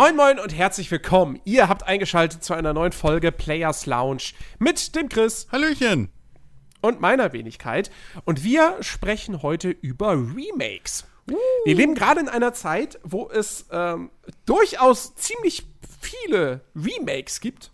[0.00, 1.42] Moin Moin und herzlich willkommen.
[1.44, 6.08] Ihr habt eingeschaltet zu einer neuen Folge Players Lounge mit dem Chris Hallöchen.
[6.80, 7.90] und meiner Wenigkeit.
[8.24, 11.04] Und wir sprechen heute über Remakes.
[11.66, 14.10] Wir leben gerade in einer Zeit, wo es ähm,
[14.46, 15.66] durchaus ziemlich
[16.00, 17.70] viele Remakes gibt.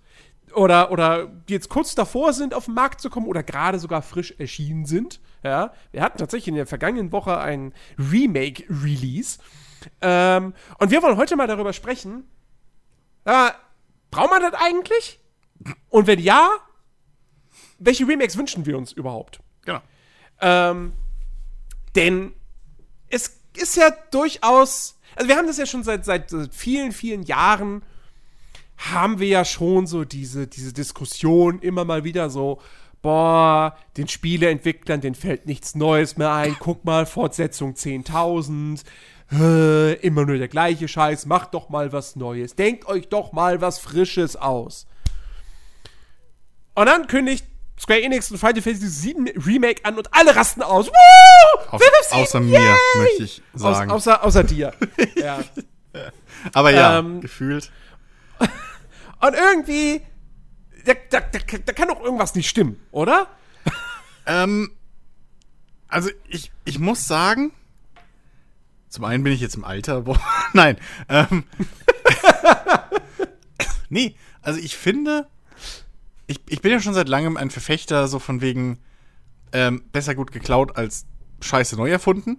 [0.53, 4.03] Oder, oder die jetzt kurz davor sind, auf den Markt zu kommen oder gerade sogar
[4.03, 5.21] frisch erschienen sind.
[5.45, 9.39] Ja, wir hatten tatsächlich in der vergangenen Woche ein Remake-Release.
[10.01, 12.29] Ähm, und wir wollen heute mal darüber sprechen.
[13.25, 13.51] Äh,
[14.11, 15.21] braucht man das eigentlich?
[15.89, 16.51] Und wenn ja,
[17.79, 19.41] welche Remakes wünschen wir uns überhaupt?
[19.65, 19.81] Genau.
[20.41, 20.93] Ähm,
[21.95, 22.35] denn
[23.09, 27.23] es ist ja durchaus, also wir haben das ja schon seit, seit seit vielen, vielen
[27.23, 27.83] Jahren,
[28.77, 32.61] haben wir ja schon so diese, diese Diskussion immer mal wieder so,
[33.01, 38.85] boah, den Spieleentwicklern, denen fällt nichts Neues mehr ein, guck mal, Fortsetzung 10.000, äh,
[39.29, 43.79] immer nur der gleiche Scheiß, macht doch mal was Neues, denkt euch doch mal was
[43.79, 44.87] Frisches aus.
[46.75, 47.45] Und dann kündigt
[47.79, 50.89] Square Enix ein Final Fantasy VII Remake an und alle rasten aus.
[50.89, 51.61] Woo!
[51.71, 52.61] Au FF7, außer yay!
[52.61, 53.91] mir, möchte ich Aus, sagen.
[53.91, 54.73] außer, außer dir.
[55.17, 55.41] ja.
[56.55, 57.71] Aber ja, ähm, gefühlt.
[59.21, 60.03] Und irgendwie,
[60.85, 63.27] da, da, da, da kann doch irgendwas nicht stimmen, oder?
[64.27, 64.73] Ähm,
[65.89, 67.53] also ich, ich muss sagen,
[68.89, 70.17] zum einen bin ich jetzt im Alter, wo,
[70.53, 70.77] nein,
[71.09, 71.45] ähm,
[73.89, 75.27] nee, also ich finde,
[76.27, 78.79] ich, ich bin ja schon seit langem ein Verfechter so von wegen
[79.53, 81.07] ähm, besser gut geklaut als
[81.41, 82.39] scheiße neu erfunden.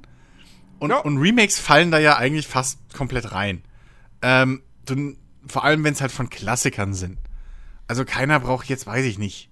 [0.80, 0.98] Und, Ja.
[1.00, 3.64] und Remakes fallen da ja eigentlich fast komplett rein.
[4.22, 5.16] Ähm, du,
[5.48, 7.18] vor allem, wenn es halt von Klassikern sind.
[7.88, 9.50] Also keiner braucht jetzt, weiß ich nicht,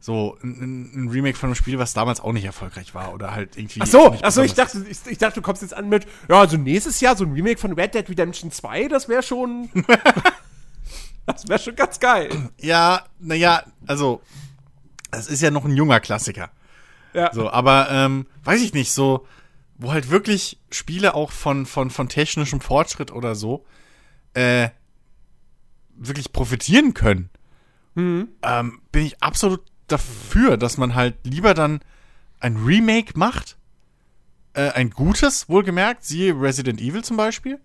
[0.00, 3.56] so ein, ein- Remake von einem Spiel, was damals auch nicht erfolgreich war oder halt
[3.56, 3.80] irgendwie.
[3.82, 6.38] Ach so, ach so, ich dachte, ich, ich dachte, du kommst jetzt an mit, ja,
[6.40, 9.68] also nächstes Jahr so ein Remake von Red Dead Redemption 2, das wäre schon,
[11.26, 12.30] das wäre schon ganz geil.
[12.60, 14.22] Ja, naja, also,
[15.10, 16.50] es ist ja noch ein junger Klassiker.
[17.14, 17.32] Ja.
[17.32, 19.26] So, aber, ähm, weiß ich nicht, so,
[19.78, 23.64] wo halt wirklich Spiele auch von, von, von technischem Fortschritt oder so,
[24.34, 24.68] äh,
[25.96, 27.30] wirklich profitieren können,
[27.96, 31.80] ähm, bin ich absolut dafür, dass man halt lieber dann
[32.40, 33.56] ein Remake macht,
[34.54, 37.60] äh, ein gutes, wohlgemerkt, siehe Resident Evil zum Beispiel,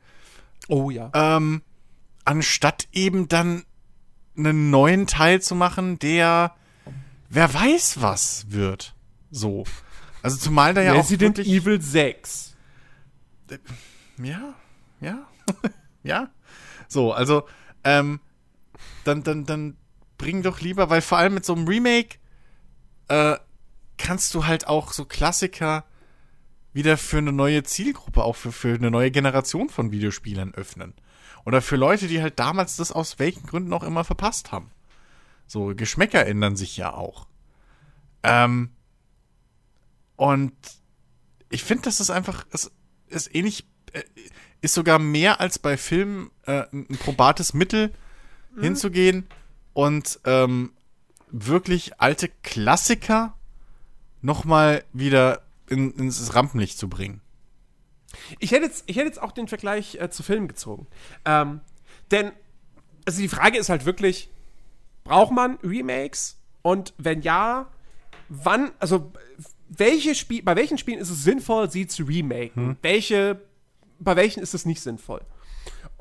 [0.68, 1.12] Oh ja.
[1.14, 1.62] ähm,
[2.26, 3.64] anstatt eben dann
[4.38, 6.56] einen neuen Teil zu machen, der
[7.30, 8.96] wer weiß was wird.
[9.32, 9.66] So.
[10.22, 12.56] Also zumal da ja Resident auch wirklich, Evil 6.
[14.18, 14.54] Ja,
[15.02, 15.28] ja,
[16.04, 16.30] ja.
[16.88, 17.48] So, also
[17.84, 18.20] ähm,
[19.04, 19.78] dann dann dann
[20.18, 22.18] bring doch lieber, weil vor allem mit so einem Remake
[23.08, 23.38] äh,
[23.98, 25.86] kannst du halt auch so Klassiker
[26.74, 30.94] wieder für eine neue Zielgruppe, auch für, für eine neue Generation von Videospielern öffnen.
[31.46, 34.72] Oder für Leute, die halt damals das aus welchen Gründen auch immer verpasst haben.
[35.46, 37.28] So, Geschmäcker ändern sich ja auch.
[38.24, 38.72] Ähm,
[40.16, 40.54] und
[41.50, 42.72] ich finde, das ist einfach, es
[43.08, 44.04] ist ähnlich, äh,
[44.62, 47.94] ist sogar mehr als bei Filmen äh, ein ein probates Mittel
[48.60, 49.28] hinzugehen
[49.74, 50.74] und ähm,
[51.30, 53.36] wirklich alte Klassiker
[54.22, 57.22] nochmal wieder in, ins Rampenlicht zu bringen.
[58.40, 60.88] Ich hätte jetzt, ich hätte jetzt auch den Vergleich äh, zu Filmen gezogen.
[61.26, 61.62] Ähm,
[62.12, 62.32] denn,
[63.06, 64.30] also die Frage ist halt wirklich,
[65.04, 66.38] braucht man Remakes?
[66.62, 67.68] Und wenn ja,
[68.30, 69.12] wann, also
[69.70, 72.78] welche Spiel, bei welchen Spielen ist es sinnvoll, sie zu remaken?
[72.82, 73.42] Welche,
[74.00, 75.22] bei welchen ist es nicht sinnvoll?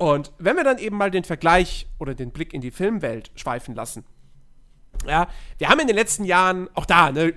[0.03, 3.73] Und wenn wir dann eben mal den Vergleich oder den Blick in die Filmwelt schweifen
[3.73, 4.03] lassen,
[5.07, 7.33] ja, wir haben in den letzten Jahren, auch da, ne,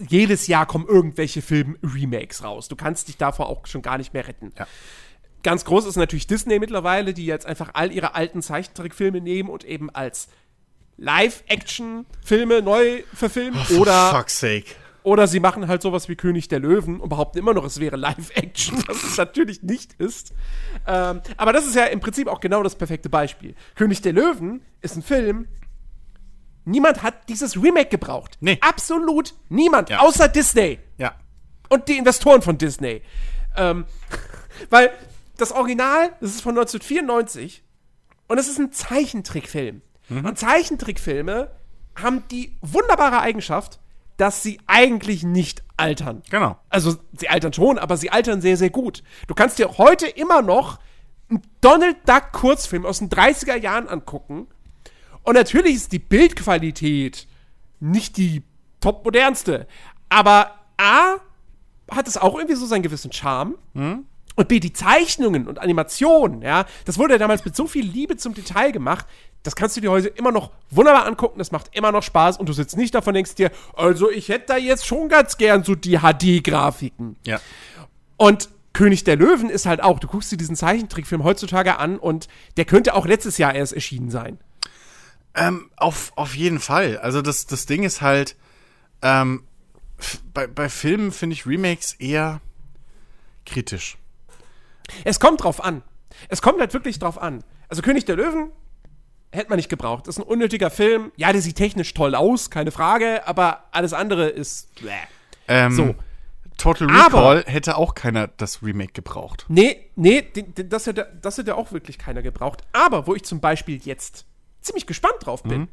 [0.00, 2.66] jedes Jahr kommen irgendwelche Film-Remakes raus.
[2.66, 4.50] Du kannst dich davor auch schon gar nicht mehr retten.
[4.58, 4.66] Ja.
[5.44, 9.62] Ganz groß ist natürlich Disney mittlerweile, die jetzt einfach all ihre alten Zeichentrickfilme nehmen und
[9.62, 10.26] eben als
[10.96, 13.60] Live-Action-Filme neu verfilmen.
[13.78, 14.66] oder, fuck's sake.
[15.02, 17.96] Oder sie machen halt sowas wie König der Löwen und behaupten immer noch, es wäre
[17.96, 20.32] Live-Action, was es natürlich nicht ist.
[20.86, 23.54] Ähm, aber das ist ja im Prinzip auch genau das perfekte Beispiel.
[23.74, 25.48] König der Löwen ist ein Film,
[26.64, 28.36] niemand hat dieses Remake gebraucht.
[28.40, 28.58] Nee.
[28.60, 30.00] Absolut niemand, Ja.
[30.00, 31.14] außer Disney Ja.
[31.68, 33.02] und die Investoren von Disney.
[33.56, 33.84] Ähm,
[34.70, 34.90] weil
[35.36, 37.62] das Original, das ist von 1994
[38.28, 39.82] und es ist ein Zeichentrickfilm.
[40.10, 41.52] Und Zeichentrickfilme
[41.94, 43.78] haben die wunderbare Eigenschaft,
[44.20, 46.22] dass sie eigentlich nicht altern.
[46.28, 46.58] Genau.
[46.68, 49.02] Also sie altern schon, aber sie altern sehr, sehr gut.
[49.28, 50.78] Du kannst dir heute immer noch
[51.30, 54.46] einen Donald Duck Kurzfilm aus den 30er Jahren angucken.
[55.22, 57.28] Und natürlich ist die Bildqualität
[57.78, 58.42] nicht die
[58.80, 59.66] top modernste.
[60.10, 61.16] Aber A
[61.90, 63.56] hat es auch irgendwie so seinen gewissen Charme.
[64.36, 68.16] Und B, die Zeichnungen und Animationen, ja, das wurde ja damals mit so viel Liebe
[68.16, 69.06] zum Detail gemacht,
[69.42, 72.48] das kannst du dir heute immer noch wunderbar angucken, das macht immer noch Spaß und
[72.48, 75.74] du sitzt nicht davon denkst dir, also ich hätte da jetzt schon ganz gern so
[75.74, 77.16] die HD-Grafiken.
[77.24, 77.40] Ja.
[78.16, 82.28] Und König der Löwen ist halt auch, du guckst dir diesen Zeichentrickfilm heutzutage an und
[82.56, 84.38] der könnte auch letztes Jahr erst erschienen sein.
[85.34, 86.98] Ähm, auf, auf jeden Fall.
[86.98, 88.36] Also das, das Ding ist halt,
[89.02, 89.44] ähm,
[90.32, 92.40] bei, bei Filmen finde ich Remakes eher
[93.46, 93.96] kritisch.
[95.04, 95.82] Es kommt drauf an.
[96.28, 97.44] Es kommt halt wirklich drauf an.
[97.68, 98.50] Also König der Löwen
[99.32, 100.06] hätte man nicht gebraucht.
[100.06, 101.12] Das ist ein unnötiger Film.
[101.16, 104.74] Ja, der sieht technisch toll aus, keine Frage, aber alles andere ist.
[104.82, 104.88] Bäh.
[105.48, 105.94] Ähm, So.
[106.58, 109.46] Total Aber- Recall hätte auch keiner das Remake gebraucht.
[109.48, 110.22] Nee, nee,
[110.68, 112.64] das hätte, das hätte auch wirklich keiner gebraucht.
[112.72, 114.26] Aber wo ich zum Beispiel jetzt
[114.60, 115.68] ziemlich gespannt drauf bin,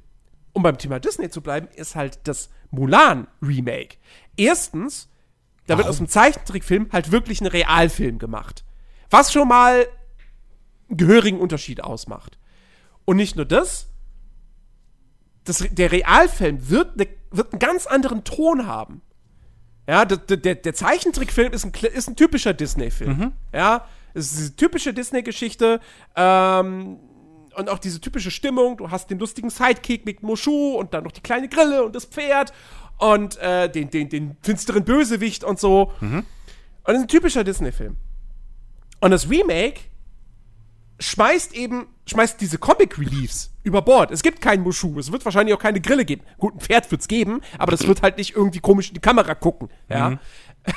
[0.53, 3.97] um beim Thema Disney zu bleiben, ist halt das Mulan-Remake.
[4.37, 5.09] Erstens,
[5.65, 8.63] da wird aus dem Zeichentrickfilm halt wirklich ein Realfilm gemacht.
[9.09, 9.87] Was schon mal
[10.89, 12.37] einen gehörigen Unterschied ausmacht.
[13.07, 13.87] Und nicht nur das,
[15.45, 19.01] das der Realfilm wird, ne, wird einen ganz anderen Ton haben.
[19.87, 23.17] Ja, der, der, der Zeichentrickfilm ist ein, ist ein typischer Disney-Film.
[23.53, 25.79] Ja, es ist diese typische Disney-Geschichte.
[26.17, 26.99] Ähm,
[27.55, 28.75] und auch diese typische Stimmung.
[28.75, 32.03] Du hast den lustigen Sidekick mit Mushu und dann noch die kleine Grille und das
[32.03, 32.51] Pferd
[32.97, 35.93] und äh, den, den, den finsteren Bösewicht und so.
[36.01, 36.25] Und
[36.83, 37.95] das ist ein typischer Disney-Film.
[38.99, 39.79] Und das Remake
[40.99, 44.11] schmeißt eben, schmeißt diese Comic Reliefs über Bord.
[44.11, 46.23] Es gibt keinen Mushu, es wird wahrscheinlich auch keine Grille geben.
[46.37, 49.35] Gut, ein Pferd wird's geben, aber das wird halt nicht irgendwie komisch in die Kamera
[49.35, 50.19] gucken, ja.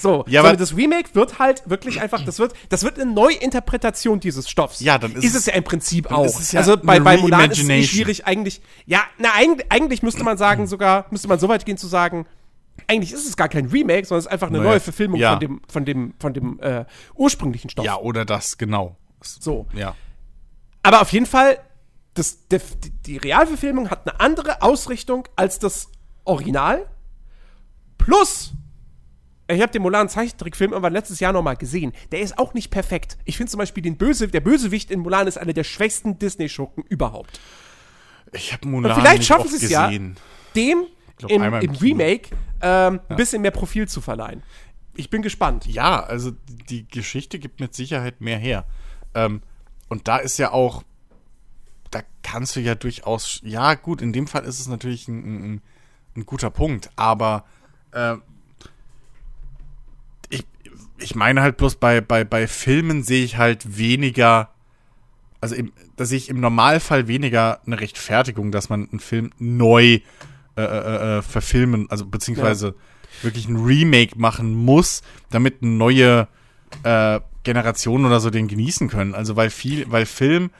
[0.00, 4.20] So, Ja, aber- das Remake wird halt wirklich einfach, das wird, das wird eine Neuinterpretation
[4.20, 4.78] dieses Stoffs.
[4.78, 6.24] Ja, dann ist ist es- ja im Prinzip auch.
[6.52, 8.60] ja also bei, bei Mulan ist es eh schwierig eigentlich.
[8.86, 12.26] Ja, na eigentlich, eigentlich müsste man sagen sogar, müsste man so weit gehen zu sagen,
[12.86, 15.32] eigentlich ist es gar kein Remake, sondern es ist einfach eine Naja, neue Verfilmung ja.
[15.32, 16.84] von dem, von dem, von dem äh,
[17.16, 17.84] ursprünglichen Stoff.
[17.84, 18.96] Ja, oder das, genau.
[19.22, 19.66] So.
[19.74, 19.94] Ja.
[20.82, 21.58] Aber auf jeden Fall,
[22.14, 22.60] das, der,
[23.06, 25.90] die, Realverfilmung hat eine andere Ausrichtung als das
[26.24, 26.86] Original.
[27.98, 28.52] Plus,
[29.50, 31.92] ich habe den Mulan Zeichentrickfilm irgendwann letztes Jahr nochmal gesehen.
[32.12, 33.18] Der ist auch nicht perfekt.
[33.24, 36.84] Ich finde zum Beispiel den Böse, der Bösewicht in Mulan ist einer der schwächsten Disney-Schurken
[36.88, 37.40] überhaupt.
[38.32, 40.16] Ich habe Mulan Und vielleicht nicht schaffen sie es ja, gesehen.
[40.54, 40.84] dem
[41.16, 41.70] glaub, im, im im.
[41.72, 42.30] Remake
[42.60, 44.42] ähm, ein bisschen mehr Profil zu verleihen.
[44.94, 45.66] Ich bin gespannt.
[45.66, 46.32] Ja, also
[46.68, 48.66] die Geschichte gibt mit Sicherheit mehr her.
[49.14, 49.42] Ähm,
[49.88, 50.82] und da ist ja auch,
[51.90, 55.62] da kannst du ja durchaus, ja gut, in dem Fall ist es natürlich ein, ein,
[56.16, 57.44] ein guter Punkt, aber
[57.92, 58.16] äh,
[60.28, 60.46] ich,
[60.98, 64.50] ich meine halt bloß bei, bei, bei Filmen sehe ich halt weniger,
[65.40, 70.00] also im, da sehe ich im Normalfall weniger eine Rechtfertigung, dass man einen Film neu
[70.56, 72.74] äh, äh, äh, verfilmen, also beziehungsweise
[73.22, 76.28] wirklich ein Remake machen muss, damit eine neue
[76.82, 79.14] äh, Generation oder so den genießen können.
[79.14, 80.50] Also weil viel, weil Film,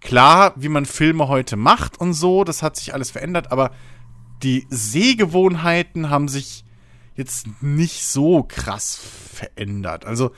[0.00, 3.72] klar, wie man Filme heute macht und so, das hat sich alles verändert, aber
[4.44, 6.64] die Sehgewohnheiten haben sich
[7.16, 9.00] jetzt nicht so krass
[9.34, 10.04] verändert.
[10.04, 10.30] Also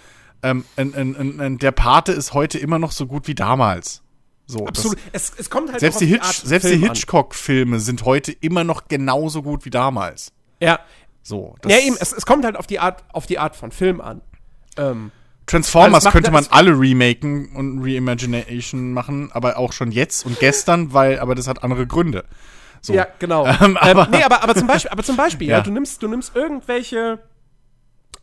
[0.42, 4.00] ähm, ein, ein, ein, der Pate ist heute immer noch so gut wie damals.
[4.46, 4.96] So, Absolut.
[5.12, 6.94] Es, es kommt halt Das, selbst die, Hitch, selbst die Film an.
[6.94, 10.32] Hitchcock-Filme sind heute immer noch genauso gut wie damals.
[10.58, 10.80] Ja.
[11.22, 13.72] So, das Ja, eben, es, es kommt halt auf die Art, auf die Art von
[13.72, 14.22] Film an.
[14.78, 15.12] Ähm,
[15.50, 20.38] Transformers Also macht- könnte man alle remaken und Reimagination machen, aber auch schon jetzt und
[20.40, 22.24] gestern, weil, aber das hat andere Gründe.
[22.82, 22.92] So.
[22.94, 23.46] Ja, genau.
[23.60, 25.58] Ähm, ähm, aber- nee, aber, aber zum Beispiel, aber zum Beispiel ja.
[25.58, 25.62] Ja.
[25.62, 27.18] du nimmst, du nimmst irgendwelche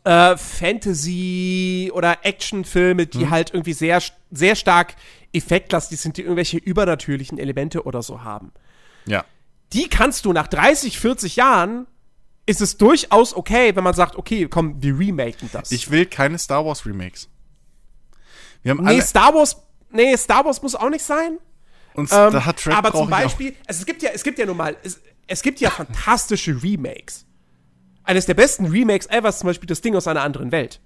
[0.04, 3.30] äh, Fantasy- oder Actionfilme, die Mhm.
[3.30, 4.94] halt irgendwie sehr, sehr stark
[5.32, 8.52] effektlastig sind, die irgendwelche übernatürlichen Elemente oder so haben.
[9.06, 9.24] Ja.
[9.74, 11.86] Die kannst du nach 30, 40 Jahren
[12.48, 15.70] ist es durchaus okay, wenn man sagt, okay, komm, wir remaken das.
[15.70, 17.28] Ich will keine Star Wars Remakes.
[18.62, 21.38] Wir haben nee, Star Wars, nee, Star Wars muss auch nicht sein.
[21.92, 23.10] uns, Ähm, da hat Shrek aber zum.
[23.10, 26.62] Beispiel, also es gibt ja, es gibt ja nun mal, es, es gibt ja fantastische
[26.62, 27.26] Remakes.
[28.02, 30.80] Eines der besten Remakes ever ist zum Beispiel das Ding aus einer anderen Welt.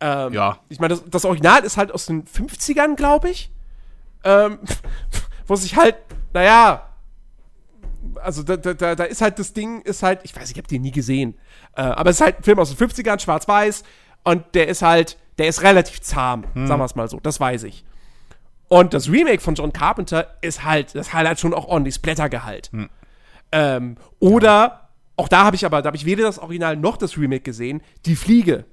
[0.00, 0.60] Ähm, Ja.
[0.70, 3.50] Ich meine, das, das Original ist halt aus den 50ern, glaube ich.
[4.24, 4.60] Ähm,
[5.46, 5.96] wo sich halt,
[6.32, 6.88] naja,
[8.22, 10.82] also da, da, da ist halt das Ding, ist halt, ich weiß, ich habe den
[10.82, 11.34] nie gesehen.
[11.76, 13.84] Äh, aber es ist halt ein Film aus den 50ern, schwarz-weiß.
[14.24, 17.64] Und der ist halt, der ist relativ zahm, sagen wir es mal so, das weiß
[17.64, 17.84] ich.
[18.68, 22.70] Und das Remake von John Carpenter ist halt, das hat halt schon auch ordentlich Splattergehalt.
[23.50, 27.18] Ähm, oder, auch da habe ich aber, da habe ich weder das Original noch das
[27.18, 28.64] Remake gesehen, Die Fliege.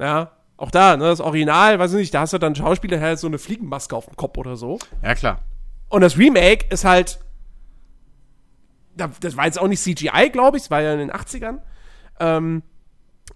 [0.00, 2.98] Ja, auch da, ne, das Original, weiß ich nicht, da hast du dann einen Schauspieler,
[2.98, 4.78] der hat so eine Fliegenmaske auf dem Kopf oder so.
[5.02, 5.40] Ja, klar.
[5.88, 7.18] Und das Remake ist halt,
[8.96, 11.58] das war jetzt auch nicht CGI, glaube ich, es war ja in den 80ern.
[12.20, 12.62] Ähm,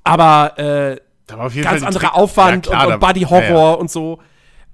[0.05, 3.23] aber äh, Da war auf jeden ganz Fall anderer Aufwand Ja, klar, und, und Body
[3.23, 3.73] Horror ja, ja.
[3.73, 4.21] und so.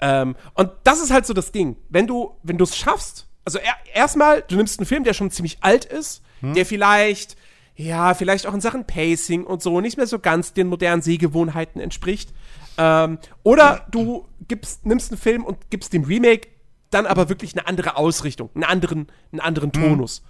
[0.00, 1.76] Ähm, und das ist halt so das Ding.
[1.88, 5.30] Wenn du, wenn du es schaffst, also er, erstmal, du nimmst einen Film, der schon
[5.30, 6.54] ziemlich alt ist, Hm.
[6.54, 7.36] der vielleicht,
[7.76, 11.80] ja, vielleicht auch in Sachen Pacing und so nicht mehr so ganz den modernen Sehgewohnheiten
[11.80, 12.32] entspricht.
[12.78, 16.48] Ähm, oder du gibst, nimmst einen Film und gibst dem Remake
[16.90, 19.82] dann aber wirklich eine andere Ausrichtung, einen anderen, einen anderen Hm.
[19.82, 20.22] Tonus.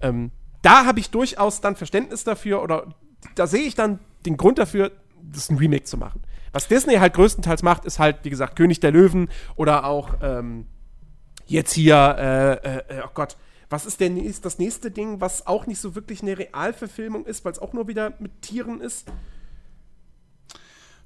[0.00, 0.30] Ähm,
[0.62, 2.94] da habe ich durchaus dann Verständnis dafür oder
[3.34, 6.22] da sehe ich dann den Grund dafür, das ein Remake zu machen.
[6.52, 10.66] Was Disney halt größtenteils macht, ist halt, wie gesagt, König der Löwen oder auch ähm,
[11.46, 13.36] jetzt hier, äh, äh, äh, oh Gott,
[13.68, 17.44] was ist denn ist das nächste Ding, was auch nicht so wirklich eine Realverfilmung ist,
[17.44, 19.08] weil es auch nur wieder mit Tieren ist?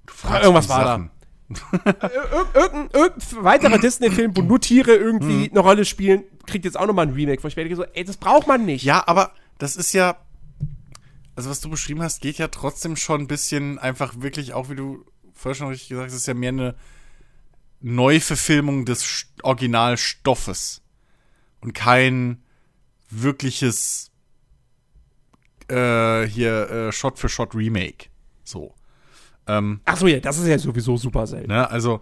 [0.07, 0.87] Du fragst irgendwas war da.
[0.87, 1.05] Sachen.
[1.05, 1.20] Ir
[2.55, 5.51] irgendein, irgendein weiterer Disney-Film, wo nur Tiere irgendwie Hm.
[5.51, 7.43] eine Rolle spielen, kriegt jetzt auch nochmal ein Remake.
[7.43, 8.85] Wo ich werde so, ey, das braucht man nicht.
[8.85, 10.17] Ja, aber das ist ja.
[11.37, 14.77] Also, was du beschrieben hast, geht ja trotzdem schon ein bisschen einfach wirklich, auch wie
[14.77, 16.75] du vorher schon richtig gesagt hast, ist ja mehr eine
[17.81, 20.83] Neuverfilmung des Originalstoffes.
[21.61, 22.43] Und kein
[23.09, 24.11] wirkliches
[25.69, 28.09] äh, hier äh, Shot-für-Shot-Remake.
[28.45, 28.75] So.
[29.59, 31.49] Ähm, Ach so, ja, das ist ja sowieso super selten.
[31.49, 31.71] Ne?
[31.71, 32.01] Also,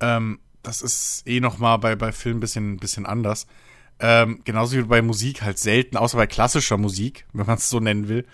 [0.00, 3.46] ähm, das ist eh noch mal bei, bei Filmen ein bisschen, bisschen anders.
[4.00, 7.80] Ähm, genauso wie bei Musik halt selten, außer bei klassischer Musik, wenn man es so
[7.80, 8.26] nennen will,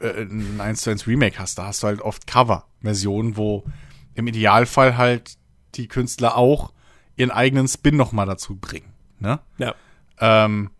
[0.00, 1.58] äh, ein 1 zu 1 Remake hast.
[1.58, 3.64] Da hast du halt oft Cover-Versionen, wo
[4.14, 5.36] im Idealfall halt
[5.74, 6.72] die Künstler auch
[7.16, 8.92] ihren eigenen Spin noch mal dazu bringen.
[9.18, 9.40] Ne?
[9.58, 9.74] Ja.
[10.18, 10.70] Ähm,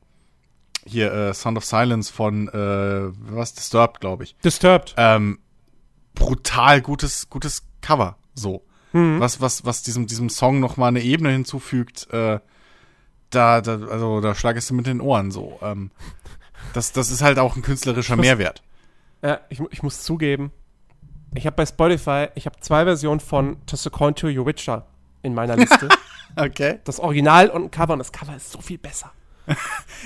[0.84, 4.94] hier, äh, Sound of Silence von, äh, was, Disturbed, glaube ich Disturbed.
[4.96, 5.38] ähm,
[6.14, 8.16] brutal gutes, gutes Cover.
[8.34, 8.62] So.
[8.94, 12.40] Was, was, was diesem, diesem Song noch mal eine Ebene hinzufügt, äh,
[13.30, 15.58] da, da, also da schlagst du mit den Ohren so.
[15.62, 15.90] Ähm,
[16.74, 18.62] das, das ist halt auch ein künstlerischer muss- Mehrwert.
[19.22, 20.52] Ja, ich, ich muss zugeben,
[21.34, 24.86] ich habe bei Spotify, ich habe zwei Versionen von To Second to Your Witcher
[25.22, 25.88] in meiner Liste.
[26.36, 26.78] Okay.
[26.84, 29.12] das Original und ein Cover und das Cover ist so viel besser.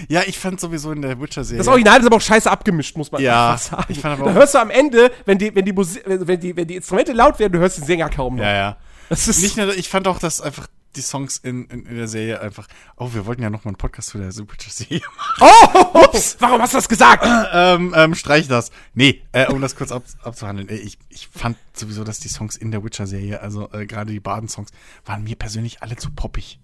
[0.08, 1.58] Ja, ich fand sowieso in der Witcher-Serie.
[1.58, 3.84] Das Original ist aber auch scheiße abgemischt, muss man Ja, sagen.
[3.88, 6.54] ich fand aber da hörst du am Ende, wenn die, wenn die Musik, wenn die,
[6.56, 8.42] wenn die Instrumente laut werden, du hörst den Sänger kaum noch.
[8.44, 8.76] Ja, ja.
[9.08, 10.66] Das ist Nicht nur, ich fand auch, dass einfach
[10.96, 12.66] die Songs in, in, in der Serie einfach.
[12.96, 15.48] Oh, wir wollten ja noch mal einen Podcast zu der Witcher-Serie machen.
[15.94, 17.24] Oh, ups, warum hast du das gesagt?
[17.52, 18.70] ähm, ähm, streich das.
[18.94, 20.68] Nee, äh, um das kurz ab, abzuhandeln.
[20.68, 24.20] Äh, ich, ich fand sowieso, dass die Songs in der Witcher-Serie, also äh, gerade die
[24.20, 24.70] Baden-Songs,
[25.04, 26.58] waren mir persönlich alle zu poppig.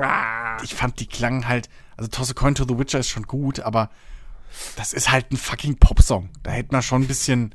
[0.00, 3.24] Ah, Ich fand, die klangen halt, also Toss a Coin to the Witcher ist schon
[3.24, 3.90] gut, aber
[4.76, 6.30] das ist halt ein fucking Popsong.
[6.42, 7.54] Da hätte man schon ein bisschen,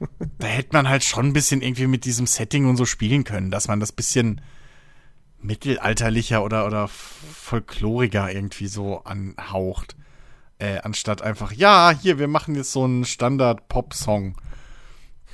[0.38, 3.50] da hätte man halt schon ein bisschen irgendwie mit diesem Setting und so spielen können,
[3.50, 4.40] dass man das bisschen
[5.40, 9.96] mittelalterlicher oder, oder folkloriger irgendwie so anhaucht.
[10.58, 14.36] Äh, anstatt einfach, ja, hier, wir machen jetzt so einen Standard-Pop-Song,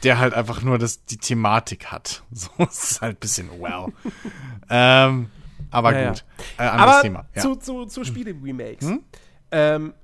[0.02, 2.24] der halt einfach nur das, die Thematik hat.
[2.32, 3.92] So, es ist halt ein bisschen wow.
[4.68, 5.30] ähm,
[5.72, 6.24] aber Ja, gut.
[6.58, 7.26] Äh, anderes aber Thema.
[7.34, 7.42] Ja.
[7.42, 8.86] zu, zu, zu Spiele-Remakes.
[8.86, 9.04] Hm?
[9.50, 9.94] Ähm,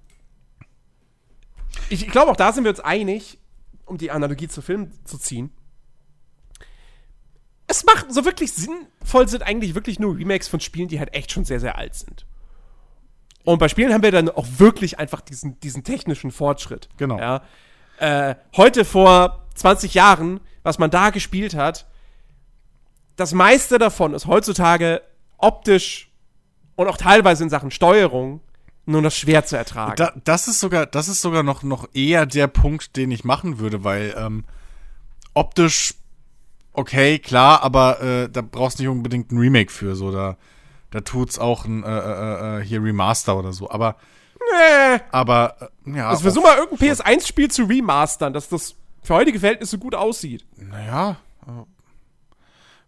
[1.88, 3.38] ich ich glaube, auch da sind wir uns einig,
[3.87, 5.50] um die Analogie zu Film zu ziehen.
[7.66, 11.32] Es macht so wirklich sinnvoll sind eigentlich wirklich nur Remakes von Spielen, die halt echt
[11.32, 12.26] schon sehr, sehr alt sind.
[13.44, 16.88] Und bei Spielen haben wir dann auch wirklich einfach diesen, diesen technischen Fortschritt.
[16.96, 17.18] Genau.
[17.18, 17.42] Ja.
[17.98, 21.87] Äh, heute vor 20 Jahren, was man da gespielt hat,
[23.16, 25.02] das meiste davon ist heutzutage
[25.38, 26.11] optisch
[26.76, 28.40] und auch teilweise in Sachen Steuerung
[28.87, 29.97] nur noch schwer zu ertragen.
[29.97, 33.59] Da, das ist sogar, das ist sogar noch, noch eher der Punkt, den ich machen
[33.59, 34.45] würde, weil ähm,
[35.35, 35.95] optisch
[36.78, 40.37] okay, klar, aber äh, da brauchst du nicht unbedingt ein Remake für, so da,
[40.90, 43.68] da tut's auch ein äh, äh, äh, hier Remaster oder so.
[43.68, 43.97] Aber,
[44.38, 45.00] nee.
[45.11, 46.09] aber äh, ja.
[46.09, 50.47] Also versuch mal irgendein PS1-Spiel zu remastern, dass das für heutige Verhältnisse gut aussieht.
[50.57, 51.16] Naja,
[51.47, 51.50] äh,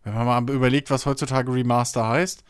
[0.04, 2.45] wenn man mal überlegt, was heutzutage Remaster heißt,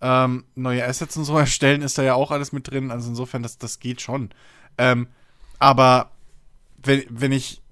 [0.00, 2.90] ähm, neue Assets und so erstellen, ist da ja auch alles mit drin.
[2.90, 4.30] Also insofern, das, das geht schon.
[4.78, 5.08] Ähm,
[5.58, 6.10] aber
[6.82, 7.62] wenn, wenn ich,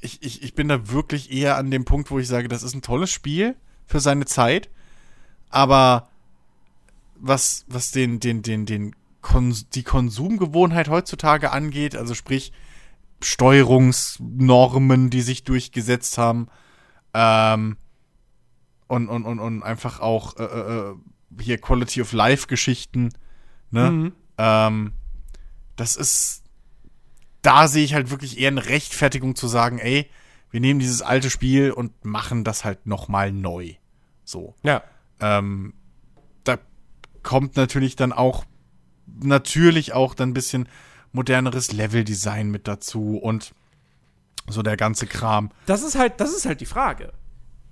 [0.00, 2.74] ich, ich, ich bin da wirklich eher an dem Punkt, wo ich sage, das ist
[2.74, 3.56] ein tolles Spiel
[3.86, 4.70] für seine Zeit,
[5.50, 6.08] aber
[7.16, 12.52] was, was den, den, den, den Kons die Konsumgewohnheit heutzutage angeht, also sprich
[13.22, 16.48] Steuerungsnormen, die sich durchgesetzt haben,
[17.14, 17.76] ähm,
[18.92, 20.94] und, und, und, und einfach auch äh, äh,
[21.40, 23.08] hier Quality of Life Geschichten,
[23.70, 23.90] ne?
[23.90, 24.12] Mhm.
[24.36, 24.92] Ähm,
[25.76, 26.42] das ist,
[27.40, 30.10] da sehe ich halt wirklich eher eine Rechtfertigung zu sagen, ey,
[30.50, 33.76] wir nehmen dieses alte Spiel und machen das halt nochmal neu.
[34.24, 34.54] So.
[34.62, 34.82] Ja.
[35.20, 35.72] Ähm,
[36.44, 36.58] da
[37.22, 38.44] kommt natürlich dann auch,
[39.06, 40.68] natürlich auch dann ein bisschen
[41.12, 43.54] moderneres Leveldesign mit dazu und
[44.50, 45.50] So der ganze Kram.
[45.66, 47.12] Das ist halt, das ist halt die Frage.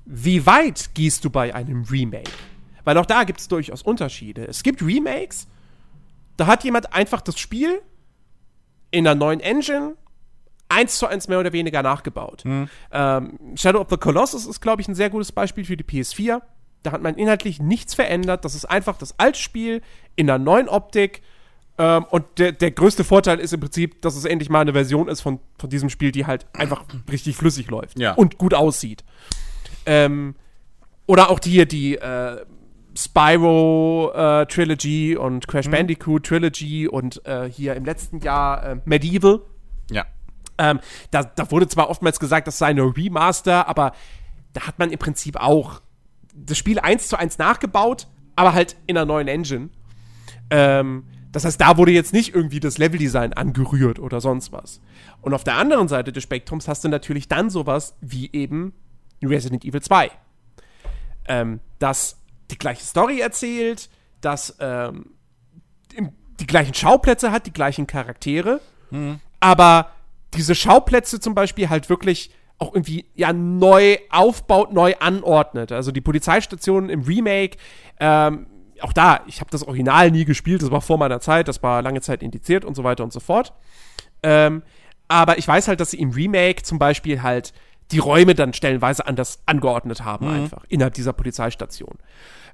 [0.04, 2.30] Wie weit gehst du bei einem Remake?
[2.85, 4.47] Weil auch da gibt es durchaus Unterschiede.
[4.47, 5.47] Es gibt Remakes,
[6.37, 7.80] da hat jemand einfach das Spiel
[8.90, 9.95] in einer neuen Engine
[10.69, 12.45] eins zu eins mehr oder weniger nachgebaut.
[12.45, 12.69] Mhm.
[12.92, 16.40] Ähm, Shadow of the Colossus ist, glaube ich, ein sehr gutes Beispiel für die PS4.
[16.83, 18.45] Da hat man inhaltlich nichts verändert.
[18.45, 19.83] Das ist einfach das alte Spiel
[20.16, 21.23] in einer neuen Optik.
[21.76, 25.09] Ähm, und der, der größte Vorteil ist im Prinzip, dass es endlich mal eine Version
[25.09, 28.14] ist von, von diesem Spiel, die halt einfach richtig flüssig läuft Ja.
[28.14, 29.04] und gut aussieht.
[29.87, 30.34] Ähm,
[31.06, 32.44] oder auch die, die äh,
[32.96, 39.40] Spyro äh, Trilogy und Crash Bandicoot Trilogy und äh, hier im letzten Jahr äh, Medieval.
[39.90, 40.06] Ja.
[40.58, 43.92] Ähm, da, da wurde zwar oftmals gesagt, das sei eine Remaster, aber
[44.52, 45.80] da hat man im Prinzip auch
[46.34, 49.70] das Spiel eins zu eins nachgebaut, aber halt in einer neuen Engine.
[50.50, 54.80] Ähm, das heißt, da wurde jetzt nicht irgendwie das Leveldesign angerührt oder sonst was.
[55.20, 58.72] Und auf der anderen Seite des Spektrums hast du natürlich dann sowas wie eben
[59.27, 60.11] Resident Evil 2.
[61.29, 62.17] Ähm, das
[62.50, 63.89] die gleiche Story erzählt,
[64.21, 65.15] das ähm,
[66.41, 68.61] die gleichen Schauplätze hat, die gleichen Charaktere,
[69.41, 69.91] aber
[70.35, 75.73] diese Schauplätze zum Beispiel halt wirklich auch irgendwie ja neu aufbaut, neu anordnet.
[75.73, 77.57] Also die Polizeistation im Remake,
[77.99, 78.47] ähm,
[78.81, 81.83] auch da, ich habe das Original nie gespielt, das war vor meiner Zeit, das war
[81.83, 83.53] lange Zeit indiziert und so weiter und so fort.
[84.23, 84.62] Ähm,
[85.09, 87.53] aber ich weiß halt, dass sie im Remake zum Beispiel halt
[87.92, 91.99] die Räume dann stellenweise anders angeordnet haben, einfach innerhalb dieser Polizeistation.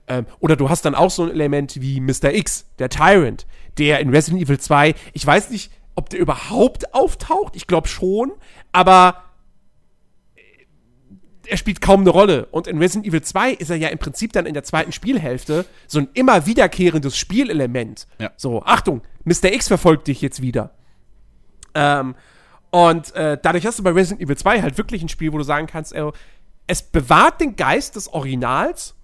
[0.08, 2.32] Ähm, oder du hast dann auch so ein Element wie Mr.
[2.32, 3.46] X, der Tyrant,
[3.78, 8.32] der in Resident Evil 2, ich weiß nicht, ob der überhaupt auftaucht, ich glaube schon,
[8.72, 9.22] aber
[10.36, 10.40] äh,
[11.48, 12.46] er spielt kaum eine Rolle.
[12.46, 15.64] Und in Resident Evil 2 ist er ja im Prinzip dann in der zweiten Spielhälfte
[15.86, 18.06] so ein immer wiederkehrendes Spielelement.
[18.18, 18.30] Ja.
[18.36, 19.52] So, Achtung, Mr.
[19.52, 20.70] X verfolgt dich jetzt wieder.
[21.74, 22.14] Ähm,
[22.70, 25.44] und äh, dadurch hast du bei Resident Evil 2 halt wirklich ein Spiel, wo du
[25.44, 26.10] sagen kannst, äh,
[26.66, 28.94] es bewahrt den Geist des Originals,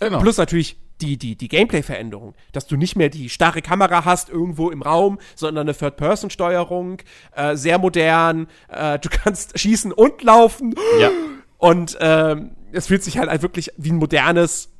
[0.00, 0.20] Genau.
[0.20, 4.70] plus natürlich die, die, die Gameplay-Veränderung, dass du nicht mehr die starre Kamera hast irgendwo
[4.70, 6.98] im Raum, sondern eine Third-Person-Steuerung,
[7.34, 11.10] äh, sehr modern, äh, du kannst schießen und laufen ja.
[11.58, 14.70] und ähm, es fühlt sich halt, halt wirklich wie ein modernes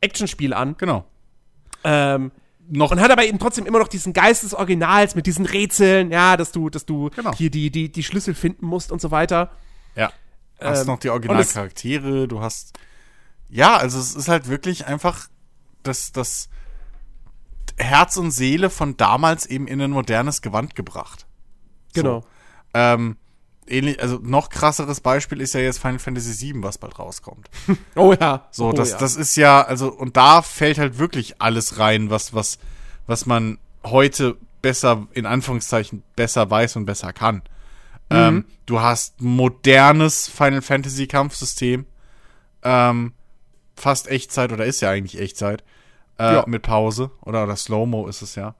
[0.00, 0.76] Actionspiel an.
[0.78, 1.04] Genau.
[1.84, 2.30] Ähm,
[2.72, 6.10] Noch und hat aber eben trotzdem immer noch diesen Geist des Originals mit diesen Rätseln,
[6.12, 7.32] ja, dass du, dass du Genau.
[7.34, 9.50] hier die, die, die Schlüssel finden musst und so weiter.
[9.96, 10.12] Ja.
[10.60, 12.78] Du hast Ähm, noch die Originalcharaktere, du hast.
[13.48, 15.28] Ja, also es ist halt wirklich einfach
[15.82, 16.48] das, das
[17.76, 21.26] Herz und Seele von damals eben in ein modernes Gewand gebracht.
[21.94, 22.24] Genau.
[22.74, 23.16] Ähm,
[23.70, 27.48] ähnlich, also noch krasseres Beispiel ist ja jetzt Final Fantasy VII, was bald rauskommt.
[27.94, 28.46] Oh ja.
[28.50, 28.98] So, oh, das, ja.
[28.98, 32.58] das ist ja, also, und da fällt halt wirklich alles rein, was, was,
[33.06, 37.42] was man heute besser, in Anführungszeichen, besser weiß und besser kann.
[38.12, 41.86] Ähm, du hast modernes Final Fantasy Kampfsystem,
[42.64, 43.12] ähm,
[43.76, 45.62] fast Echtzeit oder ist ja eigentlich Echtzeit,
[46.18, 46.44] äh, Ja.
[46.48, 48.56] mit Pause oder, oder Slow-Mo ist es ja.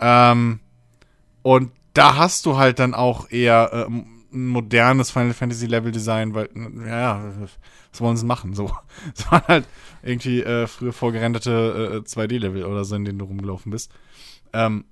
[0.00, 0.60] Ähm,
[1.42, 6.34] und da hast du halt dann auch eher ähm, ein modernes Final Fantasy Level Design,
[6.34, 6.48] weil,
[6.86, 7.32] ja,
[7.92, 8.54] was wollen sie machen?
[8.54, 8.70] So,
[9.16, 9.64] es waren halt
[10.02, 13.90] irgendwie äh, früher vorgerenderte äh, 2D-Level oder so, in denen du rumgelaufen bist.
[14.52, 14.84] Ähm,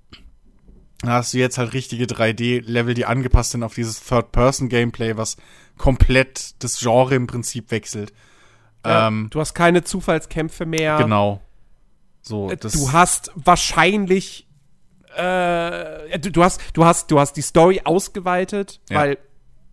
[1.02, 5.36] da hast du jetzt halt richtige 3D-Level, die angepasst sind auf dieses Third-Person-Gameplay, was
[5.76, 8.12] komplett das Genre im Prinzip wechselt.
[8.86, 10.98] ja, ähm, du hast keine Zufallskämpfe mehr.
[10.98, 11.40] Genau.
[12.22, 14.46] So, Äh, Du hast wahrscheinlich
[15.16, 19.00] äh, du, du hast du hast du hast die Story ausgeweitet, Ja.
[19.00, 19.18] weil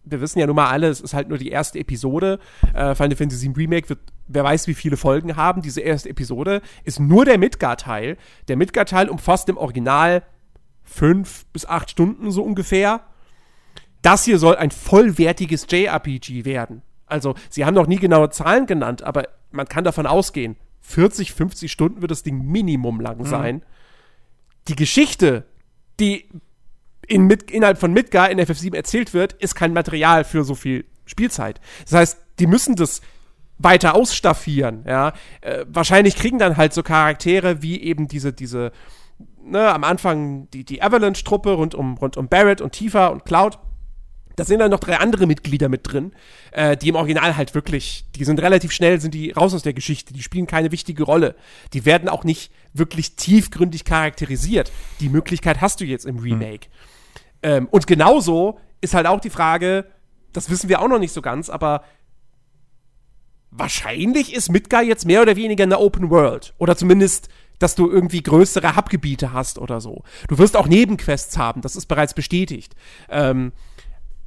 [0.09, 2.39] wir wissen ja nun mal alle, es ist halt nur die erste Episode.
[2.73, 5.61] Äh, Final Fantasy VII Remake wird, wer weiß, wie viele Folgen haben.
[5.61, 8.17] Diese erste Episode ist nur der Midgar-Teil.
[8.47, 10.23] Der Midgar-Teil umfasst im Original
[10.83, 13.01] fünf bis acht Stunden so ungefähr.
[14.01, 16.81] Das hier soll ein vollwertiges JRPG werden.
[17.05, 21.71] Also, sie haben noch nie genaue Zahlen genannt, aber man kann davon ausgehen, 40, 50
[21.71, 23.63] Stunden wird das Ding Minimum lang sein.
[24.67, 25.45] Die Geschichte,
[25.99, 26.29] die
[27.09, 30.85] in, mit, innerhalb von Midgar in FF7 erzählt wird, ist kein Material für so viel
[31.05, 31.59] Spielzeit.
[31.83, 33.01] Das heißt, die müssen das
[33.57, 35.13] weiter ausstaffieren, ja.
[35.41, 38.71] Äh, wahrscheinlich kriegen dann halt so Charaktere wie eben diese, diese,
[39.43, 43.59] ne, am Anfang die, die Avalanche-Truppe rund um, rund um Barrett und Tifa und Cloud.
[44.37, 46.13] Da sind dann noch drei andere Mitglieder mit drin,
[46.51, 49.73] äh, die im Original halt wirklich, die sind relativ schnell, sind die raus aus der
[49.73, 51.35] Geschichte, die spielen keine wichtige Rolle.
[51.73, 54.71] Die werden auch nicht wirklich tiefgründig charakterisiert.
[55.01, 56.67] Die Möglichkeit hast du jetzt im Remake.
[57.41, 59.85] Ähm, und genauso ist halt auch die Frage,
[60.33, 61.83] das wissen wir auch noch nicht so ganz, aber
[63.51, 66.53] wahrscheinlich ist Midgar jetzt mehr oder weniger eine Open World.
[66.57, 70.03] Oder zumindest, dass du irgendwie größere Hubgebiete hast oder so.
[70.27, 72.75] Du wirst auch Nebenquests haben, das ist bereits bestätigt.
[73.09, 73.51] Ähm,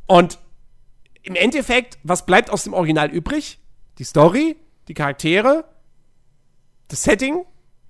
[0.06, 0.38] und
[1.22, 3.60] im Endeffekt, was bleibt aus dem Original übrig?
[3.98, 4.56] Die Story,
[4.88, 5.64] die Charaktere,
[6.88, 7.44] das Setting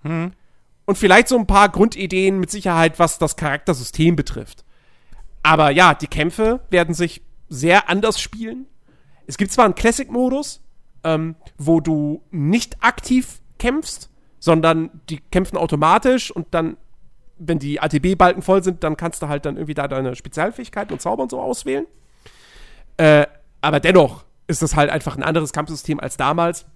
[0.05, 4.65] und vielleicht so ein paar Grundideen mit Sicherheit, was das Charaktersystem betrifft.
[5.43, 8.67] Aber ja, die Kämpfe werden sich sehr anders spielen.
[9.27, 10.63] Es gibt zwar einen Classic-Modus,
[11.05, 16.77] ähm, wo du nicht aktiv kämpfst, sondern die kämpfen automatisch und dann,
[17.39, 21.01] wenn die ATB-Balken voll sind, dann kannst du halt dann irgendwie da deine Spezialfähigkeiten und
[21.01, 21.87] Zauber und so auswählen.
[22.97, 23.27] Äh,
[23.61, 26.67] aber dennoch ist das halt einfach ein anderes Kampfsystem als damals.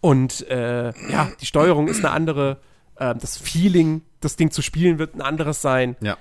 [0.00, 2.58] Und äh, ja, die Steuerung ist eine andere.
[2.96, 5.96] Äh, das Feeling, das Ding zu spielen, wird ein anderes sein.
[6.00, 6.16] Ja.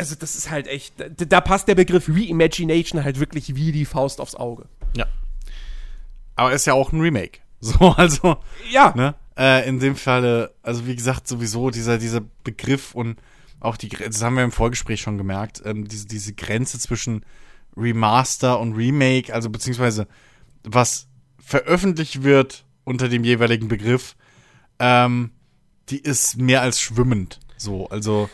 [0.00, 0.94] Also, das ist halt echt.
[0.98, 4.66] Da, da passt der Begriff Reimagination halt wirklich wie die Faust aufs Auge.
[4.96, 5.06] Ja.
[6.36, 7.40] Aber ist ja auch ein Remake.
[7.62, 8.38] So, also,
[8.70, 9.14] Ja, ne?
[9.36, 13.18] Äh, in dem Falle, also wie gesagt, sowieso dieser, dieser Begriff und
[13.60, 17.26] auch die, das haben wir im Vorgespräch schon gemerkt, ähm, diese, diese Grenze zwischen
[17.76, 20.06] Remaster und Remake, also beziehungsweise
[20.64, 21.06] was
[21.38, 24.16] veröffentlicht wird unter dem jeweiligen Begriff,
[24.78, 25.32] ähm,
[25.90, 27.40] die ist mehr als schwimmend.
[27.58, 28.30] So, also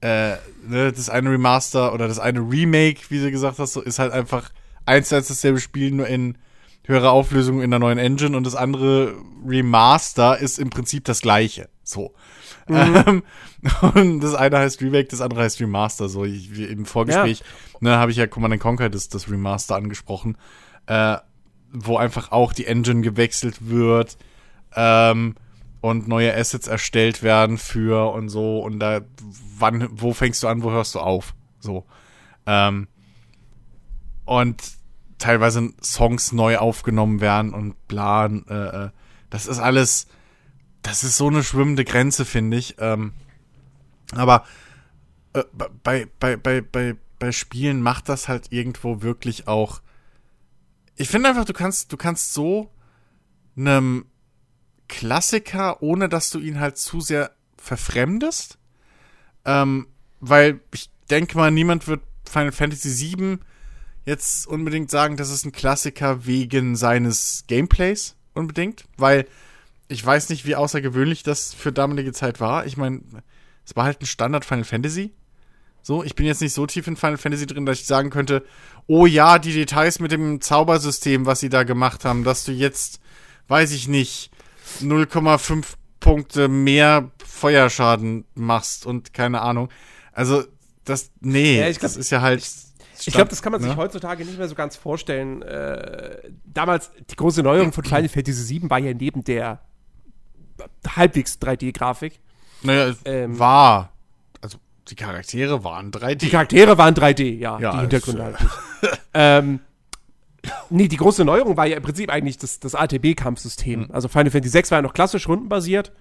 [0.00, 3.98] äh, ne, das eine Remaster oder das eine Remake, wie du gesagt hast, so, ist
[3.98, 4.50] halt einfach
[4.86, 6.38] eins zu eins dasselbe Spiel, nur in
[6.84, 9.14] höherer Auflösung in der neuen Engine und das andere
[9.46, 11.68] Remaster ist im Prinzip das gleiche.
[11.84, 12.14] So.
[12.68, 13.22] Ähm,
[13.94, 16.08] und das eine heißt Remake, das andere heißt Remaster.
[16.08, 17.42] So, ich, wie im Vorgespräch,
[17.80, 20.38] ne, habe ich ja Command Conquer das, das Remaster angesprochen,
[20.86, 21.18] äh,
[21.72, 24.16] wo einfach auch die Engine gewechselt wird,
[24.74, 25.34] ähm,
[25.80, 29.00] und neue Assets erstellt werden für und so und da
[29.58, 31.34] wann wo fängst du an, wo hörst du auf?
[31.60, 31.84] So.
[32.46, 32.88] Ähm,
[34.24, 34.62] und
[35.18, 38.26] teilweise Songs neu aufgenommen werden und bla.
[38.26, 38.90] Äh, äh,
[39.30, 40.06] das ist alles,
[40.82, 42.76] das ist so eine schwimmende Grenze, finde ich.
[42.78, 43.12] Ähm,
[44.12, 44.44] aber
[45.34, 45.44] äh,
[45.82, 49.80] bei, bei, bei, bei, bei Spielen macht das halt irgendwo wirklich auch.
[50.96, 52.70] Ich finde einfach, du kannst, du kannst so
[53.56, 54.06] einem
[54.88, 58.58] Klassiker, ohne dass du ihn halt zu sehr verfremdest.
[59.44, 59.86] Ähm,
[60.20, 63.38] weil ich denke mal, niemand wird Final Fantasy VII
[64.04, 69.26] jetzt unbedingt sagen, das ist ein Klassiker wegen seines Gameplays unbedingt, weil
[69.88, 72.66] ich weiß nicht, wie außergewöhnlich das für damalige Zeit war.
[72.66, 73.00] Ich meine,
[73.64, 75.12] es war halt ein Standard Final Fantasy.
[75.82, 78.44] So, ich bin jetzt nicht so tief in Final Fantasy drin, dass ich sagen könnte,
[78.86, 83.00] oh ja, die Details mit dem Zaubersystem, was sie da gemacht haben, dass du jetzt,
[83.48, 84.30] weiß ich nicht,
[84.80, 85.64] 0,5
[86.00, 89.68] Punkte mehr Feuerschaden machst und keine Ahnung.
[90.12, 90.44] Also,
[90.84, 92.46] das, nee, Ja, glaub- das ist ja halt.
[93.04, 93.76] Ich glaube, das kann man sich ne?
[93.76, 95.42] heutzutage nicht mehr so ganz vorstellen.
[95.42, 99.60] Äh, damals, die große Neuerung von Final Fantasy VII war ja neben der
[100.96, 102.18] halbwegs 3D-Grafik.
[102.62, 103.92] Naja, es ähm, war.
[104.40, 106.16] Also, die Charaktere waren 3D.
[106.16, 108.54] Die Charaktere waren 3D, ja, Ja, die Hintergründe halt nicht.
[109.14, 109.60] ähm,
[110.70, 113.84] nee, die große Neuerung war ja im Prinzip eigentlich das, das ATB-Kampfsystem.
[113.84, 113.90] Hm.
[113.90, 115.92] Also Final Fantasy VI war ja noch klassisch rundenbasiert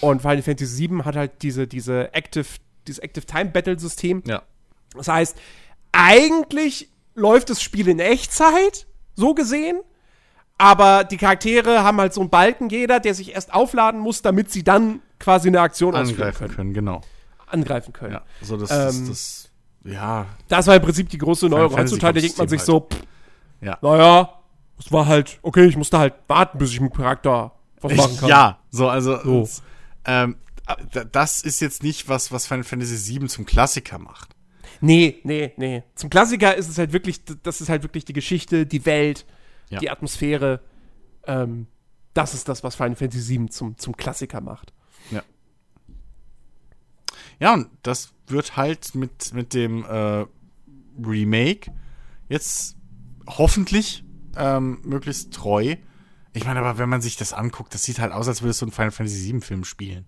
[0.00, 2.46] und Final Fantasy VII hat halt diese, diese Active,
[2.86, 4.22] dieses Active Time Battle System.
[4.26, 4.42] ja.
[4.96, 5.36] Das heißt,
[5.92, 9.80] eigentlich läuft das Spiel in Echtzeit, so gesehen.
[10.56, 14.52] Aber die Charaktere haben halt so einen Balken jeder, der sich erst aufladen muss, damit
[14.52, 17.00] sie dann quasi eine Aktion Angreifen können, können, genau.
[17.46, 18.12] angreifen können.
[18.14, 19.50] Ja, so das, Ähm, das, das,
[19.84, 21.76] ja, Das war im Prinzip die große Neuerung.
[21.76, 23.02] Heutzutage denkt man sich Kampfsystem so, pff,
[23.60, 23.78] ja.
[23.82, 24.40] naja,
[24.78, 28.16] es war halt, okay, ich musste halt warten, bis ich mit dem Charakter was machen
[28.16, 28.28] kann.
[28.28, 29.42] Ja, so, also, So.
[29.42, 29.62] es-
[30.04, 30.36] ähm,
[31.12, 34.34] das ist jetzt nicht was, was Final Fantasy VII zum Klassiker macht.
[34.80, 35.82] Nee, nee, nee.
[35.94, 39.24] Zum Klassiker ist es halt wirklich, das ist halt wirklich die Geschichte, die Welt,
[39.70, 39.78] Ja.
[39.78, 40.60] die Atmosphäre.
[41.26, 41.66] Ähm,
[42.14, 44.72] das ist das, was Final Fantasy VII zum, zum Klassiker macht.
[47.40, 50.24] Ja, und das wird halt mit, mit dem äh,
[51.04, 51.72] Remake
[52.28, 52.76] jetzt
[53.26, 54.04] hoffentlich
[54.36, 55.76] ähm, möglichst treu.
[56.32, 58.66] Ich meine, aber wenn man sich das anguckt, das sieht halt aus, als würdest du
[58.66, 60.06] einen Final Fantasy VII-Film spielen.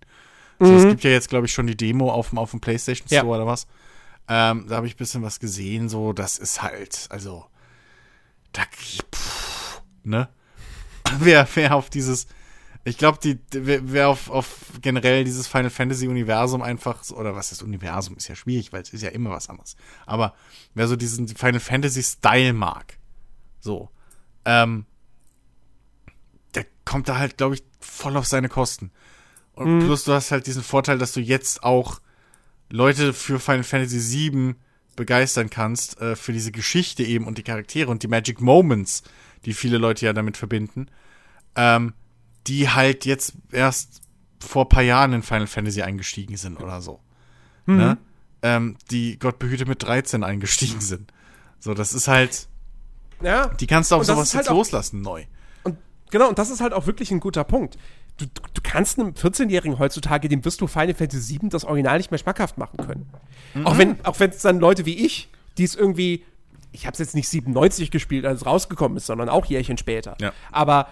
[0.59, 3.07] So, es gibt ja jetzt, glaube ich, schon die Demo auf dem, auf dem PlayStation
[3.09, 3.35] Store Ja.
[3.35, 3.67] oder was.
[4.29, 7.45] Ähm, da habe ich ein bisschen was gesehen, so, das ist halt, also,
[8.53, 8.63] da,
[9.15, 10.29] pff, ne?
[11.21, 12.27] Wer, wer auf dieses,
[12.83, 17.63] ich glaube, die, wer, auf, auf generell dieses Final Fantasy Universum einfach, oder was ist
[17.63, 19.77] Universum, ist ja schwierig, weil es ist ja immer was anderes.
[20.07, 20.35] Aber
[20.75, 22.99] wer so diesen Final Fantasy Style mag,
[23.67, 23.91] so,
[24.47, 24.87] ähm,
[26.55, 28.91] der kommt da halt, glaube ich, voll auf seine Kosten.
[29.53, 32.01] Und plus du hast halt diesen Vorteil, dass du jetzt auch
[32.71, 34.55] Leute für Final Fantasy VII
[34.97, 39.03] begeistern kannst, äh, für diese Geschichte eben und die Charaktere und die Magic Moments,
[39.45, 40.87] die viele Leute ja damit verbinden,
[41.55, 41.95] ähm,
[42.47, 44.03] die halt jetzt erst
[44.41, 47.01] vor ein paar Jahren in Final Fantasy eingestiegen sind oder so.
[47.77, 47.99] Ne?
[48.43, 51.13] Ähm, die Gott behüte mit 13 eingestiegen sind.
[51.59, 52.49] So, das ist halt,
[53.23, 53.49] Ja.
[53.49, 55.25] die kannst du auf sowas halt jetzt auch- loslassen, neu.
[55.63, 55.77] Und
[56.11, 57.77] genau, und das ist halt auch wirklich ein guter Punkt.
[58.19, 61.99] Du, du, du kannst einem 14-Jährigen heutzutage, dem wirst du Final Fantasy VII das Original
[61.99, 63.11] nicht mehr schmackhaft machen können.
[63.65, 66.25] Auch wenn auch wenn es dann Leute wie ich, die es irgendwie,
[66.73, 70.17] ich habe es jetzt nicht 97 gespielt, als es rausgekommen ist, sondern auch Jährchen später.
[70.21, 70.33] Ja.
[70.51, 70.89] Aber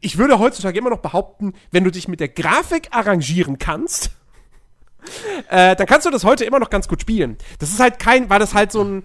[0.00, 4.10] ich würde heutzutage immer noch behaupten, wenn du dich mit der Grafik arrangieren kannst,
[5.50, 7.36] äh, dann kannst du das heute immer noch ganz gut spielen.
[7.58, 9.04] Das ist halt kein, weil das halt so ein,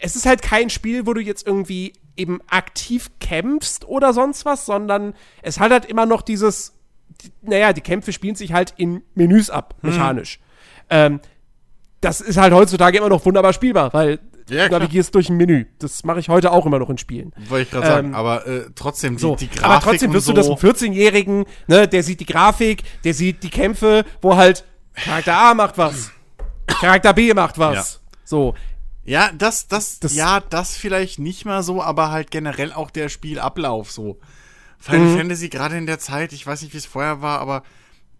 [0.00, 4.64] es ist halt kein Spiel, wo du jetzt irgendwie eben aktiv kämpfst oder sonst was,
[4.66, 6.72] sondern es hat halt immer noch dieses,
[7.22, 9.90] die, naja, die Kämpfe spielen sich halt in Menüs ab, Mhm.
[9.90, 10.40] mechanisch.
[10.88, 11.20] Ähm,
[12.00, 15.66] das ist halt heutzutage immer noch wunderbar spielbar, weil Ja, du navigierst durch ein Menü.
[15.78, 17.32] Das mache ich heute auch immer noch in Spielen.
[17.48, 20.26] Wollte ich gerade sagen, Ähm, aber äh, trotzdem, die, So, die Grafik aber trotzdem wirst
[20.26, 24.36] so, du das einem 14-Jährigen, ne, der sieht die Grafik, der sieht die Kämpfe, wo
[24.36, 26.12] halt Charakter A macht was,
[26.66, 28.00] Charakter B macht was.
[28.24, 28.54] So,
[29.06, 33.08] Ja, das, das, Das- ja, das vielleicht nicht mal so, aber halt generell auch der
[33.08, 34.18] Spielablauf so.
[34.78, 35.16] Final Mhm.
[35.18, 37.62] Fantasy gerade in der Zeit, ich weiß nicht, wie es vorher war, aber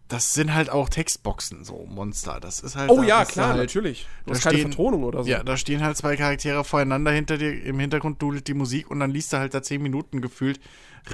[0.09, 2.39] das sind halt auch Textboxen, so Monster.
[2.41, 2.91] Das ist halt.
[2.91, 4.07] Oh da ja, klar, halt, natürlich.
[4.25, 5.29] Du da hast keine stehen- Vertonung oder so.
[5.29, 9.01] Ja, da stehen halt zwei Charaktere voreinander hinter dir, im Hintergrund dudelt die Musik und
[9.01, 10.61] dann liest du halt da zehn Minuten gefühlt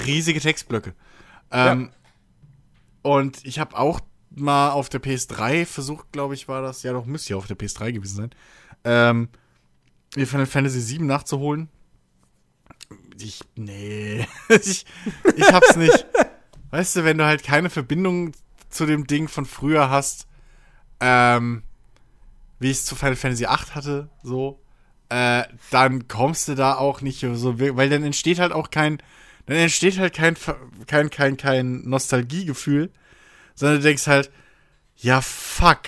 [0.06, 0.94] riesige Textblöcke.
[1.50, 1.90] Ähm,
[3.02, 7.04] Und ich habe auch mal auf der PS3 versucht, glaube ich, war das, ja doch,
[7.04, 8.30] müsste ja auf der PS3 gewesen sein,
[8.84, 9.28] ähm,
[10.14, 11.68] Final Fantasy 7 nachzuholen.
[13.18, 14.84] Ich, nee, ich,
[15.36, 16.06] ich hab's nicht.
[16.70, 18.32] Weißt du, wenn du halt keine Verbindung
[18.68, 20.26] zu dem Ding von früher hast,
[21.00, 21.62] ähm,
[22.58, 24.60] wie ich es zu Final Fantasy 8 hatte, so,
[25.08, 28.98] äh, dann kommst du da auch nicht so, weil dann entsteht halt auch kein,
[29.46, 30.36] dann entsteht halt kein,
[30.86, 32.90] kein, kein, kein Nostalgiegefühl,
[33.54, 34.30] sondern du denkst halt,
[34.96, 35.82] ja, fuck,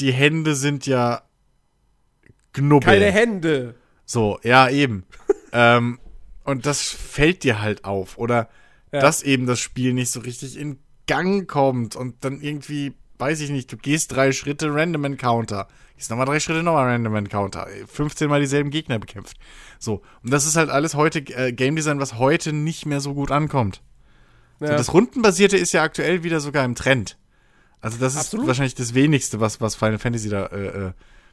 [0.00, 1.22] die Hände sind ja
[2.52, 2.92] Knubbel.
[3.00, 3.74] Keine Hände.
[4.04, 5.04] So, ja, eben.
[5.52, 5.98] ähm,
[6.44, 8.18] und das fällt dir halt auf.
[8.18, 8.48] Oder
[8.92, 9.00] Ja.
[9.00, 13.50] dass eben das Spiel nicht so richtig in Gang kommt und dann irgendwie, weiß ich
[13.50, 15.66] nicht, du gehst drei Schritte Random Encounter.
[15.96, 17.66] Gehst nochmal drei Schritte, nochmal Random Encounter.
[17.86, 19.36] 15 Mal dieselben Gegner bekämpft.
[19.78, 20.02] So.
[20.22, 23.30] Und das ist halt alles heute äh, Game Design, was heute nicht mehr so gut
[23.30, 23.82] ankommt.
[24.60, 24.76] So, Ja.
[24.76, 27.18] das Rundenbasierte ist ja aktuell wieder sogar im Trend.
[27.80, 28.46] Also das ist Absolut.
[28.46, 30.92] wahrscheinlich das wenigste, was, was Final Fantasy da, äh, äh,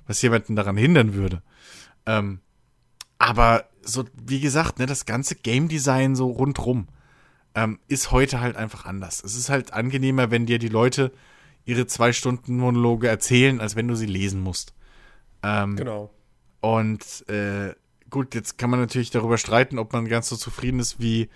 [0.10, 1.41] was jemanden daran hindern würde.
[2.08, 2.39] Ähm,
[3.19, 6.88] aber so, wie gesagt, ne, das ganze Game Design so rundrum
[7.54, 9.24] ähm, ist heute halt einfach anders.
[9.24, 11.12] Es ist halt angenehmer, wenn dir die Leute
[11.63, 14.74] ihre zwei Stunden Monologe erzählen, als wenn du sie lesen musst.
[15.43, 16.10] Ähm, Genau.
[16.62, 17.76] und äh,
[18.10, 21.30] gut, jetzt kann man natürlich darüber streiten, ob man ganz so zufrieden ist, wie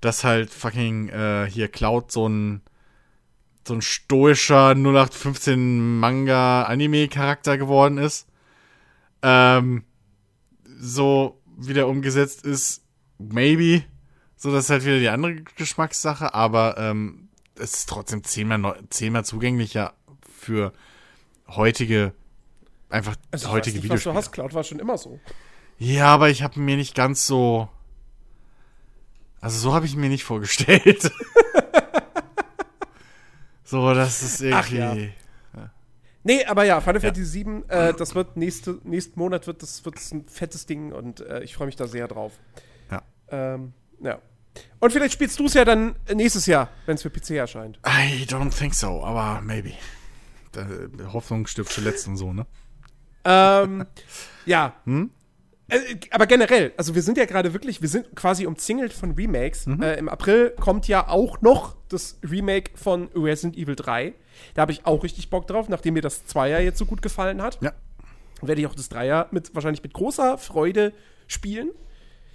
[0.00, 2.62] das halt fucking äh, hier Cloud so ein
[3.66, 8.26] so ein stoischer 0815 Manga Anime Charakter geworden ist.
[9.22, 9.84] Ähm,
[10.78, 12.82] so wie der umgesetzt ist,
[13.18, 13.84] maybe.
[14.36, 18.74] So, das ist halt wieder die andere Geschmackssache, aber ähm, es ist trotzdem zehnmal, neu,
[18.88, 19.92] zehnmal zugänglicher
[20.26, 20.72] für
[21.48, 22.14] heutige,
[22.88, 24.14] einfach Also heutige nicht, was du Videospiele.
[24.14, 24.32] hast.
[24.32, 25.20] Cloud war schon immer so.
[25.76, 27.68] Ja, aber ich habe mir nicht ganz so.
[29.42, 31.10] Also so habe ich mir nicht vorgestellt.
[33.70, 35.04] so, das ist Ach irgendwie.
[35.04, 35.12] ja.
[36.22, 39.96] Nee, aber ja, Final Fantasy VII, äh, das wird nächste, nächsten Monat wird das, wird
[39.96, 42.32] das ein fettes Ding und äh, ich freue mich da sehr drauf.
[42.90, 43.02] Ja.
[43.30, 44.18] Ähm, ja.
[44.80, 47.78] Und vielleicht spielst du es ja dann nächstes Jahr, wenn es für PC erscheint.
[47.86, 49.72] I don't think so, aber maybe.
[51.12, 52.44] Hoffnung stirbt zuletzt und so, ne?
[53.24, 53.86] ähm,
[54.46, 54.74] ja.
[54.84, 55.10] Hm?
[55.70, 59.66] Äh, aber generell, also wir sind ja gerade wirklich, wir sind quasi umzingelt von Remakes.
[59.66, 59.82] Mhm.
[59.82, 64.12] Äh, Im April kommt ja auch noch das Remake von Resident Evil 3.
[64.54, 67.40] Da habe ich auch richtig Bock drauf, nachdem mir das Zweier jetzt so gut gefallen
[67.42, 67.58] hat.
[67.62, 67.72] Ja.
[68.42, 70.92] Werde ich auch das Dreier mit, wahrscheinlich mit großer Freude
[71.26, 71.70] spielen.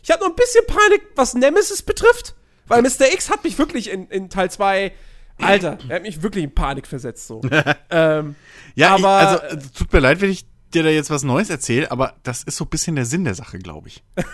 [0.04, 2.36] Ich hatte noch ein bisschen Panik, was Nemesis betrifft,
[2.68, 3.12] weil Mr.
[3.12, 4.92] X hat mich wirklich in, in Teil 2,
[5.42, 7.42] Alter, er hat mich wirklich in Panik versetzt so.
[7.90, 8.36] ähm,
[8.76, 10.46] Ja, Aber- ich, also äh, tut mir leid, wenn ich
[10.76, 13.36] dir da jetzt was Neues erzähle, aber das ist so ein bisschen der Sinn der
[13.36, 14.04] Sache, glaube ich.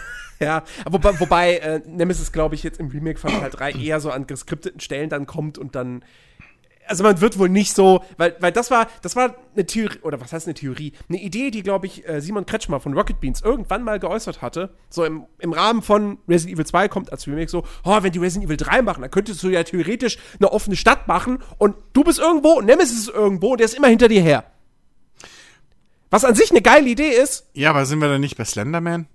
[0.41, 4.09] Ja, wobei, wobei äh, Nemesis, glaube ich, jetzt im Remake von Teil 3 eher so
[4.09, 6.03] an geskripteten Stellen dann kommt und dann.
[6.87, 10.19] Also man wird wohl nicht so, weil, weil das war, das war eine Theorie, oder
[10.19, 10.93] was heißt eine Theorie?
[11.07, 14.73] Eine Idee, die, glaube ich, äh, Simon Kretschmer von Rocket Beans irgendwann mal geäußert hatte.
[14.89, 18.19] So im, im Rahmen von Resident Evil 2 kommt als Remake so, oh, wenn die
[18.19, 22.03] Resident Evil 3 machen, dann könntest du ja theoretisch eine offene Stadt machen und du
[22.03, 24.43] bist irgendwo und Nemesis ist irgendwo und der ist immer hinter dir her.
[26.11, 29.07] Was an sich eine geile Idee ist, Ja, aber sind wir da nicht bei Slenderman?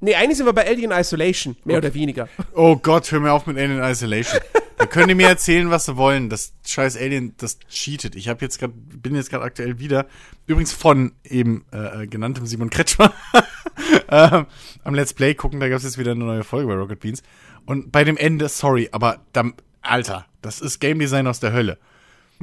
[0.00, 2.28] nee, eigentlich sind wir bei Alien Isolation, mehr oder weniger.
[2.54, 4.40] Oh Gott, hör mir auf mit Alien Isolation.
[4.78, 6.28] Da können die mir erzählen, was sie wollen.
[6.28, 8.14] Das scheiß Alien, das cheatet.
[8.14, 10.04] Ich habe jetzt gerade, bin jetzt gerade aktuell wieder,
[10.46, 13.14] übrigens von eben äh, äh genanntem Simon Kretschmer,
[14.10, 14.44] ähm,
[14.84, 17.22] am Let's Play gucken, da gab es jetzt wieder eine neue Folge bei Rocket Beans.
[17.64, 21.78] Und bei dem Ende, sorry, aber dann, Alter, das ist Game Design aus der Hölle.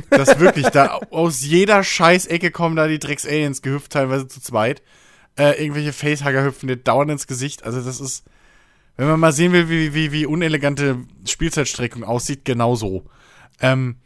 [0.09, 4.81] Das wirklich, da aus jeder Scheißecke kommen da die Drecks-Aliens gehüpft, teilweise zu zweit.
[5.37, 7.63] Äh, irgendwelche Facehugger hüpfen dir dauernd ins Gesicht.
[7.63, 8.23] Also das ist,
[8.97, 13.05] wenn man mal sehen will, wie, wie, wie unelegante Spielzeitstreckung aussieht, genau so.
[13.59, 13.97] Ähm,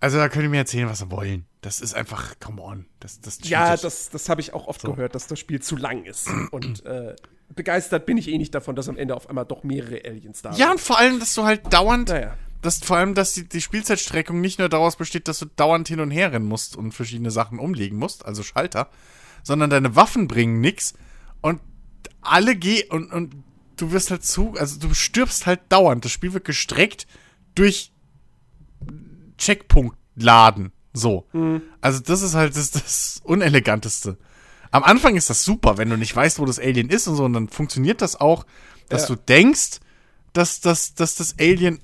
[0.00, 1.46] also da könnt ihr mir erzählen, was sie wollen.
[1.60, 2.86] Das ist einfach, come on.
[3.00, 4.92] Das, das ja, das, das habe ich auch oft so.
[4.92, 6.28] gehört, dass das Spiel zu lang ist.
[6.52, 7.16] Und äh,
[7.54, 10.52] begeistert bin ich eh nicht davon, dass am Ende auf einmal doch mehrere Aliens da
[10.52, 10.60] sind.
[10.60, 12.36] Ja, und vor allem, dass du halt dauernd, naja.
[12.62, 16.00] Dass vor allem, dass die, die Spielzeitstreckung nicht nur daraus besteht, dass du dauernd hin
[16.00, 18.88] und her rennen musst und verschiedene Sachen umlegen musst, also Schalter,
[19.42, 20.94] sondern deine Waffen bringen nix
[21.40, 21.60] und
[22.20, 23.34] alle gehen und, und
[23.76, 26.04] du wirst halt zu, also du stirbst halt dauernd.
[26.04, 27.06] Das Spiel wird gestreckt
[27.54, 27.92] durch
[29.38, 30.72] Checkpunkt laden.
[30.92, 31.26] So.
[31.32, 31.62] Mhm.
[31.80, 34.18] Also das ist halt das, das Uneleganteste.
[34.70, 37.24] Am Anfang ist das super, wenn du nicht weißt, wo das Alien ist und so,
[37.24, 38.44] und dann funktioniert das auch,
[38.88, 39.14] dass ja.
[39.14, 39.80] du denkst,
[40.32, 41.80] dass, dass, dass das Alien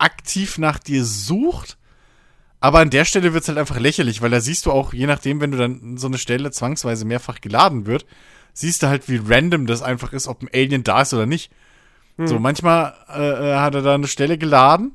[0.00, 1.76] aktiv nach dir sucht.
[2.60, 5.06] Aber an der Stelle wird es halt einfach lächerlich, weil da siehst du auch, je
[5.06, 8.04] nachdem, wenn du dann so eine Stelle zwangsweise mehrfach geladen wird,
[8.52, 11.50] siehst du halt, wie random das einfach ist, ob ein Alien da ist oder nicht.
[12.18, 12.26] Hm.
[12.26, 14.92] So, manchmal äh, äh hat er da eine Stelle geladen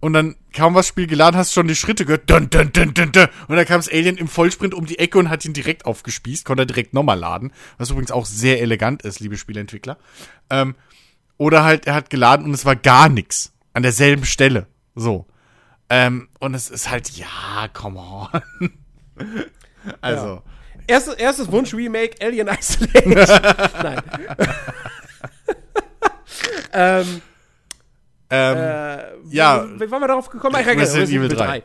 [0.00, 3.12] und dann kaum was Spiel geladen, hast schon die Schritte gehört, dun, dun, dun, dun,
[3.12, 5.86] dun, und dann kam das Alien im Vollsprint um die Ecke und hat ihn direkt
[5.86, 9.98] aufgespießt, konnte er direkt nochmal laden, was übrigens auch sehr elegant ist, liebe Spielentwickler.
[10.50, 10.74] Ähm,
[11.36, 14.66] oder halt, er hat geladen und es war gar nichts an derselben Stelle.
[14.96, 15.26] So.
[15.88, 18.70] Ähm, und es ist halt, ja, come on.
[20.00, 20.26] also.
[20.26, 20.42] Ja.
[20.88, 23.12] Erstes, erstes Wunsch-Remake, Alien Isolation.
[23.82, 24.02] Nein.
[26.72, 27.22] ähm,
[28.30, 29.66] ähm, äh, ja.
[29.78, 30.56] Wie, waren wir darauf gekommen?
[30.56, 31.36] Resident, Resident Evil 3.
[31.36, 31.62] 3.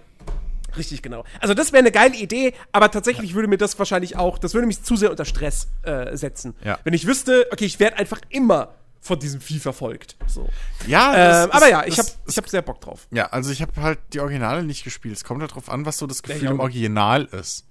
[0.78, 1.24] Richtig, genau.
[1.40, 4.68] Also das wäre eine geile Idee, aber tatsächlich würde mir das wahrscheinlich auch, das würde
[4.68, 6.56] mich zu sehr unter Stress äh, setzen.
[6.64, 6.80] Ja.
[6.84, 10.16] Wenn ich wüsste, okay, ich werde einfach immer von diesem Vieh verfolgt.
[10.28, 10.48] So.
[10.88, 13.08] Ja, ähm, aber ja, ich habe ich hab sehr Bock drauf.
[13.12, 15.16] Ja, also ich habe halt die Originale nicht gespielt.
[15.16, 17.68] Es kommt halt drauf an, was so das Gefühl im Original ist.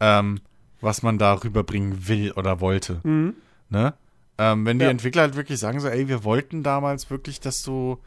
[0.00, 0.40] Ähm,
[0.80, 3.00] was man da rüberbringen will oder wollte.
[3.04, 3.34] Mhm.
[3.70, 3.94] Ne?
[4.38, 4.90] Ähm, wenn die ja.
[4.90, 8.02] Entwickler halt wirklich sagen so, ey, wir wollten damals wirklich, dass du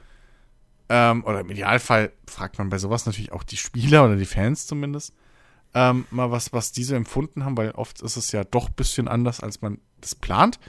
[0.90, 4.68] ähm, oder im Idealfall fragt man bei sowas natürlich auch die Spieler oder die Fans
[4.68, 5.14] zumindest
[5.74, 9.08] ähm, mal was, was diese empfunden haben, weil oft ist es ja doch ein bisschen
[9.08, 10.60] anders, als man das plant.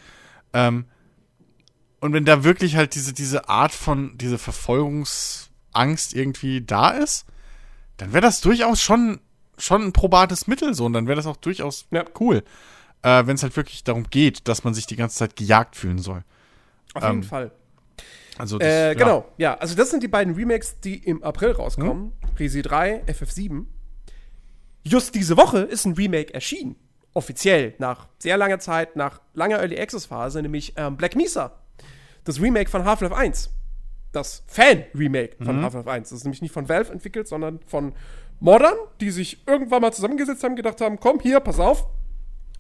[0.53, 0.87] Ähm,
[2.00, 7.26] und wenn da wirklich halt diese, diese Art von, diese Verfolgungsangst irgendwie da ist,
[7.96, 9.20] dann wäre das durchaus schon
[9.60, 12.04] schon ein probates Mittel so und dann wäre das auch durchaus ja.
[12.18, 12.42] cool,
[13.02, 15.98] äh, wenn es halt wirklich darum geht, dass man sich die ganze Zeit gejagt fühlen
[15.98, 16.24] soll.
[16.94, 17.50] Auf ähm, jeden Fall.
[18.38, 19.54] Also das, äh, genau, ja.
[19.58, 22.12] Also das sind die beiden Remakes, die im April rauskommen.
[22.22, 22.36] Hm?
[22.38, 23.66] Resi 3, FF7.
[24.82, 26.76] Just diese Woche ist ein Remake erschienen.
[27.12, 31.60] Offiziell, nach sehr langer Zeit, nach langer Early Access Phase, nämlich ähm, Black Mesa.
[32.24, 33.50] Das Remake von Half-Life 1.
[34.12, 35.62] Das Fan-Remake von mhm.
[35.62, 36.09] Half-Life 1.
[36.11, 37.92] Das ist nämlich nicht von Valve entwickelt, sondern von
[38.40, 41.87] Modern, die sich irgendwann mal zusammengesetzt haben, gedacht haben, komm hier, pass auf.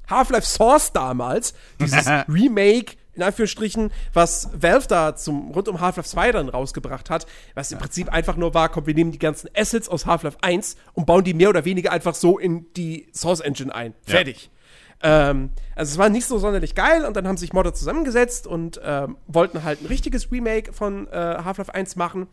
[0.08, 6.32] Half-Life Source damals, dieses Remake, in Anführungsstrichen, was Valve da zum, rund um Half-Life 2
[6.32, 9.88] dann rausgebracht hat, was im Prinzip einfach nur war, komm, wir nehmen die ganzen Assets
[9.88, 13.74] aus Half-Life 1 und bauen die mehr oder weniger einfach so in die Source Engine
[13.74, 13.94] ein.
[14.02, 14.44] Fertig.
[14.44, 14.59] Ja.
[15.02, 18.80] Ähm, also es war nicht so sonderlich geil und dann haben sich Modder zusammengesetzt und
[18.84, 22.26] ähm, wollten halt ein richtiges Remake von äh, Half-Life 1 machen.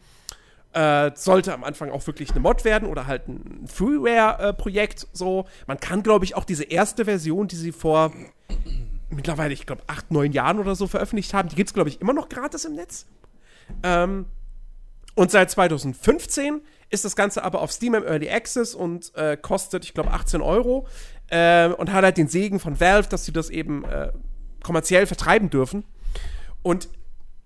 [0.73, 5.45] Äh, sollte am Anfang auch wirklich eine Mod werden oder halt ein Freeware-Projekt äh, so.
[5.65, 8.11] Man kann, glaube ich, auch diese erste Version, die sie vor
[9.09, 12.01] mittlerweile, ich glaube, acht, neun Jahren oder so veröffentlicht haben, die gibt es, glaube ich,
[12.01, 13.05] immer noch gratis im Netz.
[13.81, 14.25] Ähm,
[15.15, 19.83] und seit 2015 ist das Ganze aber auf Steam im Early Access und äh, kostet,
[19.83, 20.87] ich glaube, 18 Euro.
[21.29, 24.11] Äh, und hat halt den Segen von Valve, dass sie das eben äh,
[24.63, 25.83] kommerziell vertreiben dürfen.
[26.61, 26.89] Und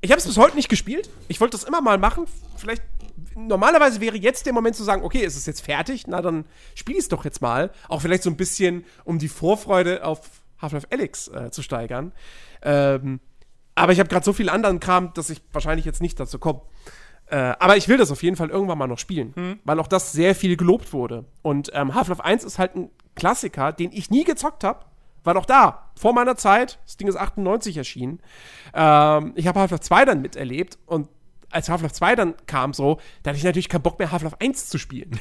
[0.02, 1.10] ich habe es bis heute nicht gespielt.
[1.28, 2.26] Ich wollte das immer mal machen.
[2.58, 2.84] Vielleicht
[3.36, 6.06] normalerweise wäre jetzt der Moment zu sagen, okay, ist es jetzt fertig?
[6.08, 7.72] Na, dann spiele ich es doch jetzt mal.
[7.88, 10.22] Auch vielleicht so ein bisschen, um die Vorfreude auf
[10.62, 12.14] Half-Life Alyx äh, zu steigern.
[12.62, 13.20] Ähm,
[13.76, 16.62] aber ich habe gerade so viel anderen Kram, dass ich wahrscheinlich jetzt nicht dazu komme.
[17.32, 19.60] Äh, aber ich will das auf jeden Fall irgendwann mal noch spielen, hm.
[19.64, 21.24] weil auch das sehr viel gelobt wurde.
[21.42, 24.86] Und ähm, Half-Life 1 ist halt ein Klassiker, den ich nie gezockt habe.
[25.24, 26.80] War doch da, vor meiner Zeit.
[26.86, 28.20] Das Ding ist 98 erschienen.
[28.74, 31.08] Ähm, ich habe Half-Life 2 dann miterlebt und
[31.50, 34.68] als Half-Life 2 dann kam, so, da hatte ich natürlich keinen Bock mehr, Half-Life 1
[34.68, 35.18] zu spielen.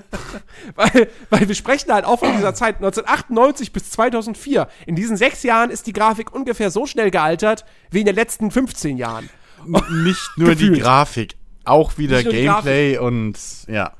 [0.74, 4.68] weil, weil wir sprechen halt auch von dieser Zeit, 1998 bis 2004.
[4.84, 8.50] In diesen sechs Jahren ist die Grafik ungefähr so schnell gealtert wie in den letzten
[8.50, 9.30] 15 Jahren.
[9.64, 11.36] Nicht nur die Grafik.
[11.64, 13.38] auch wieder Gameplay und
[13.68, 13.92] ja.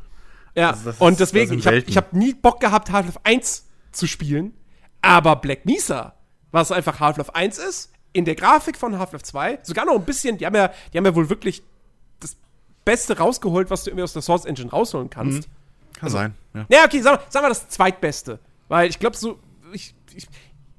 [0.55, 4.07] Ja, Also das ist- und deswegen, ich habe hab nie Bock gehabt, Half-Life 1 zu
[4.07, 4.53] spielen,
[5.01, 6.15] aber Black Mesa,
[6.51, 10.37] was einfach Half-Life 1 ist, in der Grafik von Half-Life 2, sogar noch ein bisschen,
[10.39, 11.63] die haben ja, die haben ja wohl wirklich
[12.19, 12.37] das
[12.85, 15.49] Beste rausgeholt, was du irgendwie aus der Source Engine rausholen kannst.
[15.95, 16.35] Kann sein.
[16.55, 16.67] Ja.
[16.69, 18.39] Ja, okay, sagen wir, sagen wir das zweitbeste.
[18.69, 19.39] Weil ich glaube, so,
[19.73, 20.27] ich, ich,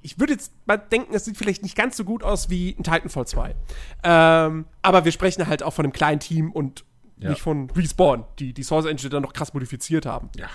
[0.02, 2.84] ich würde jetzt mal denken, es sieht vielleicht nicht ganz so gut aus wie ein
[2.84, 3.56] Titanfall 2.
[4.04, 6.84] Ähm, aber wir sprechen halt auch von einem kleinen Team und
[7.18, 7.30] Ja.
[7.30, 10.30] nicht von Respawn, die die Source Engine dann noch krass modifiziert haben.
[10.38, 10.48] ja.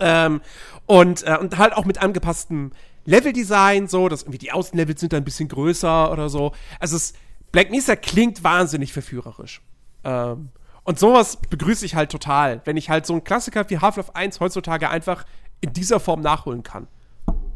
[0.00, 0.40] Ähm,
[0.86, 2.72] und, äh, und halt auch mit angepasstem
[3.04, 6.52] Leveldesign, so, dass irgendwie die Außenlevels sind dann ein bisschen größer oder so.
[6.80, 7.12] Also es,
[7.52, 9.60] Black Mesa klingt wahnsinnig verführerisch.
[10.02, 10.48] Ähm,
[10.84, 14.40] und sowas begrüße ich halt total, wenn ich halt so einen Klassiker wie Half-Life 1
[14.40, 15.24] heutzutage einfach
[15.60, 16.88] in dieser Form nachholen kann.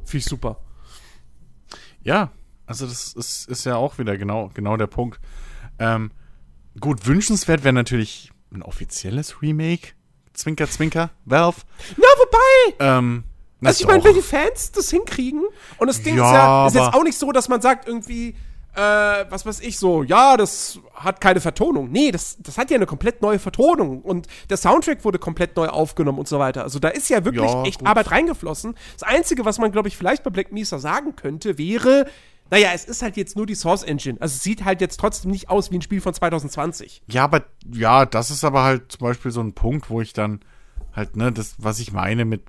[0.04, 0.60] Finde ich super.
[2.06, 2.30] Ja,
[2.66, 5.18] also das ist, ist ja auch wieder genau, genau der Punkt.
[5.80, 6.12] Ähm,
[6.78, 9.88] gut, wünschenswert wäre natürlich ein offizielles Remake.
[10.32, 11.62] Zwinker, Zwinker, Valve.
[11.96, 13.24] Na, wobei, Ähm,
[13.58, 15.42] na, also ich meine, wenn die Fans das hinkriegen
[15.78, 18.36] und das Ding Ja, ist ja ist jetzt auch nicht so, dass man sagt irgendwie,
[18.76, 21.90] äh, was weiß ich so, ja, das hat keine Vertonung.
[21.90, 25.68] Nee, das, das hat ja eine komplett neue Vertonung und der Soundtrack wurde komplett neu
[25.68, 26.62] aufgenommen und so weiter.
[26.62, 27.88] Also da ist ja wirklich Ja, echt gut.
[27.88, 28.74] Arbeit reingeflossen.
[28.98, 32.06] Das Einzige, was man, glaube ich, vielleicht bei Black Mesa sagen könnte, wäre,
[32.50, 34.20] naja, es ist halt jetzt nur die Source Engine.
[34.20, 37.02] Also es sieht halt jetzt trotzdem nicht aus wie ein Spiel von 2020.
[37.08, 40.40] Ja, aber ja, das ist aber halt zum Beispiel so ein Punkt, wo ich dann
[40.94, 42.42] halt, ne, das, was ich meine mit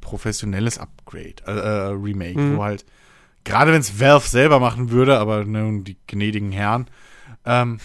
[0.00, 2.56] professionelles Upgrade, äh, äh, Remake, Mhm.
[2.56, 2.84] wo halt,
[3.44, 6.86] gerade wenn es Valve selber machen würde, aber nun die gnädigen Herren,
[7.44, 7.80] ähm,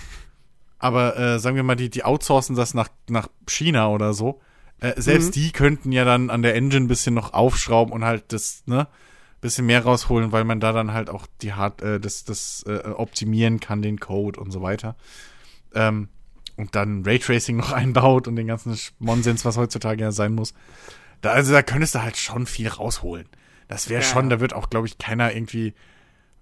[0.79, 4.41] aber äh, sagen wir mal, die, die outsourcen das nach, nach China oder so.
[4.81, 5.31] Äh, selbst Mhm.
[5.31, 8.87] die könnten ja dann an der Engine ein bisschen noch aufschrauben und halt das, ne,
[9.41, 12.89] bisschen mehr rausholen, weil man da dann halt auch die Hard, äh, das, das äh,
[12.89, 14.95] optimieren kann, den Code und so weiter.
[15.73, 16.09] Ähm,
[16.57, 20.53] und dann Raytracing noch einbaut und den ganzen Nonsens, was heutzutage ja sein muss.
[21.21, 23.27] Da, also da könntest du halt schon viel rausholen.
[23.67, 25.73] Das wäre Ja, schon, da wird auch, glaube ich, keiner irgendwie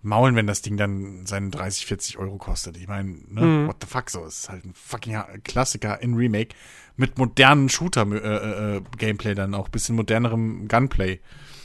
[0.02, 2.76] maulen, wenn das Ding dann seine 30, 40 Euro kostet.
[2.78, 3.68] Ich meine, ne, Mhm.
[3.68, 4.26] what the fuck, so.
[4.26, 6.54] Es ist halt ein fucking Klassiker in Remake
[6.98, 11.20] mit modernen Shooter-Gameplay äh, dann auch, bisschen modernerem Gunplay.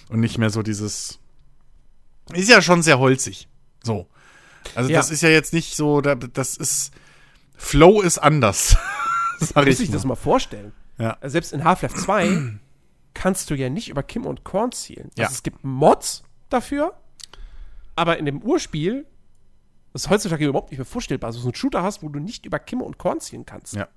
[0.09, 1.19] Und nicht mehr so dieses.
[2.33, 3.49] Ist ja schon sehr holzig.
[3.83, 4.07] So.
[4.75, 4.99] Also, Ja.
[4.99, 6.93] das ist ja jetzt nicht so, da- das ist.
[7.57, 8.77] Flow ist anders.
[9.41, 10.11] Sag Muss ich ich das mal.
[10.11, 10.73] mal vorstellen.
[10.99, 11.17] Ja.
[11.21, 12.29] Also selbst in Half-Life 2
[13.19, 15.11] kannst du ja nicht über Kim und Korn zielen.
[15.11, 15.29] Also Ja.
[15.29, 16.95] es gibt Mods dafür,
[17.97, 19.07] aber in dem Urspiel
[19.93, 21.29] ist heutzutage überhaupt nicht mehr vorstellbar.
[21.29, 23.75] Also so einen Shooter hast, wo du nicht über Kim und Korn zielen kannst.
[23.75, 23.89] Ja.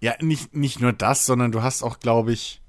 [0.00, 2.62] Ja, nicht, nicht nur das, sondern du hast auch, glaube ich,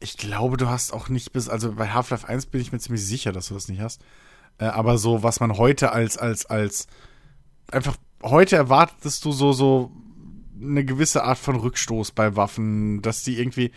[0.00, 3.04] ich glaube, du hast auch nicht bis, also bei Half-Life 1 bin ich mir ziemlich
[3.04, 4.00] sicher, dass du das nicht hast.
[4.58, 6.86] Äh, aber so, was man heute als, als, als,
[7.70, 9.92] einfach, heute erwartest du so, so
[10.60, 13.72] eine gewisse Art von Rückstoß bei Waffen, dass die irgendwie,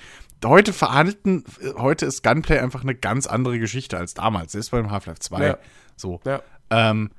[0.46, 1.44] heute verhalten,
[1.78, 5.46] heute ist Gunplay einfach eine ganz andere Geschichte als damals, selbst beim Half-Life 2.
[5.46, 5.58] Ja.
[5.96, 6.20] So.
[6.26, 6.42] Ja.
[6.70, 7.12] Ähm,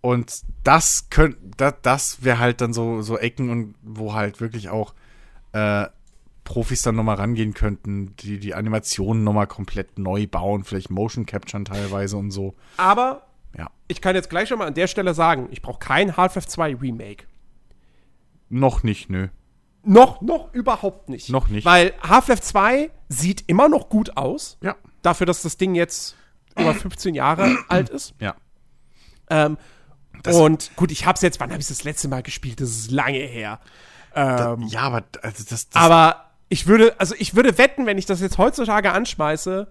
[0.00, 4.68] und das könnte, das, das wäre halt dann so, so Ecken und wo halt wirklich
[4.68, 4.94] auch
[5.52, 5.86] äh,
[6.44, 11.64] Profis dann nochmal rangehen könnten, die die Animationen nochmal komplett neu bauen, vielleicht Motion Capturen
[11.64, 12.54] teilweise und so.
[12.76, 13.26] Aber
[13.58, 13.68] Ja.
[13.88, 16.76] ich kann jetzt gleich schon mal an der Stelle sagen, ich brauche kein Half-Life 2
[16.76, 17.24] Remake.
[18.48, 19.26] Noch nicht, nö.
[19.88, 21.30] Noch, noch überhaupt nicht.
[21.30, 21.64] Noch nicht.
[21.64, 24.58] Weil Half-Life 2 sieht immer noch gut aus.
[24.60, 24.74] Ja.
[25.02, 26.16] Dafür, dass das Ding jetzt
[26.58, 28.14] über 15 Jahre alt ist.
[28.18, 28.34] Ja.
[29.30, 29.56] Ähm,
[30.24, 32.60] Das- und gut, ich hab's jetzt, wann habe ich das letzte Mal gespielt?
[32.60, 33.60] Das ist lange her.
[34.14, 38.06] Ähm, ja, aber also das, das aber ich würde, also ich würde wetten, wenn ich
[38.06, 39.68] das jetzt heutzutage anschmeiße,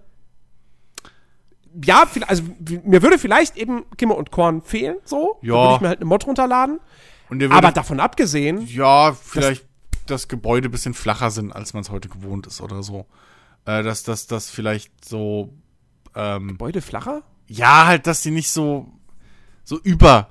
[1.84, 2.44] ja, also
[2.84, 5.40] mir würde vielleicht eben Kimmer und Korn fehlen, so.
[5.42, 5.54] Ja.
[5.56, 6.80] Da würde ich mir halt eine Mod runterladen.
[7.50, 9.66] Aber davon abgesehen, ja, vielleicht
[10.06, 13.06] das, Gebäude ein bisschen flacher sind, als man es heute gewohnt ist oder so.
[13.66, 15.54] Äh, dass das, das vielleicht so
[16.16, 17.24] ähm, Gebäude flacher?
[17.48, 18.92] Ja, halt, dass die nicht so,
[19.64, 20.30] so über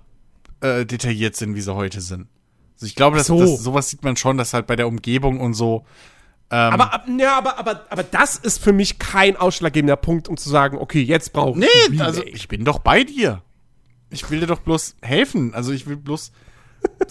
[0.61, 2.29] äh, detailliert sind, wie sie heute sind.
[2.75, 3.39] Also ich glaube, dass, so.
[3.39, 5.85] das, sowas sieht man schon, dass halt bei der Umgebung und so.
[6.51, 10.37] Ähm, Aber, ab- ja, aber, aber, aber das ist für mich kein ausschlaggebender Punkt, um
[10.37, 13.43] zu sagen, okay, jetzt brauche ich nee, also ich bin doch bei dir.
[14.11, 15.55] Ich will dir doch bloß helfen.
[15.55, 16.33] Also ich will bloß.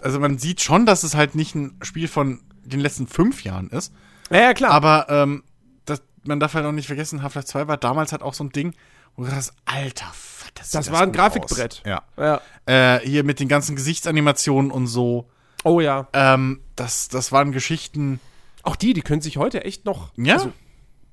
[0.01, 3.69] Also man sieht schon, dass es halt nicht ein Spiel von den letzten fünf Jahren
[3.69, 3.93] ist.
[4.29, 4.71] ja, ja, klar.
[4.71, 5.43] Aber ähm,
[5.85, 8.49] das, man darf halt auch nicht vergessen, Half-Life 2 war damals halt auch so ein
[8.51, 8.73] Ding,
[9.15, 10.11] wo du das, alter,
[10.55, 11.81] das, Das war ein Grafikbrett.
[11.85, 11.89] aus.
[12.17, 12.41] Ja.
[12.65, 12.95] ja.
[12.95, 15.29] Äh, hier mit den ganzen Gesichtsanimationen und so.
[15.63, 16.07] Oh ja.
[16.13, 18.19] Ähm, das, das waren Geschichten.
[18.63, 20.11] Auch die, die können sich heute echt noch.
[20.17, 20.35] Ja.
[20.35, 20.51] Also,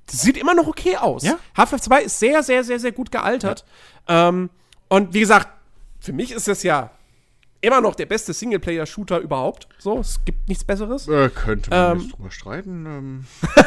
[0.06, 1.22] das sieht immer noch okay aus.
[1.22, 1.38] Ja.
[1.56, 3.64] Half-Life 2 ist sehr, sehr, sehr, sehr gut gealtert.
[4.08, 4.50] Ähm,
[4.88, 5.48] und wie gesagt,
[6.00, 6.90] für mich ist das ja
[7.60, 9.68] immer noch der beste Singleplayer-Shooter überhaupt.
[9.78, 11.08] So, es gibt nichts Besseres.
[11.08, 12.08] Äh, könnte man Ähm.
[12.10, 12.86] drüber streiten.
[12.86, 13.24] Ähm.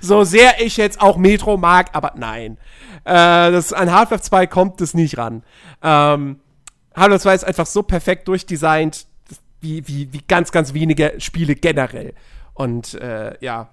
[0.00, 2.58] So sehr ich jetzt auch Metro mag, aber nein.
[3.04, 3.12] Äh,
[3.52, 5.42] das, an Half-Life 2 kommt es nicht ran.
[5.82, 6.40] Ähm,
[6.94, 9.06] Half-Life 2 ist einfach so perfekt durchdesignt,
[9.60, 12.14] wie, wie, wie ganz, ganz wenige Spiele generell.
[12.54, 13.70] Und äh, ja,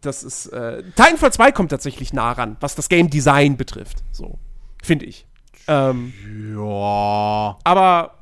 [0.00, 0.46] das ist.
[0.46, 4.02] Äh, Titanfall 2 kommt tatsächlich nah ran, was das Game Design betrifft.
[4.12, 4.38] So,
[4.82, 5.26] finde ich.
[5.68, 6.12] Ähm,
[6.56, 7.58] Ja.
[7.64, 8.14] aber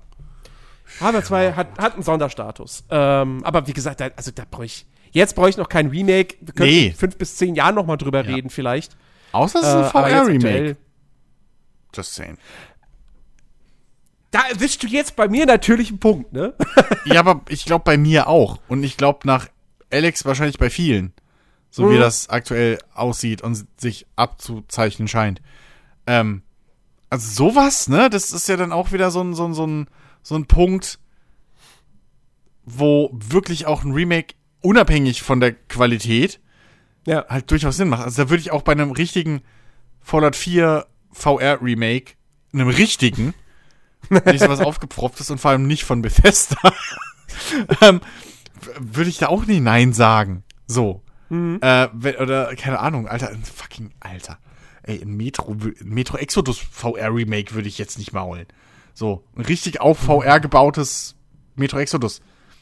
[1.00, 2.84] Half-Life 2 hat, hat einen Sonderstatus.
[2.90, 4.86] Ähm, aber wie gesagt, da, also da brauche ich.
[5.12, 6.36] Jetzt brauche ich noch kein Remake.
[6.40, 6.86] Wir können Nee.
[6.88, 8.34] in fünf bis zehn Jahren noch mal drüber Ja.
[8.34, 8.96] reden, vielleicht.
[9.32, 10.76] Außer es Äh, ist ein jetzt VR-Remake.
[11.94, 12.38] Just saying.
[14.30, 16.54] Da erwischst du jetzt bei mir natürlich einen Punkt, ne?
[17.06, 18.58] Ja, aber ich glaube bei mir auch.
[18.68, 19.48] Und ich glaube nach
[19.90, 21.12] Alex wahrscheinlich bei vielen.
[21.70, 22.00] So wie Mhm.
[22.00, 25.40] das aktuell aussieht und sich abzuzeichnen scheint.
[26.06, 26.42] Ähm,
[27.10, 28.10] also sowas, ne?
[28.10, 29.86] Das ist ja dann auch wieder so ein, so ein, so ein,
[30.22, 30.98] so ein Punkt,
[32.64, 36.40] wo wirklich auch ein Remake unabhängig von der Qualität
[37.06, 37.24] Ja.
[37.28, 38.02] halt durchaus Sinn macht.
[38.04, 39.42] Also da würde ich auch bei einem richtigen
[40.00, 42.14] Fallout 4 VR Remake,
[42.52, 43.34] einem richtigen,
[44.10, 46.58] nicht so was aufgepfropftes und vor allem nicht von Bethesda,
[47.82, 48.00] ähm,
[48.78, 50.42] würde ich da auch nie Nein sagen.
[50.66, 51.02] So.
[51.28, 54.38] Äh, wenn, oder, keine Ahnung, Alter, fucking Alter.
[54.86, 58.46] Ey, ein Metro, Metro Exodus VR Remake würde ich jetzt nicht mal holen.
[58.94, 61.16] So, ein richtig auf VR gebautes
[61.56, 62.20] Metro Exodus.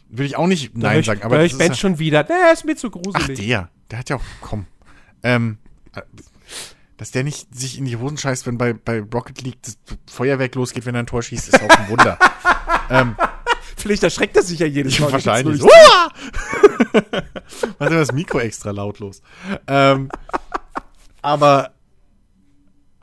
[0.08, 1.22] Würde ich auch nicht Nein sagen.
[1.22, 2.24] Aber das ich Ben ja- schon wieder.
[2.24, 3.38] Der ist mir zu Ach, gruselig.
[3.38, 3.68] der.
[3.90, 4.66] Der hat ja auch, komm.
[5.22, 5.58] Ähm,
[5.94, 6.02] äh,
[6.96, 9.76] dass der nicht sich in die Hosen scheißt, wenn bei, bei Rocket League das
[10.10, 12.18] Feuerwerk losgeht, wenn er ein Tor schießt, ist auch ein Wunder.
[12.90, 13.16] ähm,
[13.76, 15.12] Vielleicht erschreckt er sich ja jedes Mal.
[15.12, 15.60] wahrscheinlich.
[17.78, 19.20] er das Mikro extra lautlos.
[19.66, 20.08] Ähm,
[21.20, 21.73] aber,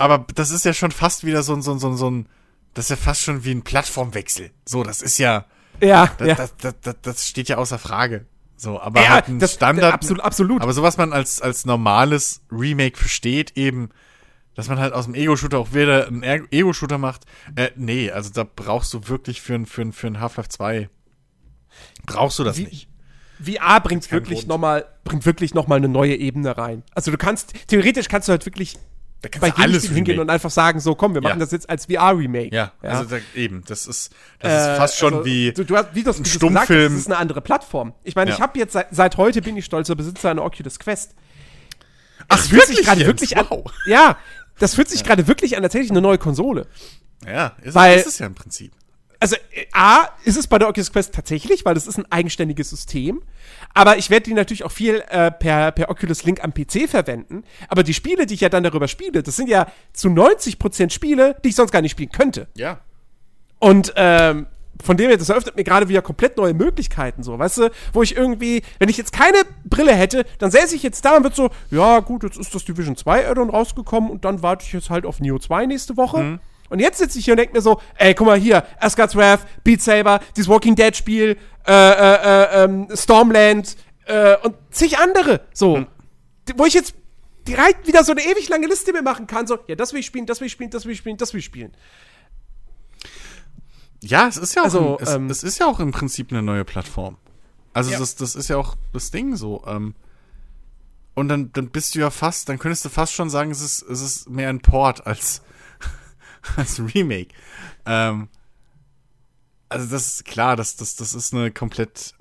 [0.01, 2.27] aber das ist ja schon fast wieder so ein, so ein, so ein, so ein,
[2.73, 4.51] das ist ja fast schon wie ein Plattformwechsel.
[4.65, 5.45] So, das ist ja,
[5.81, 6.35] Ja, das, ja.
[6.35, 8.25] das, das, das, das steht ja außer Frage.
[8.57, 9.93] So, aber ja, halt ein das, Standard.
[9.93, 10.61] Absolut, absolut.
[10.61, 13.89] Aber so was man als, als normales Remake versteht, eben,
[14.53, 17.25] dass man halt aus dem Ego-Shooter auch wieder einen Er- Ego-Shooter macht.
[17.55, 20.89] Äh, nee, also da brauchst du wirklich für ein, für ein, für ein Half-Life 2
[22.05, 22.87] brauchst du das Wie- nicht.
[23.43, 26.83] VR bringt wirklich nochmal, bringt wirklich noch mal eine neue Ebene rein.
[26.93, 28.77] Also du kannst, theoretisch kannst du halt wirklich
[29.21, 31.45] Da kannst bei du alles hingehen und einfach sagen, so komm, wir machen Ja.
[31.45, 32.55] das jetzt als VR-Remake.
[32.55, 35.77] Ja, also da, eben, das ist, das ist Äh, fast schon also, wie, Du, du
[35.77, 36.93] hast, wie du es ein gesagt hast, Stummfilm.
[36.93, 37.93] das ist eine andere Plattform.
[38.03, 38.35] Ich meine, Ja.
[38.37, 41.13] ich habe jetzt seit, seit heute bin ich stolzer Besitzer einer Oculus Quest.
[42.29, 43.45] ach, Es fühlt sich gerade wirklich an.
[43.49, 43.71] wow.
[43.85, 44.17] Ja,
[44.57, 46.65] das fühlt sich gerade wirklich an, als hätte ich eine neue Konsole.
[47.27, 48.71] Ja, ist, Weil- ist es ja im Prinzip.
[49.21, 52.71] Also, äh, A, ist es bei der Oculus Quest tatsächlich, weil das ist ein eigenständiges
[52.71, 53.21] System.
[53.73, 57.43] Aber ich werde die natürlich auch viel äh, per, per Oculus Link am PC verwenden.
[57.69, 61.37] Aber die Spiele, die ich ja dann darüber spiele, das sind ja zu 90% Spiele,
[61.43, 62.47] die ich sonst gar nicht spielen könnte.
[62.55, 62.81] Ja.
[63.59, 64.47] Und ähm,
[64.83, 68.01] von dem her, das eröffnet mir gerade wieder komplett neue Möglichkeiten, so, weißt du, wo
[68.01, 71.35] ich irgendwie, wenn ich jetzt keine Brille hätte, dann säße ich jetzt da und würde
[71.35, 74.89] so, ja gut, jetzt ist das Division 2 Addon rausgekommen und dann warte ich jetzt
[74.89, 76.39] halt auf Neo 2 nächste Woche.
[76.71, 79.45] Und jetzt sitze ich hier und denke mir so, ey, guck mal hier, Asgard's Wrath,
[79.63, 82.15] Beat Saber, dieses Walking Dead Spiel, äh, äh,
[82.61, 85.85] äh, ähm, Stormland äh, und zig andere, so,
[86.47, 86.95] die- wo ich jetzt
[87.47, 90.05] direkt wieder so eine ewig lange Liste mir machen kann, so, ja, das will ich
[90.05, 91.73] spielen, das will ich spielen, das will ich spielen, das will ich spielen.
[94.03, 96.31] Ja, es ist ja auch, Also, im, es, ähm, es ist ja auch im Prinzip
[96.31, 97.17] eine neue Plattform.
[97.73, 97.99] Also Ja.
[97.99, 99.63] das, das ist ja auch das Ding so.
[99.67, 99.93] Ähm,
[101.13, 103.81] und dann, dann bist du ja fast, dann könntest du fast schon sagen, es ist,
[103.83, 105.41] es ist mehr ein Port als,
[106.55, 107.29] als Remake.
[107.85, 108.29] Ähm,
[109.69, 112.13] also das ist klar, das, das, das ist eine komplett,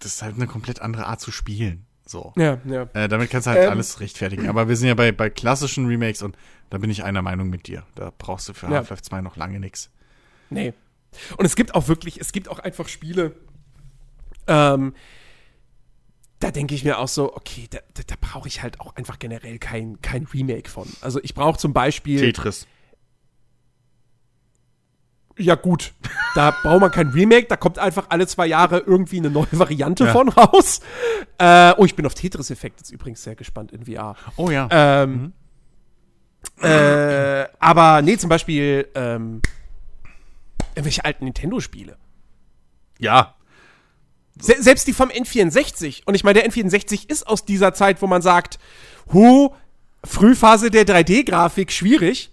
[0.00, 1.86] das ist halt eine komplett andere Art zu spielen.
[2.06, 2.32] So.
[2.36, 2.88] Ja, ja.
[2.94, 3.70] Äh, damit kannst du halt Ähm.
[3.70, 4.48] alles rechtfertigen.
[4.48, 6.36] Aber wir sind ja bei, bei klassischen Remakes und
[6.70, 7.84] da bin ich einer Meinung mit dir.
[7.94, 8.76] Da brauchst du für Ja.
[8.76, 9.90] Half-Life 2 noch lange nix.
[10.50, 10.72] Nee.
[11.36, 13.34] Und es gibt auch wirklich, es gibt auch einfach Spiele,
[14.46, 14.94] ähm,
[16.40, 19.18] da denke ich mir auch so, okay, da, da, da brauche ich halt auch einfach
[19.18, 20.88] generell kein, kein Remake von.
[21.00, 22.66] Also ich brauche zum Beispiel, Tetris.
[25.38, 25.92] Ja gut,
[26.34, 30.04] da braucht man kein Remake, da kommt einfach alle zwei Jahre irgendwie eine neue Variante
[30.04, 30.12] Ja.
[30.12, 30.80] von raus.
[31.38, 34.16] Äh, oh, ich bin auf Tetris-Effekt jetzt übrigens sehr gespannt in VR.
[34.36, 34.68] Oh ja.
[34.70, 35.32] Ähm,
[36.60, 39.40] äh, aber nee, zum Beispiel ähm,
[40.74, 41.96] irgendwelche alten Nintendo-Spiele.
[42.98, 43.34] ja.
[44.40, 46.02] Se selbst die vom N64.
[46.04, 48.60] Und ich meine, der N64 ist aus dieser Zeit, wo man sagt,
[49.12, 49.50] hu,
[50.04, 52.30] Frühphase der 3D-Grafik, schwierig.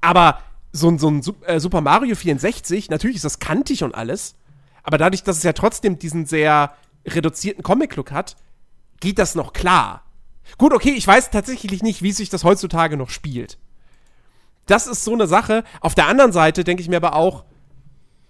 [0.00, 0.38] Aber
[0.76, 4.36] so ein, so ein äh, Super Mario 64, natürlich ist das kantig und alles.
[4.82, 6.74] Aber dadurch, dass es ja trotzdem diesen sehr
[7.06, 8.36] reduzierten Comic-Look hat,
[9.00, 10.04] geht das noch klar.
[10.58, 13.58] Gut, okay, ich weiß tatsächlich nicht, wie sich das heutzutage noch spielt.
[14.66, 15.64] Das ist so eine Sache.
[15.80, 17.44] Auf der anderen Seite denke ich mir aber auch,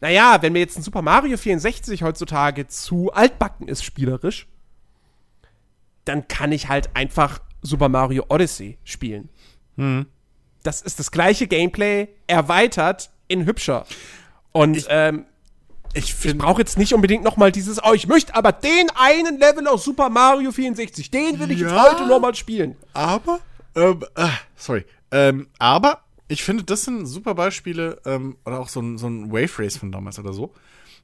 [0.00, 4.46] naja, wenn mir jetzt ein Super Mario 64 heutzutage zu altbacken ist spielerisch,
[6.04, 9.28] dann kann ich halt einfach Super Mario Odyssey spielen.
[9.76, 10.06] Hm.
[10.66, 13.86] Das ist das gleiche Gameplay, erweitert in hübscher.
[14.52, 15.26] Und Ich- ähm,
[15.94, 19.38] Ich ich brauche jetzt nicht unbedingt noch mal dieses, oh, ich möchte aber den einen
[19.38, 21.90] Level aus Super Mario 64, den will ich jetzt Ja.
[21.90, 22.76] heute noch mal spielen.
[22.92, 23.40] Aber,
[23.74, 24.84] ähm, ah, sorry.
[25.10, 29.32] Ähm, aber ich finde, das sind super Beispiele, ähm, oder auch so ein, so ein
[29.32, 30.52] Wave Race von damals oder so.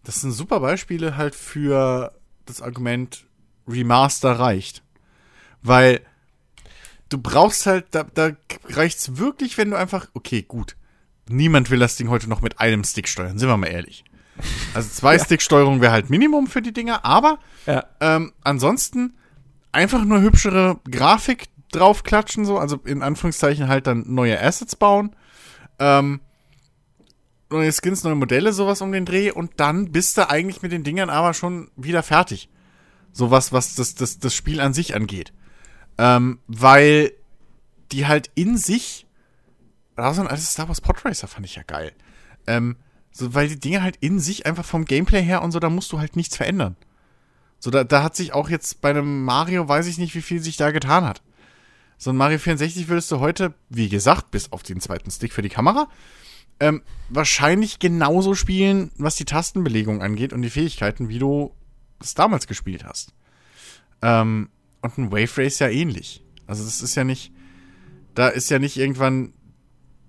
[0.05, 2.13] Das sind super Beispiele halt für
[2.45, 3.25] das Argument
[3.67, 4.83] Remaster reicht.
[5.63, 6.01] Weil
[7.13, 8.31] du brauchst halt, da, da
[8.69, 10.77] reicht's wirklich, wenn du einfach, okay, gut.
[11.29, 14.05] Niemand will das Ding heute noch mit einem Stick steuern, sind wir mal ehrlich.
[14.75, 17.85] Also zwei Stick-Steuerung wäre halt Minimum für die Dinger, aber Ja.
[18.01, 19.15] ähm, ansonsten
[19.71, 25.15] einfach nur hübschere Grafik draufklatschen, so, also in Anführungszeichen halt dann neue Assets bauen,
[25.79, 26.21] ähm,
[27.51, 30.85] neue Skins, neue Modelle, sowas um den Dreh und dann bist du eigentlich mit den
[30.85, 32.49] Dingern aber schon wieder fertig.
[33.13, 35.33] Sowas, was das, das, das Spiel an sich angeht.
[35.99, 37.13] Ähm, weil
[37.93, 39.07] die halt in sich,
[39.97, 41.93] da so ein altes Star Wars Podracer fand ich ja geil.
[42.47, 42.77] Ähm,
[43.13, 45.93] so, weil die Dinge halt in sich einfach vom Gameplay her und so, da musst
[45.93, 46.77] du halt nichts verändern.
[47.59, 50.43] So, da, da hat sich auch jetzt bei einem Mario, weiß ich nicht, wie viel
[50.43, 51.23] sich da getan hat.
[51.99, 55.43] So ein Mario 64 würdest du heute, wie gesagt, bis auf den zweiten Stick für
[55.43, 55.89] die Kamera,
[56.59, 61.55] ähm, wahrscheinlich genauso spielen, was die Tastenbelegung angeht und die Fähigkeiten, wie du
[62.01, 63.13] es damals gespielt hast.
[64.01, 64.49] Ähm,
[64.83, 66.23] und ein Wave Race ja ähnlich.
[66.47, 67.33] Also das ist ja nicht,
[68.15, 69.33] da ist ja nicht irgendwann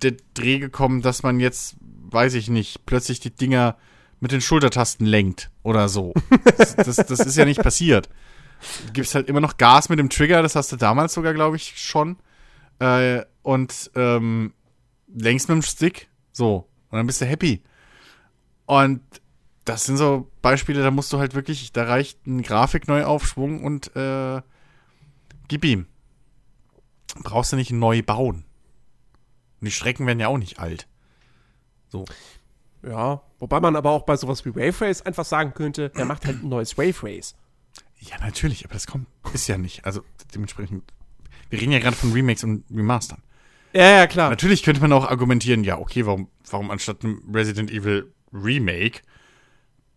[0.01, 3.77] der Dreh gekommen, dass man jetzt, weiß ich nicht, plötzlich die Dinger
[4.19, 6.13] mit den Schultertasten lenkt oder so.
[6.57, 8.09] Das, das, das ist ja nicht passiert.
[8.87, 11.57] Du gibst halt immer noch Gas mit dem Trigger, das hast du damals sogar, glaube
[11.57, 12.17] ich, schon.
[12.79, 14.53] Äh, und ähm,
[15.13, 16.07] längst mit dem Stick.
[16.31, 16.67] So.
[16.89, 17.63] Und dann bist du happy.
[18.65, 19.01] Und
[19.65, 24.41] das sind so Beispiele, da musst du halt wirklich, da reicht ein Grafikneuaufschwung und äh,
[25.53, 25.85] gib ihm.
[27.21, 28.43] Brauchst du nicht neu bauen.
[29.61, 30.87] Und die Strecken werden ja auch nicht alt.
[31.89, 32.05] So.
[32.81, 36.25] Ja, wobei man aber auch bei sowas wie Wave Race einfach sagen könnte, der macht
[36.25, 37.35] halt ein neues Wave Race.
[37.99, 39.85] Ja, natürlich, aber das kommt, ist ja nicht.
[39.85, 40.91] Also dementsprechend,
[41.51, 43.21] wir reden ja gerade von Remakes und Remastern.
[43.73, 44.31] Ja, ja, klar.
[44.31, 49.01] Natürlich könnte man auch argumentieren, ja, okay, warum, warum anstatt einem Resident Evil Remake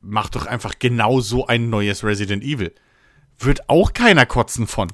[0.03, 2.75] mach doch einfach genau so ein neues Resident Evil.
[3.39, 4.93] Wird auch keiner kotzen von.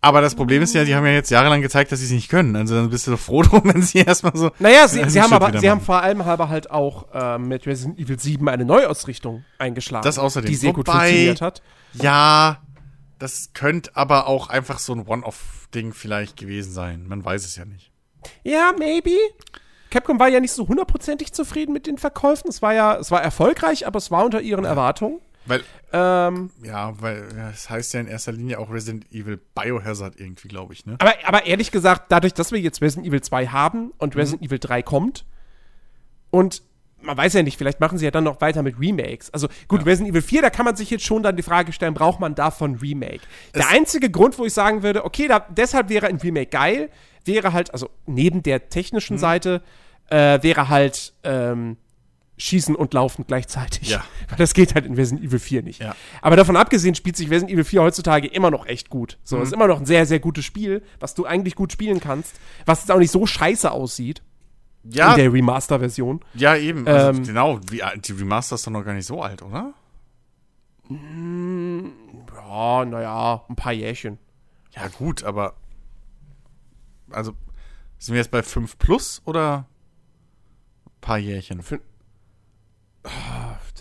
[0.00, 2.28] Aber das Problem ist ja, die haben ja jetzt jahrelang gezeigt, dass sie es nicht
[2.28, 2.54] können.
[2.54, 4.50] Also dann bist du doch froh drum, wenn sie erstmal so.
[4.58, 7.98] Naja, sie, sie haben aber, sie haben vor allem aber halt auch äh, mit Resident
[7.98, 10.04] Evil 7 eine Neuausrichtung eingeschlagen.
[10.04, 10.48] Das außerdem.
[10.50, 11.62] Die sehr gut Wobei- funktioniert hat.
[11.94, 12.58] Ja,
[13.18, 17.06] das könnte aber auch einfach so ein One-Off-Ding vielleicht gewesen sein.
[17.08, 17.90] Man weiß es ja nicht.
[18.44, 19.16] Ja, maybe.
[19.90, 22.48] Capcom war ja nicht so hundertprozentig zufrieden mit den Verkäufen.
[22.48, 25.20] Es war ja, es war erfolgreich, aber es war unter ihren Erwartungen.
[25.46, 30.18] Weil, Ähm, ja, weil ja, es heißt ja in erster Linie auch Resident Evil Biohazard
[30.20, 30.96] irgendwie, glaube ich, ne?
[30.98, 34.20] aber, aber ehrlich gesagt, dadurch, dass wir jetzt Resident Evil 2 haben und Mhm.
[34.20, 35.24] Resident Evil 3 kommt
[36.30, 36.62] und
[37.02, 39.30] man weiß ja nicht, vielleicht machen sie ja dann noch weiter mit Remakes.
[39.32, 41.94] Also gut, Resident Evil 4, da kann man sich jetzt schon dann die Frage stellen,
[41.94, 43.20] braucht man davon Remake?
[43.54, 46.90] Der Es- einzige Grund, wo ich sagen würde, okay, da, deshalb wäre ein Remake geil,
[47.24, 48.70] wäre halt, also neben der Mhm.
[48.70, 49.62] technischen Seite,
[50.08, 51.76] äh, wäre halt ähm,
[52.38, 53.88] Schießen und Laufen gleichzeitig.
[53.90, 54.04] Ja.
[54.28, 55.80] Weil das geht halt in Resident Evil 4 nicht.
[55.80, 55.94] Ja.
[56.20, 59.16] Aber davon abgesehen spielt sich Resident Evil 4 heutzutage immer noch echt gut.
[59.16, 59.20] Mhm.
[59.24, 62.34] So, ist immer noch ein sehr, sehr gutes Spiel, was du eigentlich gut spielen kannst,
[62.66, 64.22] was jetzt auch nicht so scheiße aussieht
[64.84, 66.20] Ja, in der Remaster-Version.
[66.34, 66.86] ja eben.
[66.86, 69.72] Also, Ähm, genau, alt- die Remaster ist doch noch gar nicht so alt, oder?
[70.88, 74.18] Ja, naja, ein paar Jährchen.
[74.74, 75.54] Ja, gut, aber.
[77.10, 77.32] Also,
[77.98, 79.66] sind wir jetzt bei 5 plus oder
[80.86, 81.60] ein paar Jährchen?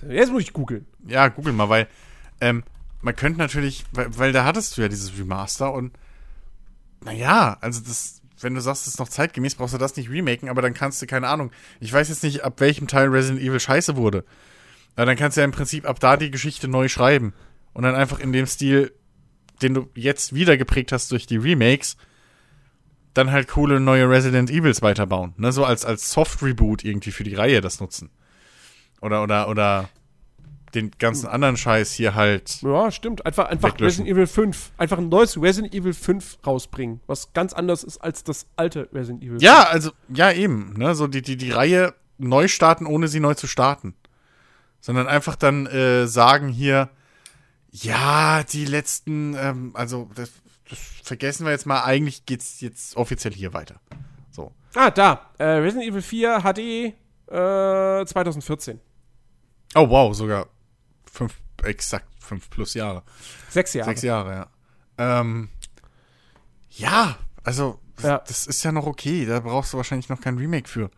[0.07, 0.85] Jetzt muss ich googeln.
[1.07, 1.87] Ja, google mal, weil
[2.41, 2.63] ähm,
[3.01, 5.97] man könnte natürlich, weil, weil da hattest du ja dieses Remaster und
[7.03, 10.49] naja, also das, wenn du sagst, es ist noch zeitgemäß, brauchst du das nicht remaken,
[10.49, 13.59] aber dann kannst du, keine Ahnung, ich weiß jetzt nicht, ab welchem Teil Resident Evil
[13.59, 14.25] scheiße wurde.
[14.95, 17.33] Aber dann kannst du ja im Prinzip ab da die Geschichte neu schreiben.
[17.73, 18.93] Und dann einfach in dem Stil,
[19.61, 21.97] den du jetzt wieder geprägt hast durch die Remakes,
[23.13, 25.33] dann halt coole neue Resident Evils weiterbauen.
[25.37, 25.51] Ne?
[25.51, 28.09] So als, als Soft-Reboot irgendwie für die Reihe das nutzen.
[29.01, 29.89] Oder, oder, oder
[30.75, 32.61] den ganzen anderen Scheiß hier halt.
[32.61, 33.25] Ja, stimmt.
[33.25, 34.03] Einfach, einfach Weglöschen.
[34.03, 34.71] Resident Evil 5.
[34.77, 36.99] Einfach ein neues Resident Evil 5 rausbringen.
[37.07, 39.41] Was ganz anders ist als das alte Resident Evil.
[39.41, 40.93] Ja, also, ja, eben, ne?
[40.95, 43.95] So die, die, die Reihe neu starten, ohne sie neu zu starten.
[44.81, 46.89] Sondern einfach dann äh, sagen hier,
[47.71, 50.31] ja, die letzten, ähm, also das,
[50.69, 53.79] das vergessen wir jetzt mal, eigentlich geht's jetzt offiziell hier weiter.
[54.31, 54.51] So.
[54.75, 55.29] Ah, da.
[55.37, 56.93] Äh, Resident Evil 4 HD
[57.27, 58.79] Äh, 2014.
[59.75, 60.47] Oh, wow, sogar
[61.11, 63.03] fünf, exakt fünf plus Jahre.
[63.49, 63.89] Sechs Jahre.
[63.89, 64.47] Sechs Jahre, ja.
[64.97, 65.49] Ähm,
[66.69, 68.19] ja, also, Ja.
[68.19, 69.25] das ist ja noch okay.
[69.25, 70.89] Da brauchst du wahrscheinlich noch kein Remake für.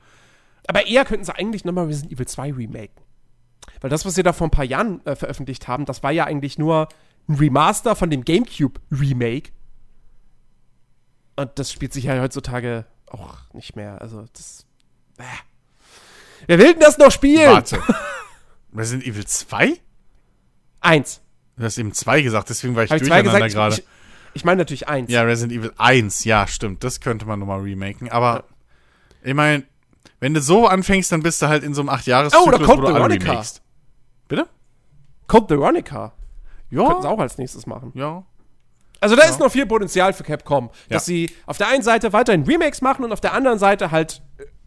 [0.67, 3.03] Aber eher könnten sie eigentlich nochmal Resident Evil 2 remaken.
[3.82, 6.25] Weil das, was sie da vor ein paar Jahren äh, veröffentlicht haben, das war ja
[6.25, 6.88] eigentlich nur
[7.30, 9.51] ein Remaster von dem GameCube Remake.
[11.36, 14.01] Und das spielt sich ja heutzutage auch nicht mehr.
[14.01, 14.65] Also, das.
[15.17, 15.23] Äh.
[16.47, 17.51] Wer will denn das noch spielen?
[17.51, 17.81] Warte.
[18.75, 19.73] Resident Evil 2?
[20.81, 21.21] Eins.
[21.57, 23.75] Du hast eben 2 gesagt, deswegen war ich zwei durcheinander gerade.
[23.75, 23.83] Ich,
[24.33, 25.11] ich meine natürlich eins.
[25.11, 26.83] Ja, Resident Evil 1, ja, stimmt.
[26.83, 28.09] Das könnte man nochmal remaken.
[28.11, 28.43] Aber
[29.23, 29.63] ich meine,
[30.19, 32.57] wenn du so anfängst, dann bist du halt in so einem 8 jahres Oh, da
[32.57, 33.43] kommt wo du alle Veronica.
[34.27, 34.47] Bitte?
[35.27, 36.13] Code Veronica.
[36.69, 37.13] Könnten sie Ja.
[37.13, 37.91] auch als nächstes machen.
[37.95, 38.23] Ja.
[38.99, 41.13] Also da ist noch viel Potenzial für Capcom, dass Ja.
[41.13, 44.21] sie auf der einen Seite weiterhin Remakes machen und auf der anderen Seite halt,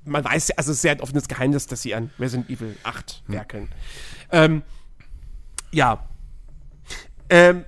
[0.05, 2.77] man weiß ja, also es ist ja ein offenes Geheimnis, dass sie an Resident Evil
[2.83, 3.35] 8 Hm.
[3.35, 3.69] werkeln.
[4.33, 4.63] Ähm,
[5.73, 6.07] ja.
[7.29, 7.65] Ähm,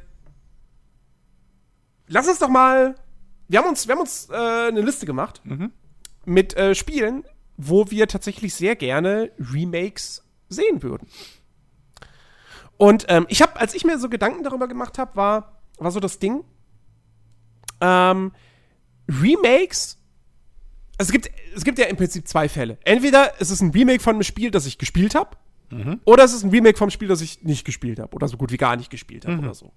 [2.09, 2.95] lass uns doch mal,
[3.49, 5.73] wir haben uns, wir haben uns äh, eine Liste gemacht Mhm.
[6.25, 7.25] mit äh, Spielen,
[7.57, 11.07] wo wir tatsächlich sehr gerne Remakes sehen würden.
[12.77, 16.01] Und ähm, ich habe, als ich mir so Gedanken darüber gemacht habe, war, war so
[16.01, 16.43] das Ding,
[17.81, 18.33] ähm,
[19.09, 19.99] Remakes,
[20.99, 22.79] also es gibt, es gibt ja im Prinzip zwei Fälle.
[22.85, 25.37] Entweder es ist ein Remake von einem Spiel, das ich gespielt habe,
[26.05, 28.53] oder es ist ein Remake vom Spiel, das ich nicht gespielt habe, oder so gut
[28.53, 29.73] wie gar nicht gespielt habe, oder so.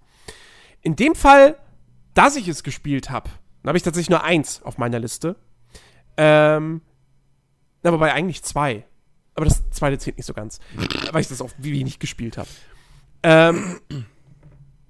[0.82, 1.58] In dem Fall,
[2.14, 3.30] dass ich es gespielt habe,
[3.66, 5.38] habe ich tatsächlich nur eins auf meiner Liste.
[6.18, 6.82] Ähm,
[7.82, 8.86] na, wobei eigentlich zwei.
[9.36, 10.60] Aber das zweite zählt nicht so ganz,
[11.12, 12.50] weil ich das auch wie wenig gespielt habe.
[13.24, 13.80] Ähm,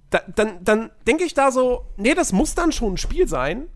[0.09, 3.67] da, dann, dann denke ich da so, nee, das muss dann schon ein Spiel sein,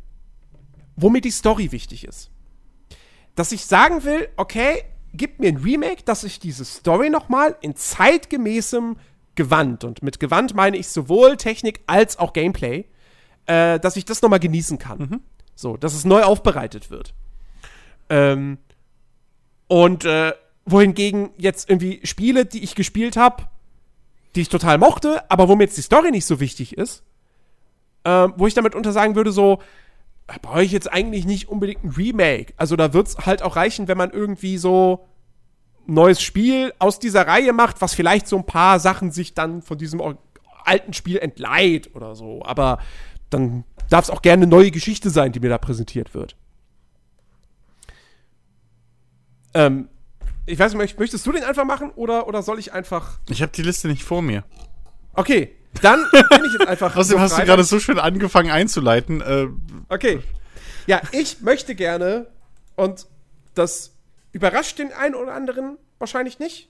[0.95, 2.31] wo mir die Story wichtig ist.
[3.39, 4.83] Dass ich sagen will, okay,
[5.13, 8.97] gib mir ein Remake, dass ich diese Story nochmal in zeitgemäßem
[9.35, 12.83] Gewand, und mit Gewand meine ich sowohl Technik als auch Gameplay,
[13.45, 15.21] äh, dass ich das nochmal genießen kann.
[15.55, 17.13] So, dass es neu aufbereitet wird.
[18.09, 18.57] Ähm,
[19.69, 20.33] und äh,
[20.65, 23.47] wohingegen jetzt irgendwie Spiele, die ich gespielt habe,
[24.35, 27.03] die ich total mochte, aber wo mir jetzt die Story nicht so wichtig ist,
[28.03, 29.59] ähm, wo ich damit untersagen würde, so,
[30.41, 32.53] brauche ich jetzt eigentlich nicht unbedingt ein Remake.
[32.57, 35.07] Also da wird es halt auch reichen, wenn man irgendwie so
[35.87, 39.61] ein neues Spiel aus dieser Reihe macht, was vielleicht so ein paar Sachen sich dann
[39.61, 40.01] von diesem
[40.63, 42.43] alten Spiel entleiht oder so.
[42.45, 42.79] Aber
[43.29, 46.35] dann darf es auch gerne eine neue Geschichte sein, die mir da präsentiert wird.
[49.53, 49.89] Ähm,
[50.45, 53.19] ich weiß nicht, möcht- möchtest du den einfach machen oder, oder soll ich einfach.
[53.29, 54.43] Ich habe die Liste nicht vor mir.
[55.13, 56.95] Okay, dann bin ich jetzt einfach.
[56.97, 59.21] Außerdem hast du gerade so schön angefangen einzuleiten.
[59.21, 59.47] Äh,
[59.89, 60.21] Okay.
[60.85, 62.27] Ja, ich möchte gerne,
[62.75, 63.07] und
[63.55, 63.95] das
[64.31, 66.69] überrascht den einen oder anderen wahrscheinlich nicht.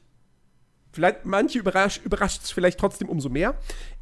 [0.91, 3.55] Vielleicht, manche überrascht überrascht es vielleicht trotzdem umso mehr.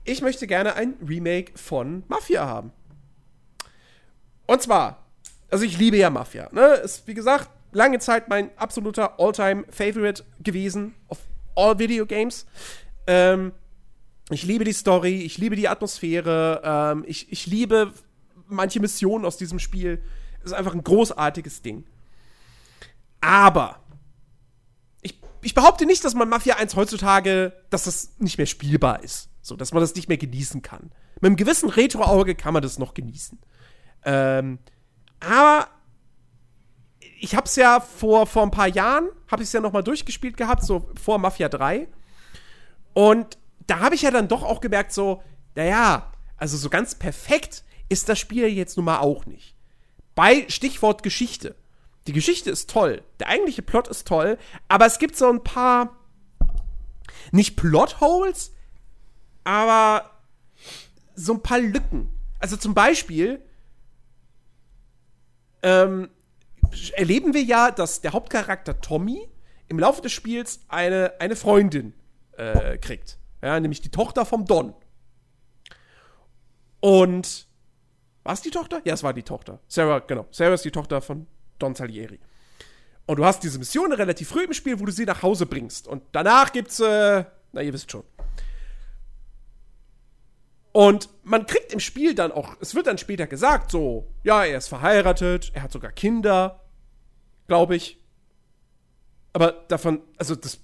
[0.05, 2.71] Ich möchte gerne ein Remake von Mafia haben.
[4.45, 5.05] Und zwar,
[5.51, 6.47] also ich liebe ja Mafia.
[6.51, 6.65] Ne?
[6.75, 11.19] Ist, wie gesagt, lange Zeit mein absoluter All-Time-Favorite gewesen of
[11.55, 12.45] all Video Games.
[13.05, 13.51] Ähm,
[14.30, 17.93] ich liebe die Story, ich liebe die Atmosphäre, ähm, ich, ich liebe
[18.47, 20.01] manche Missionen aus diesem Spiel.
[20.39, 21.86] Es ist einfach ein großartiges Ding.
[23.21, 23.80] Aber
[25.01, 29.30] ich, ich behaupte nicht, dass man Mafia 1 heutzutage, dass das nicht mehr spielbar ist.
[29.41, 30.91] So, dass man das nicht mehr genießen kann.
[31.15, 33.39] Mit einem gewissen Retro-Auge kann man das noch genießen.
[34.03, 34.59] Ähm,
[35.19, 35.69] aber
[37.19, 40.38] ich hab's ja vor, vor ein paar Jahren, habe ich es ja noch mal durchgespielt
[40.38, 41.88] gehabt, so vor Mafia 3.
[42.93, 43.38] Und
[43.68, 45.22] da habe ich ja dann doch auch gemerkt, so,
[45.55, 49.55] naja, also so ganz perfekt ist das Spiel jetzt nun mal auch nicht.
[50.15, 51.55] Bei Stichwort Geschichte.
[52.07, 54.38] Die Geschichte ist toll, der eigentliche Plot ist toll,
[54.70, 55.97] aber es gibt so ein paar,
[57.32, 58.53] nicht Plotholes,
[59.43, 60.09] aber
[61.15, 62.09] so ein paar Lücken.
[62.39, 63.41] Also zum Beispiel
[65.63, 66.09] ähm,
[66.93, 69.28] erleben wir ja, dass der Hauptcharakter Tommy
[69.68, 71.93] im Laufe des Spiels eine, eine Freundin
[72.38, 73.18] äh, kriegt.
[73.41, 74.73] Ja, nämlich die Tochter vom Don.
[76.79, 77.47] Und
[78.23, 78.81] war es die Tochter?
[78.83, 79.59] Ja, es war die Tochter.
[79.67, 80.25] Sarah, genau.
[80.31, 81.27] Sarah ist die Tochter von
[81.59, 82.19] Don Salieri.
[83.05, 85.88] Und du hast diese Mission relativ früh im Spiel, wo du sie nach Hause bringst.
[85.88, 87.23] Und danach gibt's, äh,
[87.53, 88.03] na, ihr wisst schon.
[90.73, 94.57] Und man kriegt im Spiel dann auch, es wird dann später gesagt, so, ja, er
[94.57, 96.63] ist verheiratet, er hat sogar Kinder,
[97.47, 97.97] glaube ich.
[99.33, 100.59] Aber davon, also das,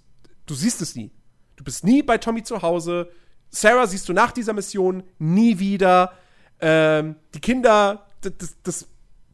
[0.45, 1.11] du siehst es nie.
[1.55, 3.09] Du bist nie bei Tommy zu Hause.
[3.49, 6.13] Sarah siehst du nach dieser Mission nie wieder.
[6.59, 8.87] Ähm, die Kinder, das, das,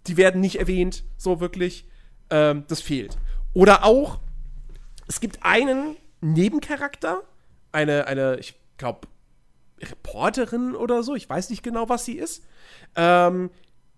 [0.07, 1.85] die werden nicht erwähnt, so wirklich.
[2.29, 3.17] Ähm, das fehlt.
[3.53, 4.19] Oder auch,
[5.07, 7.23] es gibt einen Nebencharakter,
[7.71, 9.07] eine, eine ich glaube,
[9.81, 12.43] Reporterin oder so, ich weiß nicht genau, was sie ist.
[12.95, 13.49] Ähm,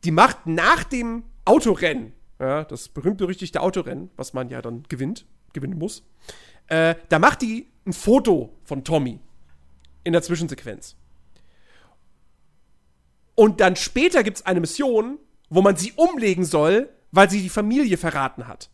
[0.04, 5.78] die macht nach dem Autorennen, ja, das berühmt-berüchtigte Autorennen, was man ja dann gewinnt, gewinnen
[5.78, 6.04] muss,
[6.68, 9.20] äh, da macht die ein Foto von Tommy
[10.04, 10.96] in der Zwischensequenz.
[13.36, 15.18] Und dann später gibt es eine Mission,
[15.50, 18.70] wo man sie umlegen soll, weil sie die Familie verraten hat.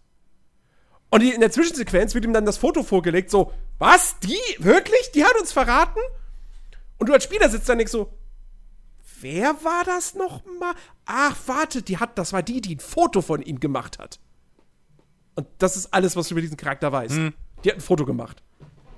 [1.10, 4.20] Und in der Zwischensequenz wird ihm dann das Foto vorgelegt, so, was?
[4.20, 4.38] Die?
[4.60, 5.12] Wirklich?
[5.14, 6.02] Die hat uns verraten?
[6.98, 8.12] Und du als Spieler sitzt dann nicht so,
[9.22, 10.74] wer war das noch mal?
[11.06, 14.20] Ach, warte, die hat, das war die, die ein Foto von ihm gemacht hat.
[15.36, 17.16] Und das ist alles, was du über diesen Charakter weißt.
[17.16, 17.34] Hm.
[17.64, 18.44] Die hat ein Foto gemacht.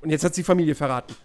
[0.02, 1.16] Und jetzt hat sie Familie verraten.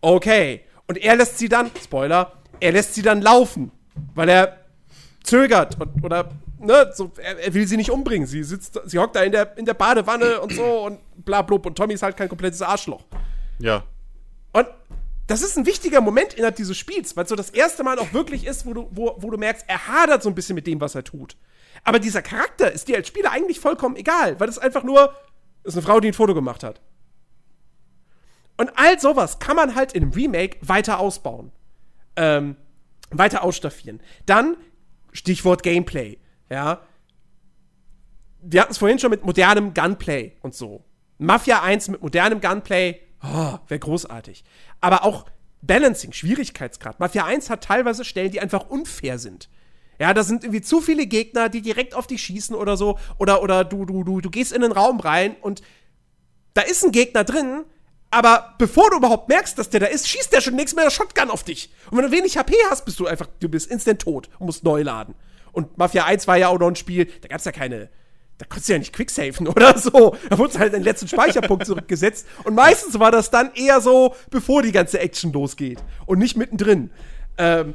[0.00, 0.62] Okay.
[0.86, 3.70] Und er lässt sie dann, Spoiler, er lässt sie dann laufen,
[4.14, 4.58] weil er
[5.22, 8.26] zögert und, oder ne, so, er, er, will sie nicht umbringen.
[8.26, 11.66] Sie sitzt, sie hockt da in der, in der Badewanne und so und bla blub
[11.66, 13.04] und Tommy ist halt kein komplettes Arschloch.
[13.58, 13.84] Ja.
[14.52, 14.66] Und
[15.26, 18.12] das ist ein wichtiger Moment innerhalb dieses Spiels, weil es so das erste Mal auch
[18.12, 20.80] wirklich ist, wo du, wo, wo du merkst, er hadert so ein bisschen mit dem,
[20.80, 21.36] was er tut.
[21.84, 25.14] Aber dieser Charakter ist dir als Spieler eigentlich vollkommen egal, weil es einfach nur
[25.62, 26.80] ist eine Frau, die ein Foto gemacht hat.
[28.60, 31.50] Und all sowas kann man halt in einem Remake weiter ausbauen.
[32.14, 32.56] Ähm,
[33.10, 34.02] weiter ausstaffieren.
[34.26, 34.54] Dann,
[35.12, 36.18] Stichwort Gameplay,
[36.50, 36.82] ja.
[38.42, 40.84] Wir hatten es vorhin schon mit modernem Gunplay und so.
[41.16, 44.44] Mafia 1 mit modernem Gunplay, oh, wäre großartig.
[44.82, 45.24] Aber auch
[45.62, 47.00] Balancing, Schwierigkeitsgrad.
[47.00, 49.48] Mafia 1 hat teilweise Stellen, die einfach unfair sind.
[49.98, 52.98] Ja, da sind irgendwie zu viele Gegner, die direkt auf dich schießen oder so.
[53.16, 55.62] Oder, oder du, du, du, du gehst in den Raum rein und
[56.52, 57.64] da ist ein Gegner drin,
[58.10, 61.30] aber bevor du überhaupt merkst, dass der da ist, schießt der schon nichts mehr Shotgun
[61.30, 61.70] auf dich.
[61.90, 64.64] Und wenn du wenig HP hast, bist du einfach, du bist instant tot und musst
[64.64, 65.14] neu laden.
[65.52, 67.88] Und Mafia 1 war ja auch noch ein Spiel, da gab's ja keine,
[68.38, 70.16] da konntest du ja nicht quicksafen oder so.
[70.28, 72.26] Da wurde halt den letzten Speicherpunkt zurückgesetzt.
[72.42, 75.82] Und meistens war das dann eher so, bevor die ganze Action losgeht.
[76.06, 76.90] Und nicht mittendrin.
[77.38, 77.74] Ähm,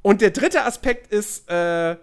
[0.00, 1.96] und der dritte Aspekt ist, äh,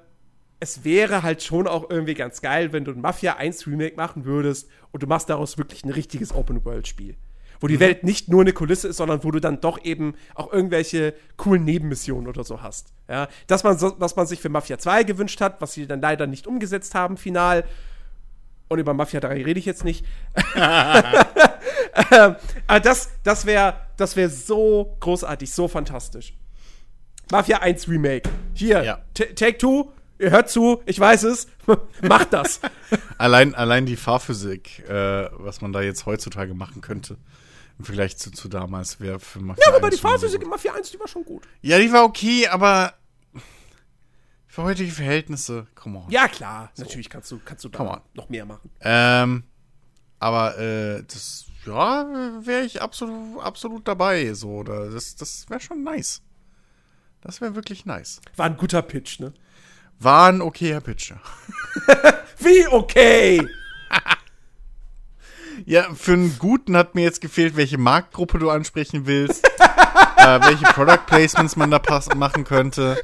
[0.60, 4.26] es wäre halt schon auch irgendwie ganz geil, wenn du ein Mafia 1 Remake machen
[4.26, 7.16] würdest und du machst daraus wirklich ein richtiges Open-World-Spiel
[7.62, 7.80] wo die mhm.
[7.80, 11.64] Welt nicht nur eine Kulisse ist, sondern wo du dann doch eben auch irgendwelche coolen
[11.64, 12.94] Nebenmissionen oder so hast.
[13.08, 16.02] Ja, das man, so, was man sich für Mafia 2 gewünscht hat, was sie dann
[16.02, 17.64] leider nicht umgesetzt haben, final.
[18.68, 20.06] Und über Mafia 3 rede ich jetzt nicht.
[22.12, 22.36] Ähm,
[22.68, 26.34] aber das, das wäre das wär so großartig, so fantastisch.
[27.32, 28.30] Mafia 1 Remake.
[28.54, 29.00] Hier, ja.
[29.14, 31.48] Take Two, ihr hört zu, ich weiß es,
[32.02, 32.62] macht das.
[33.18, 37.18] allein, allein die Fahrphysik, äh, was man da jetzt heutzutage machen könnte.
[37.82, 40.92] Im Vergleich zu, zu damals wäre für Mafia Ja, aber die Fahrphysik in Mafia 1,
[40.92, 41.48] die war schon gut.
[41.62, 42.94] Ja, die war okay, aber
[44.46, 46.12] für heutige Verhältnisse, come on.
[46.12, 46.70] Ja, klar.
[46.76, 46.84] So.
[46.84, 48.70] Natürlich kannst du, kannst du da noch mehr machen.
[48.82, 49.46] Ähm,
[50.20, 52.06] aber äh, das, ja,
[52.46, 54.32] wäre ich absolut, absolut dabei.
[54.36, 56.22] So, das, das wäre schon nice.
[57.22, 58.22] Das wäre wirklich nice.
[58.36, 59.34] War ein guter Pitch, ne?
[59.98, 61.14] War ein okayer Pitch.
[62.38, 63.42] Wie okay?
[65.66, 69.46] Ja, für einen guten hat mir jetzt gefehlt, welche Marktgruppe du ansprechen willst,
[70.18, 73.02] äh, welche Product Placements man da pass machen könnte,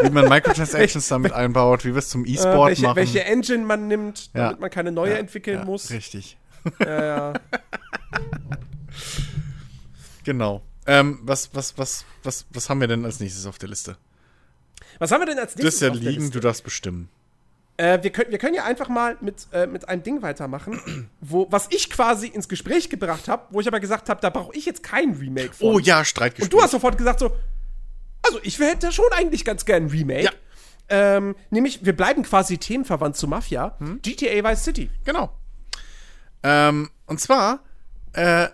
[0.00, 2.96] wie man Microtransactions damit einbaut, wie wir es zum äh, E-Sport äh, welche, machen.
[2.96, 4.60] Welche Engine man nimmt, damit ja.
[4.60, 5.90] man keine neue ja, entwickeln ja, muss.
[5.90, 6.36] Richtig.
[6.80, 7.32] Ja, ja.
[10.24, 10.62] genau.
[10.86, 13.96] Ähm, was, was, was, was, was haben wir denn als nächstes auf der Liste?
[14.98, 15.80] Was haben wir denn als nächstes?
[15.80, 17.08] Du hast ja liegen, du darfst bestimmen.
[17.76, 21.46] Äh, wir, können, wir können ja einfach mal mit, äh, mit einem Ding weitermachen, wo,
[21.50, 24.66] was ich quasi ins Gespräch gebracht habe, wo ich aber gesagt habe, da brauche ich
[24.66, 25.74] jetzt kein Remake von.
[25.74, 26.44] Oh ja, Streitgespräch.
[26.44, 27.34] Und du hast sofort gesagt so,
[28.22, 30.24] also ich hätte schon eigentlich ganz gern ein Remake.
[30.24, 30.32] Ja.
[30.88, 33.76] Ähm, nämlich, wir bleiben quasi themenverwandt zu Mafia.
[33.78, 34.00] Hm?
[34.02, 34.90] GTA Vice City.
[35.04, 35.32] Genau.
[36.42, 37.60] Ähm, und zwar
[38.12, 38.48] äh,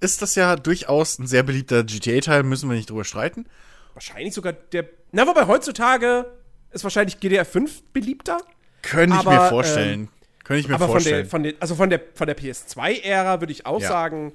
[0.00, 3.46] ist das ja durchaus ein sehr beliebter GTA-Teil, müssen wir nicht drüber streiten.
[3.94, 4.88] Wahrscheinlich sogar der.
[5.12, 6.26] Na, wobei heutzutage
[6.70, 8.38] ist wahrscheinlich GDR 5 beliebter.
[8.82, 10.00] Könnte ich mir vorstellen.
[10.00, 10.08] Ähm,
[10.44, 11.28] Könnte ich mir aber vorstellen.
[11.28, 13.88] Von der, von der, also von der, von der PS2-Ära würde ich auch ja.
[13.88, 14.32] sagen,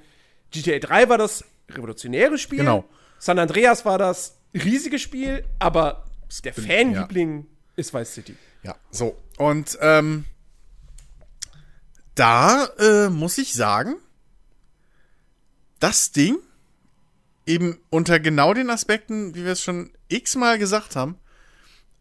[0.50, 2.60] GTA 3 war das revolutionäre Spiel.
[2.60, 2.84] Genau.
[3.18, 6.04] San Andreas war das riesige Spiel, aber
[6.44, 7.46] der Fanliebling ja.
[7.76, 8.36] ist Vice City.
[8.62, 9.16] Ja, so.
[9.38, 10.24] Und ähm,
[12.14, 13.96] da äh, muss ich sagen,
[15.78, 16.38] das Ding
[17.46, 21.18] eben unter genau den Aspekten, wie wir es schon x-mal gesagt haben,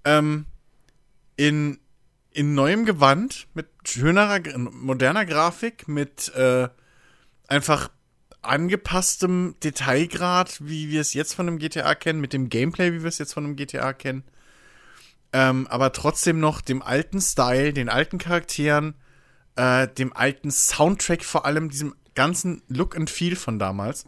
[0.06, 0.46] ähm,
[1.36, 1.80] in,
[2.32, 6.70] in neuem Gewand, mit schönerer, moderner Grafik, mit äh,
[7.48, 7.90] einfach
[8.42, 13.10] angepasstem Detailgrad, wie wir es jetzt von einem GTA kennen, mit dem Gameplay, wie wir
[13.10, 14.24] es jetzt von einem GTA kennen.
[15.34, 18.96] Ähm, aber trotzdem noch dem alten Style, den alten Charakteren,
[19.56, 24.06] äh, dem alten Soundtrack vor allem, diesem ganzen Look and Feel von damals,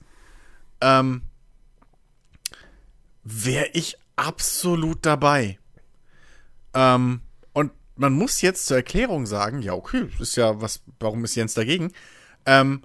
[0.80, 1.24] ähm,
[3.24, 5.60] wäre ich absolut dabei.
[6.78, 7.21] Ähm,
[7.53, 11.55] und man muss jetzt zur Erklärung sagen, ja, okay, ist ja was, warum ist Jens
[11.55, 11.91] dagegen?
[12.45, 12.84] Ähm,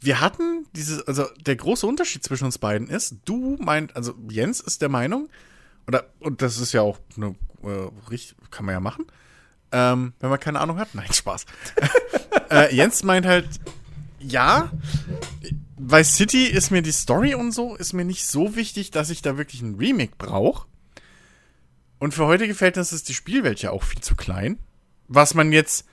[0.00, 4.60] wir hatten dieses, also der große Unterschied zwischen uns beiden ist, du meint, also Jens
[4.60, 5.28] ist der Meinung,
[5.86, 8.18] oder, und das ist ja auch eine, äh,
[8.50, 9.04] kann man ja machen,
[9.72, 10.94] ähm, wenn man keine Ahnung hat.
[10.94, 11.44] Nein, Spaß.
[12.50, 13.48] äh, Jens meint halt,
[14.18, 14.70] ja,
[15.78, 19.20] bei City ist mir die Story und so, ist mir nicht so wichtig, dass ich
[19.20, 20.66] da wirklich ein Remake brauche.
[21.98, 24.58] Und für heutige Verhältnisse ist die Spielwelt ja auch viel zu klein.
[25.08, 25.86] Was man jetzt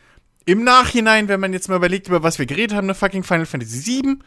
[0.46, 3.46] im Nachhinein, wenn man jetzt mal überlegt, über was wir geredet haben, eine fucking Final
[3.46, 4.18] Fantasy VII,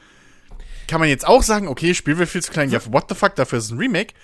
[0.86, 3.58] kann man jetzt auch sagen, okay, Spielwelt viel zu klein, ja, what the fuck, dafür
[3.58, 4.14] ist ein Remake.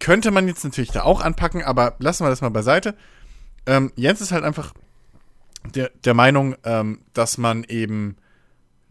[0.00, 2.96] Könnte man jetzt natürlich da auch anpacken, aber lassen wir das mal beiseite.
[3.66, 4.72] Ähm, Jens ist halt einfach
[5.74, 8.16] der, der Meinung, ähm, dass man eben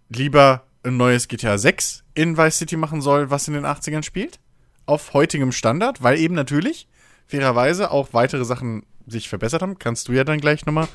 [0.09, 4.39] lieber ein neues GTA 6 in Vice City machen soll, was in den 80ern spielt.
[4.85, 6.87] Auf heutigem Standard, weil eben natürlich
[7.27, 9.79] fairerweise auch weitere Sachen sich verbessert haben.
[9.79, 10.87] Kannst du ja dann gleich nochmal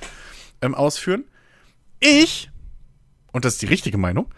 [0.63, 1.25] ähm, ausführen.
[2.01, 2.51] Ich,
[3.33, 4.33] und das ist die richtige Meinung,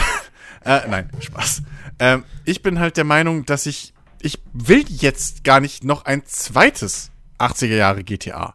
[0.64, 1.62] äh, nein, Spaß.
[1.98, 6.24] Ähm, ich bin halt der Meinung, dass ich, ich will jetzt gar nicht noch ein
[6.24, 8.54] zweites 80er Jahre GTA.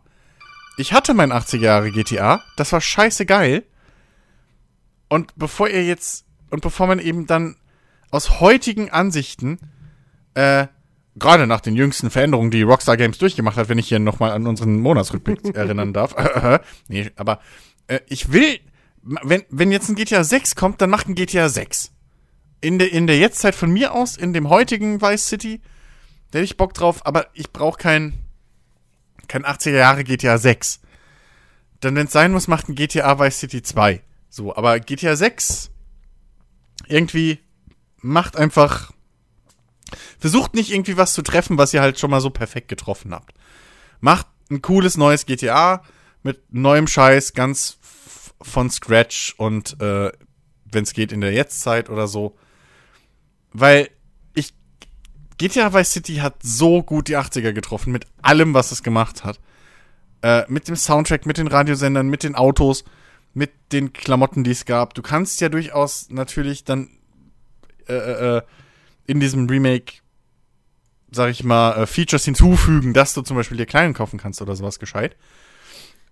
[0.77, 3.63] Ich hatte mein 80er Jahre GTA, das war scheiße geil.
[5.09, 7.57] Und bevor ihr jetzt, und bevor man eben dann
[8.11, 9.59] aus heutigen Ansichten,
[10.33, 10.67] äh,
[11.17, 14.47] gerade nach den jüngsten Veränderungen, die Rockstar Games durchgemacht hat, wenn ich hier nochmal an
[14.47, 16.15] unseren Monatsrückblick erinnern darf.
[16.87, 17.39] nee, aber
[17.87, 18.59] äh, ich will,
[19.01, 21.91] wenn, wenn jetzt ein GTA 6 kommt, dann macht ein GTA 6.
[22.61, 25.61] In der, in der Jetztzeit von mir aus, in dem heutigen Vice City,
[26.31, 28.13] da hätte ich Bock drauf, aber ich brauche kein,
[29.27, 30.81] kein 80er Jahre GTA 6.
[31.79, 34.01] Dann, wenn es sein muss, macht ein GTA Vice City 2.
[34.29, 35.71] So, aber GTA 6
[36.87, 37.39] irgendwie
[38.01, 38.91] macht einfach.
[40.19, 43.33] Versucht nicht irgendwie was zu treffen, was ihr halt schon mal so perfekt getroffen habt.
[43.99, 45.83] Macht ein cooles neues GTA
[46.23, 47.77] mit neuem Scheiß, ganz
[48.41, 50.11] von Scratch und äh,
[50.71, 52.35] wenn es geht in der Jetztzeit oder so.
[53.53, 53.89] Weil
[54.33, 54.53] ich.
[55.37, 59.39] GTA Vice City hat so gut die 80er getroffen, mit allem, was es gemacht hat.
[60.21, 62.83] Äh, mit dem Soundtrack, mit den Radiosendern, mit den Autos
[63.37, 64.95] mit den Klamotten, die es gab.
[64.95, 66.89] Du kannst ja durchaus natürlich dann
[67.87, 68.41] äh, äh, äh,
[69.05, 69.99] in diesem Remake,
[71.11, 74.55] sag ich mal, äh, Features hinzufügen, dass du zum Beispiel dir Kleinen kaufen kannst oder
[74.55, 75.15] sowas gescheit.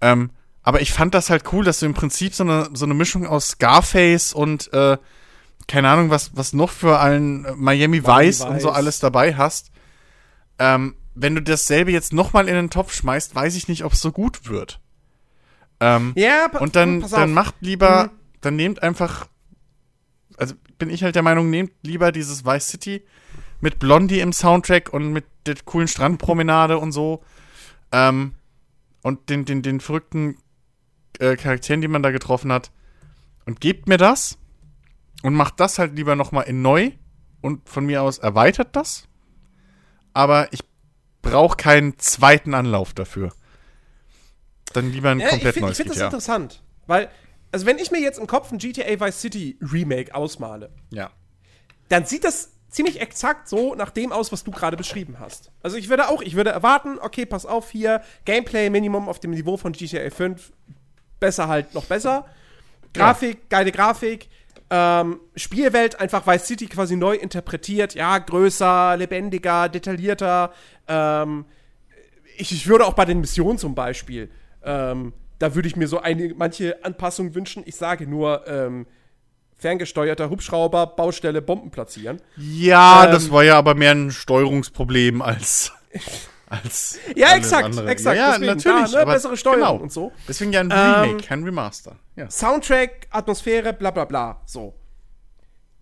[0.01, 0.31] Ähm,
[0.63, 3.27] aber ich fand das halt cool, dass du im Prinzip so eine, so eine Mischung
[3.27, 4.97] aus Scarface und äh,
[5.67, 9.35] keine Ahnung, was, was noch für allen äh, Miami, Vice, Vice und so alles dabei
[9.35, 9.71] hast.
[10.57, 14.01] Ähm, wenn du dasselbe jetzt nochmal in den Topf schmeißt, weiß ich nicht, ob es
[14.01, 14.79] so gut wird.
[15.79, 18.09] Ähm, ja, und dann, dann macht lieber, mhm.
[18.41, 19.27] dann nehmt einfach,
[20.37, 23.05] also bin ich halt der Meinung, nehmt lieber dieses Vice City
[23.61, 27.23] mit Blondie im Soundtrack und mit der coolen Strandpromenade und so.
[27.91, 28.33] Ähm,
[29.01, 30.37] und den, den, den verrückten
[31.19, 32.71] äh, Charakteren, die man da getroffen hat.
[33.45, 34.37] Und gebt mir das
[35.21, 36.91] und macht das halt lieber nochmal in neu
[37.41, 39.07] und von mir aus erweitert das.
[40.13, 40.61] Aber ich
[41.21, 43.31] brauche keinen zweiten Anlauf dafür
[44.75, 47.09] dann lieber ein komplett ja, ich find, neues Ich finde das interessant, weil,
[47.51, 51.11] also wenn ich mir jetzt im Kopf ein GTA Vice City Remake ausmale, ja.
[51.89, 55.51] dann sieht das ziemlich exakt so nach dem aus, was du gerade beschrieben hast.
[55.63, 59.31] Also ich würde auch, ich würde erwarten, okay, pass auf hier, Gameplay Minimum auf dem
[59.31, 60.51] Niveau von GTA 5,
[61.19, 62.25] besser halt noch besser.
[62.93, 63.45] Grafik, ja.
[63.49, 64.29] geile Grafik.
[64.69, 70.53] Ähm, Spielwelt einfach Vice City quasi neu interpretiert, ja, größer, lebendiger, detaillierter.
[70.87, 71.45] Ähm,
[72.37, 74.29] ich, ich würde auch bei den Missionen zum Beispiel
[74.65, 77.63] ähm, da würde ich mir so eine, manche Anpassungen wünschen.
[77.65, 78.87] Ich sage nur, ähm,
[79.57, 82.21] ferngesteuerter Hubschrauber, Baustelle, Bomben platzieren.
[82.37, 85.71] Ja, ähm, das war ja aber mehr ein Steuerungsproblem als.
[86.47, 87.89] als ja, exakt, andere.
[87.89, 88.17] exakt.
[88.17, 88.91] Ja, ja natürlich.
[88.91, 89.83] Da, ne, bessere Steuerung genau.
[89.83, 90.11] und so.
[90.27, 91.97] Deswegen ja ein Remake, ähm, kein Remaster.
[92.15, 92.29] Ja.
[92.29, 94.41] Soundtrack, Atmosphäre, bla bla bla.
[94.45, 94.75] So.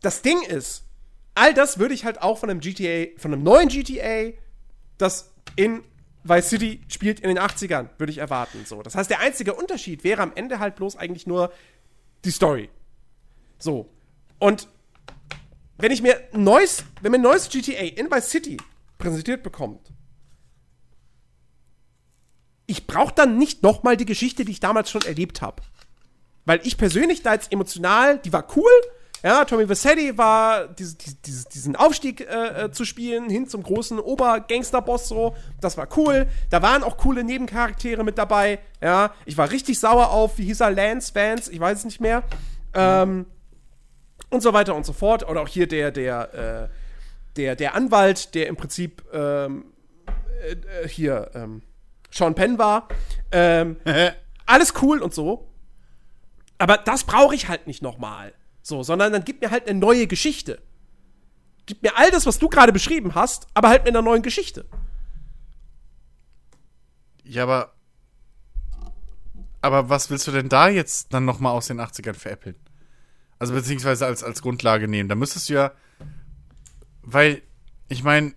[0.02, 0.84] Das Ding ist,
[1.36, 4.32] all das würde ich halt auch von einem GTA, von einem neuen GTA,
[4.98, 5.84] das in
[6.24, 8.64] Vice City spielt in den 80ern, würde ich erwarten.
[8.66, 8.82] So.
[8.82, 11.52] Das heißt, der einzige Unterschied wäre am Ende halt bloß eigentlich nur
[12.24, 12.70] die Story.
[13.64, 13.90] So.
[14.40, 14.68] Und
[15.78, 18.58] wenn ich mir ein neues, wenn mir neues GTA in Vice City
[18.98, 19.94] präsentiert bekommt,
[22.66, 25.64] ich brauche dann nicht noch mal die Geschichte, die ich damals schon erlebt habe.
[26.44, 28.72] Weil ich persönlich da jetzt emotional, die war cool,
[29.24, 33.98] Ja, Tommy Vercetti war diese, diese, diesen Aufstieg äh, äh, zu spielen, hin zum großen
[33.98, 35.38] Obergangsterboss so.
[35.62, 36.28] Das war cool.
[36.50, 38.60] Da waren auch coole Nebencharaktere mit dabei.
[38.82, 42.02] Ja, ich war richtig sauer auf, wie hieß er, Lance Vance, ich weiß es nicht
[42.02, 42.24] mehr.
[42.74, 43.26] Ähm,
[44.34, 45.28] und so weiter und so fort.
[45.28, 46.70] Oder auch hier der, der, äh,
[47.36, 49.66] der, der Anwalt, der im Prinzip ähm,
[50.42, 51.62] äh, äh hier ähm,
[52.12, 52.88] Sean Penn war.
[53.32, 53.78] Ähm,
[54.46, 55.48] alles cool und so.
[56.58, 58.34] Aber das brauche ich halt nicht nochmal.
[58.62, 60.62] So, sondern dann gib mir halt eine neue Geschichte.
[61.66, 64.66] Gib mir all das, was du gerade beschrieben hast, aber halt mit einer neuen Geschichte.
[67.24, 67.74] Ja, aber.
[69.62, 72.56] Aber was willst du denn da jetzt dann nochmal aus den 80ern veräppeln?
[73.40, 75.10] Also, beziehungsweise als, als Grundlage nehmen.
[75.10, 75.72] Da müsstest du ja.
[77.02, 77.42] Weil,
[77.90, 78.34] ich meine,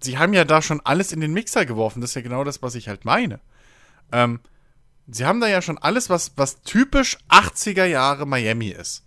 [0.00, 2.00] sie haben ja da schon alles in den Mixer geworfen.
[2.00, 3.40] Das ist ja genau das, was ich halt meine.
[4.10, 4.40] Ähm,
[5.06, 9.04] sie haben da ja schon alles, was, was typisch 80er Jahre Miami ist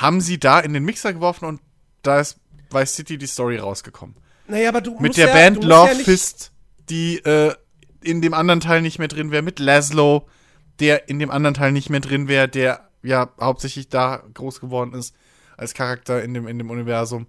[0.00, 1.60] haben sie da in den Mixer geworfen und
[2.02, 2.38] da ist
[2.70, 4.16] bei City die Story rausgekommen.
[4.46, 6.52] Naja, aber du Mit der ja, Band Love ja Fist,
[6.90, 7.54] die äh,
[8.02, 10.28] in dem anderen Teil nicht mehr drin wäre, mit Laszlo,
[10.78, 14.94] der in dem anderen Teil nicht mehr drin wäre, der ja hauptsächlich da groß geworden
[14.94, 15.14] ist
[15.56, 17.26] als Charakter in dem, in dem Universum.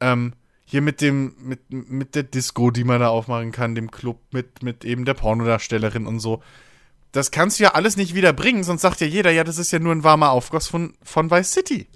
[0.00, 0.32] Ähm,
[0.64, 4.62] hier mit dem, mit, mit der Disco, die man da aufmachen kann, dem Club, mit,
[4.62, 6.42] mit eben der Pornodarstellerin und so
[7.12, 9.70] das kannst du ja alles nicht wieder bringen, sonst sagt ja jeder, ja, das ist
[9.70, 11.86] ja nur ein warmer Aufguss von, von Vice City.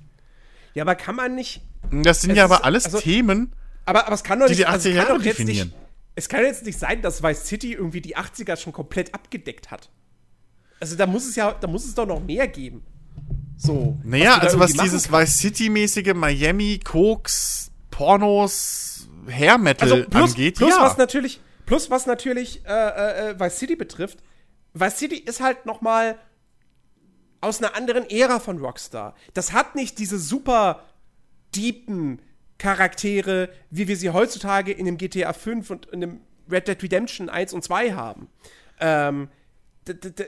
[0.74, 1.62] Ja, aber kann man nicht.
[1.90, 3.52] Das sind ja aber alles also, Themen,
[3.86, 5.68] aber, aber es kann doch nicht, die die 80er also Jahre definieren.
[5.68, 5.78] Nicht,
[6.16, 9.90] es kann jetzt nicht sein, dass Vice City irgendwie die 80er schon komplett abgedeckt hat.
[10.80, 12.82] Also da muss es ja, da muss es doch noch mehr geben.
[13.56, 13.98] So.
[14.04, 20.56] Naja, was also was dieses Vice City-mäßige Miami, Koks, Pornos, Hair Metal also plus, angeht,
[20.56, 20.82] plus ja.
[20.82, 24.18] was natürlich, plus was natürlich äh, äh, äh Vice City betrifft,
[24.74, 26.18] Vice City ist halt noch mal
[27.40, 29.14] aus einer anderen Ära von Rockstar.
[29.34, 30.84] Das hat nicht diese super
[31.54, 32.20] deepen
[32.58, 37.28] Charaktere, wie wir sie heutzutage in dem GTA 5 und in dem Red Dead Redemption
[37.28, 38.28] 1 und 2 haben.
[38.80, 39.28] Ähm,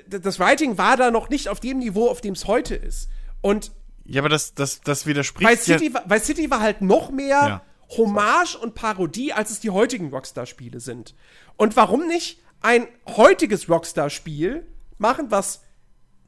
[0.08, 3.08] das Writing war da noch nicht auf dem Niveau, auf dem es heute ist.
[3.40, 3.72] Und
[4.04, 5.50] ja, aber das, das, das widerspricht.
[5.50, 6.02] Vice City, ja.
[6.06, 7.62] Vice City war halt noch mehr ja.
[7.96, 11.14] Hommage und Parodie, als es die heutigen Rockstar-Spiele sind.
[11.56, 15.62] Und warum nicht ein heutiges Rockstar-Spiel machen, was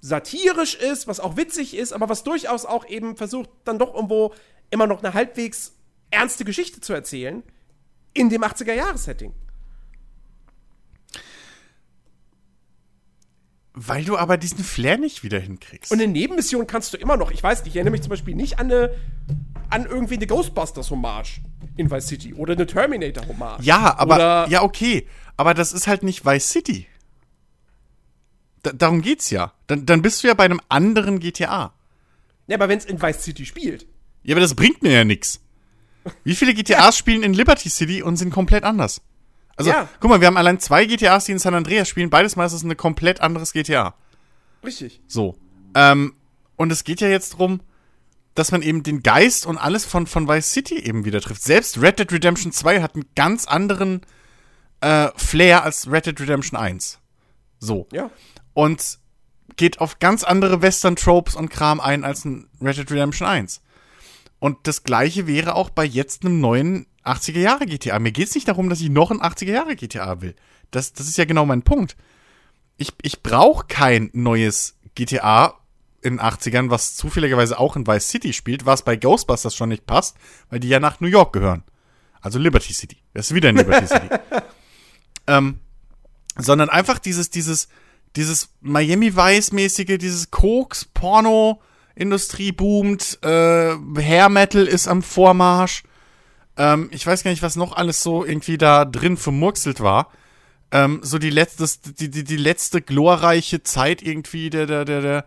[0.01, 4.35] satirisch ist, was auch witzig ist, aber was durchaus auch eben versucht, dann doch irgendwo
[4.70, 5.74] immer noch eine halbwegs
[6.11, 7.43] ernste Geschichte zu erzählen
[8.12, 9.35] in dem 80er-Jahres-Setting.
[13.72, 15.92] Weil du aber diesen Flair nicht wieder hinkriegst.
[15.92, 17.30] Und eine Nebenmission kannst du immer noch.
[17.30, 18.94] Ich weiß nicht, ich erinnere mich zum Beispiel nicht an eine,
[19.68, 21.40] an irgendwie eine Ghostbusters-Hommage
[21.76, 23.62] in Vice City oder eine Terminator-Hommage.
[23.64, 25.06] Ja, aber, oder ja, okay.
[25.36, 26.86] Aber das ist halt nicht Vice City.
[28.62, 29.52] Da, darum geht's ja.
[29.68, 31.72] Dann, dann bist du ja bei einem anderen GTA.
[32.48, 33.86] Ja, aber wenn's in Vice City spielt.
[34.24, 35.40] Ja, aber das bringt mir ja nix.
[36.24, 36.92] Wie viele GTAs ja.
[36.92, 39.00] spielen in Liberty City und sind komplett anders?
[39.61, 39.88] Also, ja.
[40.00, 42.08] guck mal, wir haben allein zwei GTAs, die in San Andreas spielen.
[42.08, 43.94] Beides Mal ist es ein komplett anderes GTA.
[44.64, 45.02] Richtig.
[45.06, 45.36] So.
[45.74, 46.14] Ähm,
[46.56, 47.61] und es geht ja jetzt drum,
[48.34, 51.42] dass man eben den Geist und alles von, von Vice City eben wieder trifft.
[51.42, 54.00] Selbst Red Dead Redemption 2 hat einen ganz anderen
[54.80, 56.98] äh, Flair als Red Dead Redemption 1.
[57.58, 57.86] So.
[57.92, 58.11] Ja.
[58.54, 58.98] Und
[59.56, 63.60] geht auf ganz andere Western-Tropes und Kram ein als ein Red Dead Redemption 1.
[64.39, 67.99] Und das gleiche wäre auch bei jetzt einem neuen 80er Jahre GTA.
[67.99, 70.35] Mir geht es nicht darum, dass ich noch ein 80er Jahre GTA will.
[70.70, 71.97] Das, das ist ja genau mein Punkt.
[72.77, 75.55] Ich, ich brauche kein neues GTA
[76.03, 79.87] in den 80ern, was zufälligerweise auch in Vice City spielt, was bei Ghostbusters schon nicht
[79.87, 80.16] passt,
[80.49, 81.62] weil die ja nach New York gehören.
[82.20, 82.99] Also Liberty City.
[83.12, 84.09] Das ist wieder in Liberty City.
[85.27, 85.61] Ähm,
[86.37, 87.69] sondern einfach dieses, dieses,
[88.16, 91.62] dieses Miami Vice-mäßige, dieses Koks, Porno,
[91.95, 95.85] Industrie boomt, äh, Hair Metal ist am Vormarsch.
[96.61, 100.12] Ähm, ich weiß gar nicht, was noch alles so irgendwie da drin vermurkselt war.
[100.70, 105.27] Ähm, so die letzte, die, die, die letzte glorreiche Zeit irgendwie der, der, der, der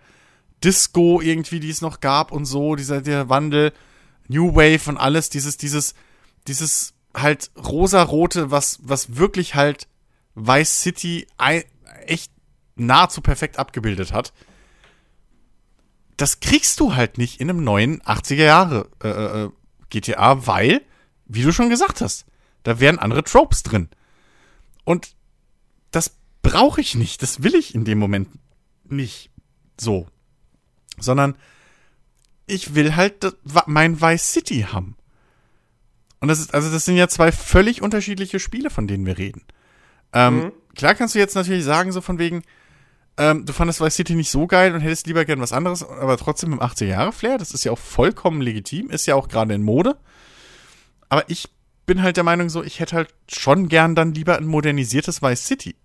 [0.64, 3.74] Disco irgendwie, die es noch gab und so, dieser, der Wandel,
[4.28, 5.96] New Wave und alles, dieses, dieses,
[6.48, 9.88] dieses halt rosarote, was, was wirklich halt
[10.36, 11.26] Vice City
[12.06, 12.32] echt
[12.76, 14.34] nahezu perfekt abgebildet hat.
[16.16, 19.50] Das kriegst du halt nicht in einem neuen 80er Jahre äh, äh,
[19.90, 20.84] GTA, weil,
[21.26, 22.26] wie du schon gesagt hast,
[22.64, 23.90] da wären andere Tropes drin.
[24.84, 25.16] Und
[25.92, 28.30] das brauche ich nicht, das will ich in dem Moment
[28.86, 29.32] nicht
[29.80, 30.08] so.
[31.00, 31.36] Sondern
[32.46, 33.36] ich will halt
[33.66, 34.96] mein Vice City haben.
[36.20, 39.44] Und das ist, also das sind ja zwei völlig unterschiedliche Spiele, von denen wir reden.
[40.14, 40.52] Ähm, mhm.
[40.76, 42.44] Klar kannst du jetzt natürlich sagen, so von wegen,
[43.18, 46.18] ähm, du fandest Vice City nicht so geil und hättest lieber gern was anderes, aber
[46.18, 47.38] trotzdem im 80er-Jahre-Flair.
[47.38, 49.98] Das ist ja auch vollkommen legitim, ist ja auch gerade in Mode.
[51.14, 51.48] Aber ich
[51.86, 55.46] bin halt der Meinung so, ich hätte halt schon gern dann lieber ein modernisiertes Vice
[55.46, 55.76] City.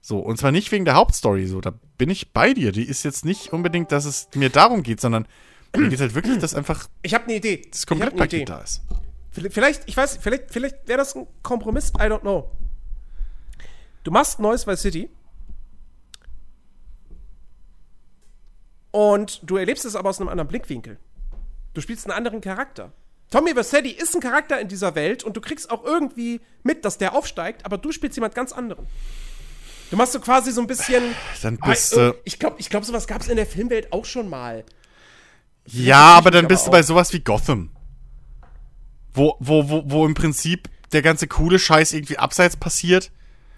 [0.00, 2.72] So, und zwar nicht wegen der Hauptstory, so, da bin ich bei dir.
[2.72, 5.28] Die ist jetzt nicht unbedingt, dass es mir darum geht, sondern
[5.76, 7.60] mir geht halt wirklich, dass einfach Ich habe eine Idee.
[7.70, 8.44] das Komplettpaket Idee.
[8.46, 8.80] da ist.
[9.32, 12.50] Vielleicht, ich weiß, vielleicht, vielleicht wäre das ein Kompromiss, I don't know.
[14.04, 15.10] Du machst ein neues Vice City.
[18.92, 20.98] Und du erlebst es aber aus einem anderen Blickwinkel.
[21.74, 22.94] Du spielst einen anderen Charakter.
[23.30, 26.96] Tommy Vercetti ist ein Charakter in dieser Welt und du kriegst auch irgendwie mit, dass
[26.98, 28.86] der aufsteigt, aber du spielst jemand ganz anderen.
[29.90, 31.02] Du machst so quasi so ein bisschen.
[31.42, 32.14] Dann Ah, bist äh, du.
[32.24, 34.64] ich glaube, ich glaub, sowas gab es in der Filmwelt auch schon mal.
[35.66, 36.72] Ja, aber dann aber bist du auch.
[36.72, 37.70] bei sowas wie Gotham.
[39.12, 43.10] Wo, wo, wo, wo im Prinzip der ganze coole Scheiß irgendwie abseits passiert.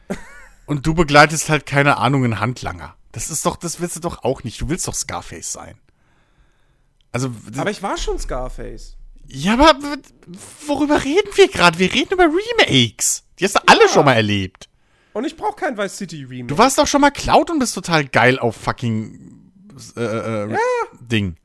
[0.66, 2.96] und du begleitest halt, keine Ahnung, einen Handlanger.
[3.12, 4.60] Das ist doch, das willst du doch auch nicht.
[4.60, 5.76] Du willst doch Scarface sein.
[7.12, 8.96] Also, Aber ich war schon Scarface.
[9.30, 9.76] Ja, aber
[10.66, 11.78] worüber reden wir gerade?
[11.78, 13.24] Wir reden über Remakes.
[13.38, 14.68] Die hast du alle schon mal erlebt.
[15.12, 16.46] Und ich brauche kein Vice City Remake.
[16.46, 19.50] Du warst doch schon mal Cloud und bist total geil auf fucking
[19.96, 20.56] äh, äh,
[21.00, 21.36] Ding.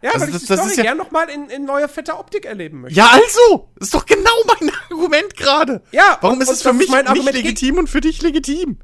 [0.00, 1.88] Ja, Also weil ich das- die das Story ist ja- gern nochmal in, in neuer
[1.88, 2.96] fetter Optik erleben möchte.
[2.98, 5.82] Ja, also, ist doch genau mein Argument gerade.
[5.92, 8.22] Ja, Warum und- ist und es für mich mein nicht Argument legitim und für dich
[8.22, 8.78] legitim?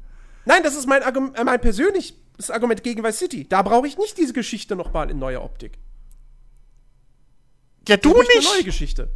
[0.45, 2.13] Nein, das ist mein, Argument, äh, mein persönliches
[2.49, 3.47] Argument gegen Vice City.
[3.47, 5.77] Da brauche ich nicht diese Geschichte nochmal in neuer Optik.
[7.87, 8.65] Ja, du Ich möchte eine neue nicht.
[8.65, 9.09] Geschichte.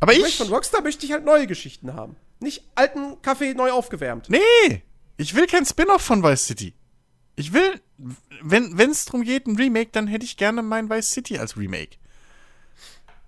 [0.00, 0.36] Aber Ich ich.
[0.36, 2.16] von Rockstar möchte ich halt neue Geschichten haben.
[2.40, 4.28] Nicht alten Kaffee neu aufgewärmt.
[4.28, 4.82] Nee,
[5.16, 6.74] ich will kein Spin-off von Vice City.
[7.34, 7.80] Ich will,
[8.42, 11.96] wenn es darum geht, ein Remake, dann hätte ich gerne mein Vice City als Remake.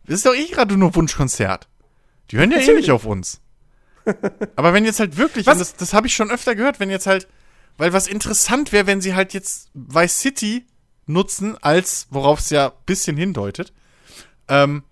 [0.06, 1.68] Das ist doch eh gerade nur Wunschkonzert.
[2.30, 3.40] Die hören ja eh nicht auf uns.
[4.56, 7.28] Aber wenn jetzt halt wirklich, das, das habe ich schon öfter gehört, wenn jetzt halt,
[7.76, 10.66] weil was interessant wäre, wenn sie halt jetzt Vice City
[11.06, 13.72] nutzen, als, worauf es ja ein bisschen hindeutet,
[14.48, 14.82] ähm,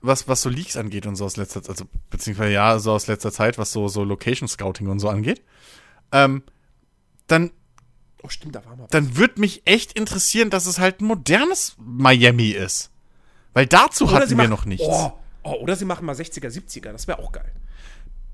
[0.00, 3.06] was, was so Leaks angeht und so aus letzter Zeit, also beziehungsweise ja, so aus
[3.06, 5.42] letzter Zeit, was so, so Location Scouting und so angeht,
[6.10, 6.42] ähm,
[7.26, 7.50] dann,
[8.24, 8.84] Oh, stimmt, da war mal.
[8.84, 8.90] was.
[8.90, 12.90] dann würde mich echt interessieren, dass es halt ein modernes Miami ist.
[13.52, 14.86] Weil dazu Oder hatten sie wir noch nichts.
[14.88, 15.12] Oh,
[15.42, 16.92] oh, oder sie machen mal 60er, 70er.
[16.92, 17.52] Das wäre auch geil.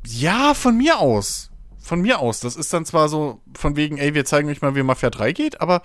[0.06, 1.51] Ja, von mir aus.
[1.81, 2.40] Von mir aus.
[2.40, 5.32] Das ist dann zwar so von wegen, ey, wir zeigen euch mal, wie Mafia 3
[5.32, 5.82] geht, aber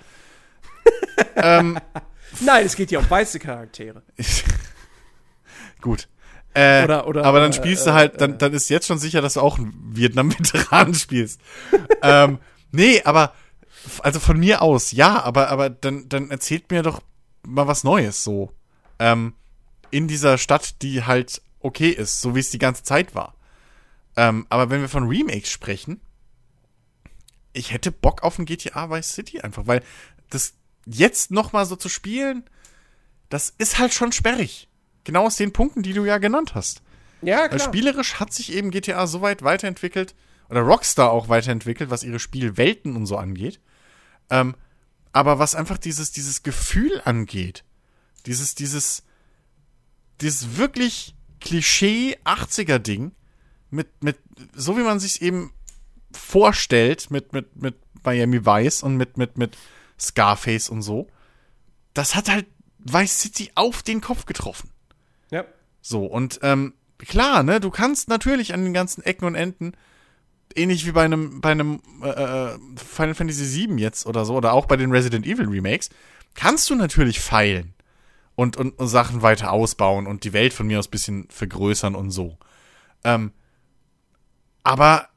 [2.41, 4.03] Nein, es geht hier um weiße Charaktere.
[5.81, 6.07] gut.
[6.53, 8.99] Äh, Oder- oder, aber dann äh, spielst du äh, halt, dann, dann ist jetzt schon
[8.99, 11.41] sicher, dass du auch einen Vietnam-Veteran spielst.
[12.03, 12.39] ähm,
[12.71, 13.33] nee, aber,
[14.03, 17.01] also von mir aus, ja, aber, aber dann, dann erzählt mir doch
[17.45, 18.51] mal was Neues, so.
[18.99, 19.33] Ähm,
[19.89, 23.35] in dieser Stadt, die halt okay ist, so wie es die ganze Zeit war.
[24.15, 26.01] Ähm, aber wenn wir von Remakes sprechen,
[27.53, 29.83] ich hätte Bock auf ein GTA Vice City einfach, weil
[30.29, 30.53] das
[30.85, 32.43] jetzt noch mal so zu spielen,
[33.29, 34.67] das ist halt schon sperrig.
[35.03, 36.81] Genau aus den Punkten, die du ja genannt hast.
[37.21, 37.59] Ja, Weil klar.
[37.59, 40.15] spielerisch hat sich eben GTA so weit weiterentwickelt,
[40.49, 43.59] oder Rockstar auch weiterentwickelt, was ihre Spielwelten und so angeht.
[44.29, 44.55] Ähm,
[45.11, 47.63] aber was einfach dieses, dieses Gefühl angeht,
[48.25, 49.03] dieses, dieses,
[50.21, 53.11] dieses wirklich Klischee 80er-Ding,
[53.69, 54.17] mit, mit,
[54.53, 55.51] so wie man sich eben
[56.11, 59.57] vorstellt, mit, mit, mit Miami Vice und mit, mit, mit
[59.99, 61.07] Scarface und so,
[61.93, 62.47] das hat halt
[62.79, 64.69] Vice City auf den Kopf getroffen.
[65.29, 65.45] Ja.
[65.81, 69.73] So, und ähm, klar, ne, du kannst natürlich an den ganzen Ecken und Enden,
[70.55, 74.53] ähnlich wie bei einem, bei einem äh, äh, Final Fantasy VII jetzt oder so, oder
[74.53, 75.89] auch bei den Resident Evil Remakes,
[76.35, 77.73] kannst du natürlich feilen
[78.35, 81.95] und, und, und Sachen weiter ausbauen und die Welt von mir aus ein bisschen vergrößern
[81.95, 82.37] und so.
[83.03, 83.31] Ähm,
[84.63, 85.09] aber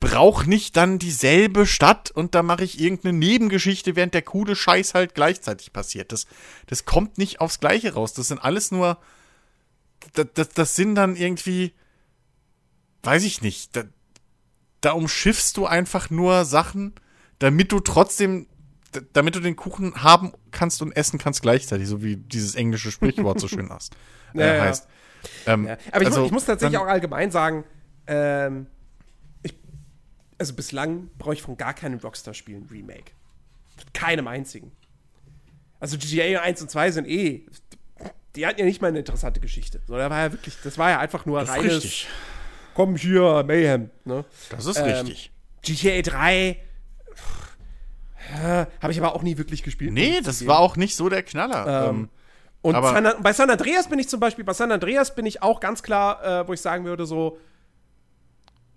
[0.00, 4.94] brauche nicht dann dieselbe Stadt und da mache ich irgendeine Nebengeschichte, während der coole Scheiß
[4.94, 6.12] halt gleichzeitig passiert.
[6.12, 6.26] Das,
[6.66, 8.12] das kommt nicht aufs Gleiche raus.
[8.14, 8.98] Das sind alles nur.
[10.14, 11.72] Das, das, das sind dann irgendwie.
[13.02, 13.74] Weiß ich nicht.
[13.76, 13.84] Da,
[14.80, 16.94] da umschiffst du einfach nur Sachen,
[17.38, 18.46] damit du trotzdem.
[19.12, 23.38] Damit du den Kuchen haben kannst und essen kannst gleichzeitig, so wie dieses englische Sprichwort
[23.38, 23.94] so schön hast,
[24.34, 24.62] äh, Ja, ja.
[24.62, 24.88] heißt.
[25.46, 25.76] Ähm, Ja.
[25.92, 27.64] Aber ich, also, mu ich muss tatsächlich dann- auch allgemein sagen,
[28.06, 28.66] ähm,
[30.38, 33.12] also bislang brauche ich von gar keinem Rockstar-Spiel ein Remake.
[33.92, 34.72] Keinem einzigen.
[35.80, 37.46] Also GTA 1 und 2 sind eh,
[38.34, 39.80] die hatten ja nicht mal eine interessante Geschichte.
[39.86, 42.08] So, da war ja wirklich, das war ja einfach nur Das ist reines, richtig.
[42.74, 43.90] komm hier, Mayhem.
[44.04, 44.24] Ne?
[44.50, 45.30] Das ist Ähm, richtig.
[45.62, 46.56] GTA 3
[48.34, 49.92] äh, habe ich aber auch nie wirklich gespielt.
[49.92, 51.88] Nee, das war auch nicht so der Knaller.
[51.90, 52.08] Ähm, Ähm,
[52.60, 55.60] Und San, bei San Andreas bin ich zum Beispiel, bei San Andreas bin ich auch
[55.60, 57.38] ganz klar, äh, wo ich sagen würde, so,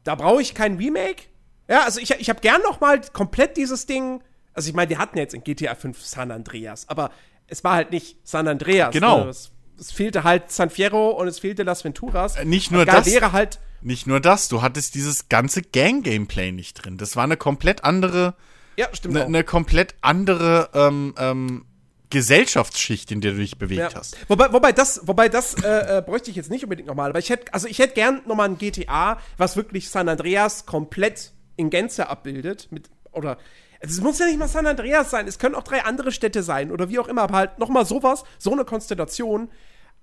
[0.04, 1.24] da brauche ich kein Remake.
[1.72, 4.22] Ja, also ich, ich habe gern noch mal komplett dieses Ding.
[4.54, 7.12] Also ich meine, wir hatten jetzt in GTA 5 San Andreas, aber
[7.48, 8.92] es war halt nicht San Andreas.
[8.94, 9.24] Genau.
[9.24, 9.30] Ne?
[9.30, 12.36] Es, es fehlte halt San Fierro und es fehlte Las Venturas.
[12.36, 13.06] Äh, nicht nur das.
[13.06, 16.98] wäre halt Nicht nur das, du hattest dieses ganze Gang-Gameplay nicht drin.
[16.98, 18.36] Das war eine komplett andere,
[18.78, 21.66] ja, stimmt eine, eine komplett andere ähm, ähm,
[22.10, 24.00] Gesellschaftsschicht, in der du dich bewegt Ja.
[24.00, 24.18] hast.
[24.28, 27.10] Wobei, wobei das, wobei das äh, äh, bräuchte ich jetzt nicht unbedingt nochmal.
[27.10, 31.32] Aber ich hätte, also ich hätte gern nochmal ein GTA, was wirklich San Andreas komplett
[31.62, 32.68] in Gänze abbildet.
[32.72, 33.38] Mit, oder
[33.80, 36.72] es muss ja nicht mal San Andreas sein, es können auch drei andere Städte sein
[36.72, 39.50] oder wie auch immer, aber halt nochmal sowas, so eine Konstellation.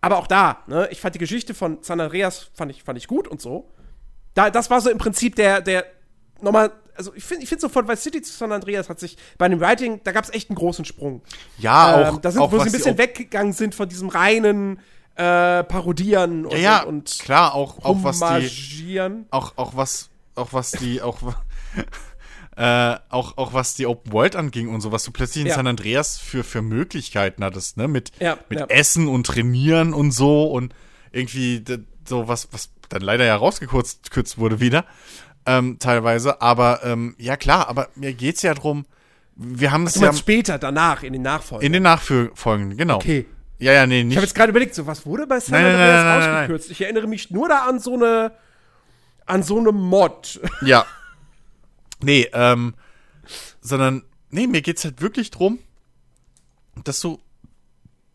[0.00, 3.06] Aber auch da, ne, ich fand die Geschichte von San Andreas fand ich, fand ich
[3.06, 3.70] gut und so.
[4.34, 5.84] Da, das war so im Prinzip der, der
[6.40, 9.16] nochmal, also ich finde ich find so von Vice City zu San Andreas hat sich
[9.38, 11.22] bei dem Writing, da gab es echt einen großen Sprung.
[11.58, 14.78] Ja, auch, Ähm, da sind, auch wo sie ein bisschen weggegangen sind von diesem reinen
[15.16, 20.10] äh, Parodieren und, Ja, ja, und, und klar, auch, auch was die, auch, auch was,
[20.36, 21.18] auch was die, auch,
[22.56, 25.54] äh, auch, auch was die Open World anging und so, was du plötzlich in Ja.
[25.54, 28.66] San Andreas für, für Möglichkeiten hattest, ne, mit, Ja, mit ja.
[28.66, 30.74] Essen und Trainieren und so und
[31.12, 31.62] irgendwie
[32.06, 34.84] so was, was dann leider ja rausgekürzt gekürzt wurde wieder,
[35.46, 38.86] ähm, teilweise, aber, ähm, ja klar, aber mir geht's ja drum,
[39.36, 41.64] wir haben es ja später, danach, in den Nachfolgen.
[41.66, 42.96] in den Nachfolgen, genau.
[42.96, 43.26] okay.
[43.60, 44.16] Ja, ja, nee, Ich nicht.
[44.16, 46.34] habe jetzt gerade überlegt, so was wurde bei San Nein, Andreas nein, nein.
[46.42, 46.70] ausgekürzt?
[46.70, 48.32] Ich erinnere mich nur da an so eine
[49.26, 50.40] an so eine Mod.
[50.62, 50.84] Ja.
[52.02, 52.74] Nee, ähm,
[53.60, 55.58] sondern, nee, mir geht's halt wirklich drum,
[56.84, 57.20] dass du,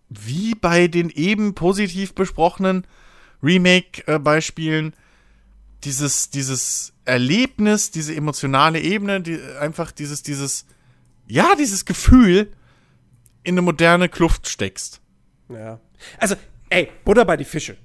[0.09, 2.85] wie bei den eben positiv besprochenen
[3.41, 4.93] Remake-Beispielen,
[5.83, 10.65] dieses, dieses Erlebnis, diese emotionale Ebene, die, einfach dieses, dieses,
[11.27, 12.53] ja, dieses Gefühl
[13.43, 15.01] in eine moderne Kluft steckst.
[15.49, 15.79] Ja.
[16.17, 16.35] Also,
[16.69, 17.75] ey, Butter bei die Fische.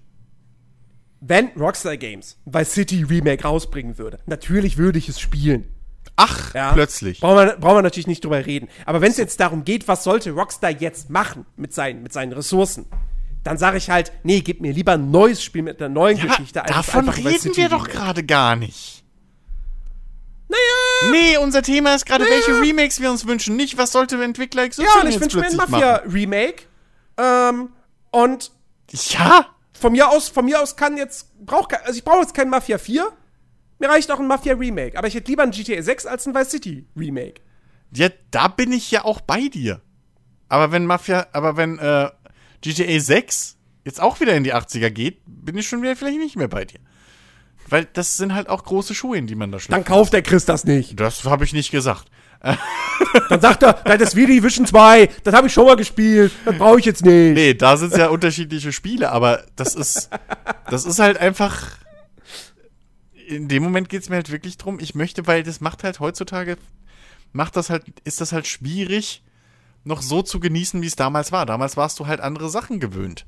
[1.21, 5.65] Wenn Rockstar Games Vice City Remake rausbringen würde, natürlich würde ich es spielen.
[6.21, 6.73] Ach, Ja.
[6.73, 7.21] plötzlich.
[7.21, 8.69] Brauchen wir, brauchen wir natürlich nicht drüber reden.
[8.87, 12.33] Aber wenn es jetzt darum geht, was sollte Rockstar jetzt machen mit seinen, mit seinen
[12.33, 12.87] Ressourcen,
[13.45, 16.25] dann sage ich halt, nee, gib mir lieber ein neues Spiel mit einer neuen Ja,
[16.27, 16.63] Geschichte.
[16.67, 19.05] davon reden wir doch gerade gar nicht.
[20.49, 21.13] Naja.
[21.13, 23.55] Nee, unser Thema ist gerade, welche Remakes wir uns wünschen.
[23.57, 26.65] Nicht, was sollte Entwickler XY Ja, und ich wünsche mir ein Mafia-Remake.
[27.19, 27.69] Ähm,
[28.11, 28.51] und.
[28.91, 29.47] Ja,
[29.79, 32.79] von mir aus, von mir aus kann jetzt, brauch, also ich brauche jetzt kein Mafia
[32.79, 33.07] 4.
[33.79, 34.97] Mir reicht auch ein Mafia Remake.
[34.99, 37.41] Aber ich hätte lieber ein GTA 6 als ein Vice City Remake.
[37.95, 39.81] ja, da bin ich ja auch bei dir.
[40.49, 42.11] Aber wenn Mafia, aber wenn äh,
[42.63, 46.37] GTA 6 jetzt auch wieder in die 80er geht, bin ich schon wieder vielleicht nicht
[46.37, 46.81] mehr bei dir.
[47.69, 49.87] Weil das sind halt auch große Schuhe, in die man da Dann schlägt.
[49.87, 50.99] kauft der Chris das nicht.
[50.99, 52.07] Das habe ich nicht gesagt.
[53.29, 55.09] Dann sagt er, das ist wie die Vision 2.
[55.25, 56.33] Das habe ich schon mal gespielt.
[56.45, 57.35] Das brauche ich jetzt nicht.
[57.35, 60.09] Nee, da sind ja unterschiedliche Spiele, aber das ist,
[60.71, 61.73] das ist halt einfach.
[63.29, 66.01] In dem Moment geht es mir halt wirklich drum, ich möchte, weil das macht halt
[66.01, 66.57] heutzutage,
[67.33, 69.23] macht das halt, ist das halt schwierig,
[69.85, 71.45] noch so zu genießen, wie es damals war.
[71.45, 73.27] Damals warst du halt andere Sachen gewöhnt.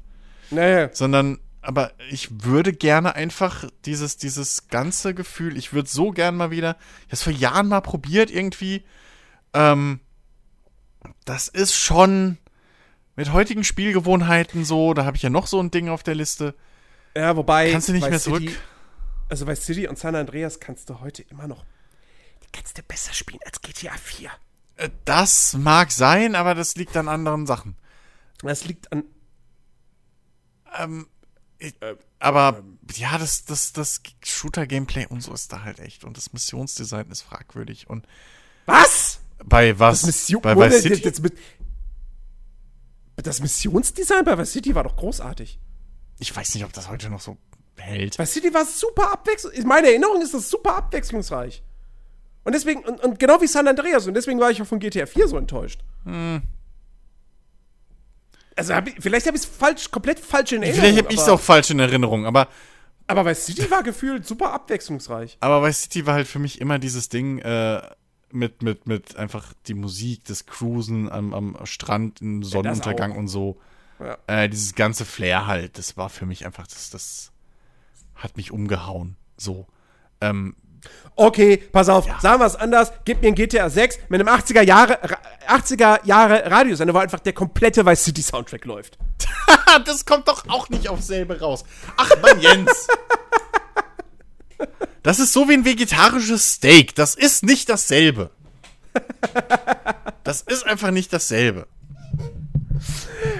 [0.51, 0.89] Nee.
[0.93, 6.51] Sondern, aber ich würde gerne einfach dieses, dieses ganze Gefühl, ich würde so gern mal
[6.51, 8.85] wieder, ich habe es vor Jahren mal probiert irgendwie,
[9.53, 10.01] ähm,
[11.25, 12.39] das ist schon
[13.17, 16.55] mit heutigen Spielgewohnheiten so, da habe ich ja noch so ein Ding auf der Liste.
[17.17, 17.73] Ja, wobei.
[17.73, 18.43] Kannst du nicht mehr zurück?
[18.43, 18.57] City,
[19.31, 21.65] also Vice City und San Andreas kannst du heute immer noch.
[22.43, 24.31] Die kannst du besser spielen als GTA 4.
[24.77, 27.77] Äh, Das mag sein, aber das liegt an anderen Sachen.
[28.43, 29.05] Das liegt an.
[30.79, 31.07] Ähm,
[31.59, 31.75] ich,
[32.19, 32.63] aber
[32.95, 36.05] ja, das, das, das Shooter-Gameplay und so ist da halt echt.
[36.05, 37.89] Und das Missionsdesign ist fragwürdig.
[37.91, 38.07] Und
[38.67, 39.21] Was?
[39.45, 40.01] bei was?
[40.01, 40.43] Das Mission.
[40.43, 41.01] bei Vice City?
[41.03, 41.33] Das, das,
[43.17, 45.59] das Missionsdesign bei Vice City war doch großartig.
[46.19, 47.37] Ich weiß nicht, ob das heute noch so
[47.81, 48.19] hält.
[48.19, 49.61] Vice City war super abwechslungsreich.
[49.61, 51.63] In meiner Erinnerung ist das super abwechslungsreich.
[52.45, 55.07] Und deswegen, und, und genau wie San Andreas, und deswegen war ich auch von GTA
[55.07, 55.81] 4 so enttäuscht.
[56.05, 56.43] Hm.
[58.57, 60.81] Also hab ich, vielleicht habe ich es falsch, komplett falsch in Erinnerung.
[60.83, 62.49] Vielleicht habe ich es auch falsch in Erinnerung, aber,
[63.07, 65.39] Aber Vice City war gefühlt super abwechslungsreich.
[65.41, 67.81] aber Vice City war halt für mich immer dieses Ding äh,
[68.33, 73.17] mit, mit, mit einfach die Musik, das Cruisen am, am Strand, im Sonnenuntergang auch.
[73.17, 73.59] und so.
[73.99, 74.19] Ja.
[74.27, 77.33] Äh, dieses ganze Flair halt, das war für mich einfach, das, das
[78.21, 79.17] hat mich umgehauen.
[79.37, 79.67] So.
[80.21, 80.55] Ähm,
[81.15, 82.91] Okay, pass auf, sagen wir es anders.
[83.05, 87.21] Gib mir ein GTA 6 mit einem 80er Jahre, Ra- 80er Jahre Radiosender, wo einfach
[87.21, 88.97] der komplette Vice City Soundtrack läuft.
[89.85, 91.65] das kommt doch auch nicht aufs selbe raus.
[91.99, 92.87] Ach Mann, Jens.
[95.03, 96.95] Das ist so wie ein vegetarisches Steak.
[96.95, 98.31] Das ist nicht dasselbe.
[100.25, 101.67] Das ist einfach nicht dasselbe.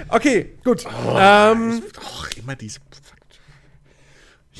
[0.09, 0.85] Okay, gut.
[1.17, 2.79] ähm, Och, immer diese.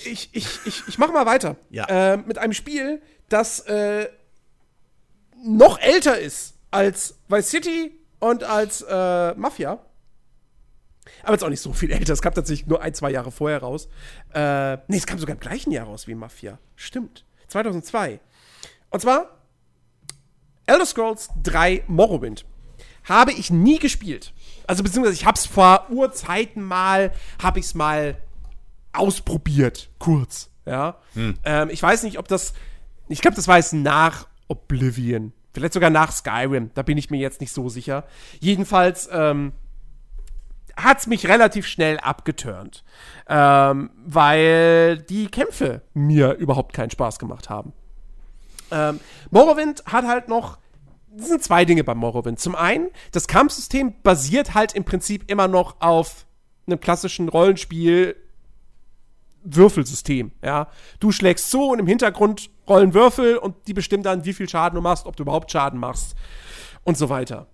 [0.05, 1.55] Ich, ich, ich, ich mach mal weiter.
[1.69, 1.85] Ja.
[1.89, 4.09] Ähm, mit einem Spiel, das äh,
[5.43, 9.79] noch älter ist als Vice City und als äh, Mafia.
[11.23, 12.13] Aber jetzt auch nicht so viel älter.
[12.13, 13.87] Es kam tatsächlich nur ein, zwei Jahre vorher raus.
[14.33, 16.59] Äh, nee, es kam sogar im gleichen Jahr raus wie Mafia.
[16.75, 17.25] Stimmt.
[17.47, 18.19] 2002.
[18.89, 19.37] Und zwar
[20.65, 22.45] Elder Scrolls 3 Morrowind.
[23.03, 24.33] Habe ich nie gespielt.
[24.67, 28.17] Also beziehungsweise ich habe es vor Urzeiten mal, habe ich es mal
[28.93, 30.49] ausprobiert, kurz.
[30.65, 30.97] Ja.
[31.43, 32.53] Ähm, ich weiß nicht, ob das,
[33.07, 35.33] ich glaube, das war jetzt nach Oblivion.
[35.53, 36.71] Vielleicht sogar nach Skyrim.
[36.73, 38.05] Da bin ich mir jetzt nicht so sicher.
[38.39, 39.53] Jedenfalls ähm,
[40.77, 42.83] hat es mich relativ schnell abgeturnt.
[43.27, 47.73] Ähm, weil die Kämpfe mir überhaupt keinen Spaß gemacht haben.
[48.71, 48.99] Ähm,
[49.29, 50.57] Morrowind hat halt noch.
[51.17, 52.39] Es sind zwei Dinge beim Morrowind.
[52.39, 56.25] Zum einen, das Kampfsystem basiert halt im Prinzip immer noch auf
[56.67, 58.15] einem klassischen Rollenspiel.
[59.43, 60.67] Würfelsystem, ja.
[60.99, 64.75] Du schlägst zu und im Hintergrund rollen Würfel und die bestimmen dann, wie viel Schaden
[64.75, 66.15] du machst, ob du überhaupt Schaden machst
[66.83, 67.47] und so weiter.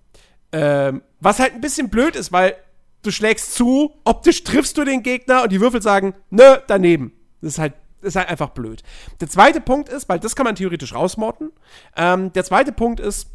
[0.52, 2.56] Ähm, was halt ein bisschen blöd ist, weil
[3.04, 7.14] du schlägst zu, optisch triffst du den Gegner und die Würfel sagen, nö, daneben.
[7.42, 8.84] Das ist halt, das ist halt einfach blöd.
[9.20, 11.52] Der zweite Punkt ist, weil das kann man theoretisch rausmorten.
[11.96, 13.30] Ähm, der zweite Punkt ist,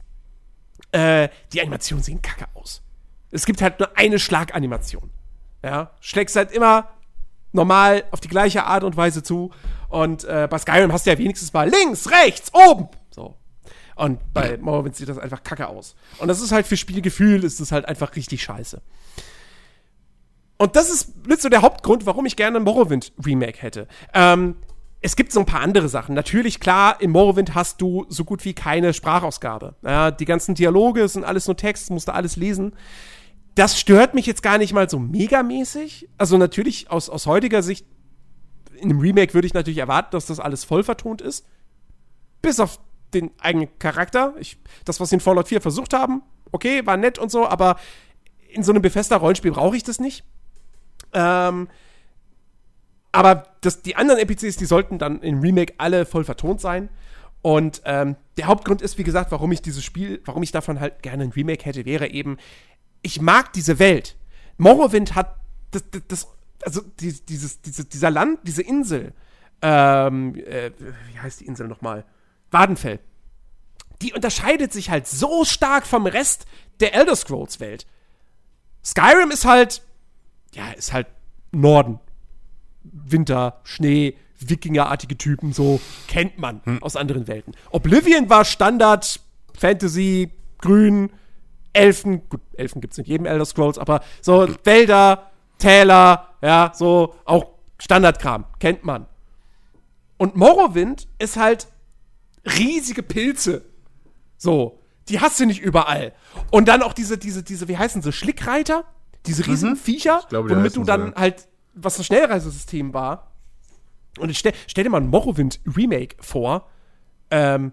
[0.92, 2.82] äh, die Animationen sehen kacke aus.
[3.30, 5.10] Es gibt halt nur eine Schlaganimation.
[5.64, 6.88] Ja, schlägst halt immer
[7.52, 9.50] normal auf die gleiche Art und Weise zu.
[9.88, 12.88] Und äh, bei Skyrim hast du ja wenigstens mal links, rechts, oben.
[13.10, 13.36] So.
[13.94, 15.94] Und bei Morrowind sieht das einfach kacke aus.
[16.18, 18.80] Und das ist halt für Spielgefühl, ist das halt einfach richtig scheiße.
[20.56, 23.88] Und das ist mit so der Hauptgrund, warum ich gerne ein Morrowind Remake hätte.
[24.14, 24.56] Ähm,
[25.00, 26.14] es gibt so ein paar andere Sachen.
[26.14, 29.74] Natürlich, klar, in Morrowind hast du so gut wie keine Sprachausgabe.
[29.82, 32.74] Ja, die ganzen Dialoge sind alles nur Text, musst du alles lesen.
[33.54, 36.08] Das stört mich jetzt gar nicht mal so megamäßig.
[36.18, 37.86] Also natürlich aus, aus heutiger Sicht,
[38.74, 41.46] in einem Remake würde ich natürlich erwarten, dass das alles voll vertont ist.
[42.40, 42.80] Bis auf
[43.14, 44.34] den eigenen Charakter.
[44.38, 47.76] Ich, das, was sie in Fallout 4 versucht haben, okay, war nett und so, aber
[48.48, 50.24] in so einem Bethesda-Rollenspiel brauche ich das nicht.
[51.12, 51.68] Ähm,
[53.12, 56.88] aber das, die anderen NPCs, die sollten dann im Remake alle voll vertont sein.
[57.42, 61.02] Und ähm, der Hauptgrund ist, wie gesagt, warum ich dieses Spiel, warum ich davon halt
[61.02, 62.38] gerne ein Remake hätte, wäre eben,
[63.02, 64.16] ich mag diese Welt.
[64.58, 65.36] Morrowind hat
[65.70, 66.28] das, das, das
[66.64, 69.12] also die, dieses, diese, dieser Land, diese Insel,
[69.60, 70.70] ähm, äh,
[71.08, 72.04] wie heißt die Insel nochmal?
[72.50, 73.00] Wadenfell.
[74.00, 76.46] Die unterscheidet sich halt so stark vom Rest
[76.80, 77.86] der Elder Scrolls Welt.
[78.84, 79.82] Skyrim ist halt,
[80.54, 81.06] ja, ist halt
[81.52, 82.00] Norden.
[82.82, 87.54] Winter, Schnee, Wikingerartige Typen, so kennt man aus anderen Welten.
[87.70, 89.20] Oblivion war Standard,
[89.56, 91.10] Fantasy, Grün,
[91.72, 97.46] Elfen, gut, Elfen gibt's in jedem Elder Scrolls, aber so Wälder, Täler, ja, so auch
[97.78, 99.06] Standardkram, kennt man.
[100.18, 101.66] Und Morrowind ist halt
[102.58, 103.62] riesige Pilze.
[104.36, 106.12] So, die hast du nicht überall.
[106.50, 108.84] Und dann auch diese, diese, diese, wie heißen sie, Schlickreiter?
[109.26, 110.28] Diese riesigen Viecher, Mhm.
[110.28, 111.16] glaube, die womit du dann so, ja.
[111.16, 113.32] halt, was das Schnellreisesystem war.
[114.18, 116.68] Und ich stell, stell dir mal ein Morrowind-Remake vor,
[117.30, 117.72] ähm,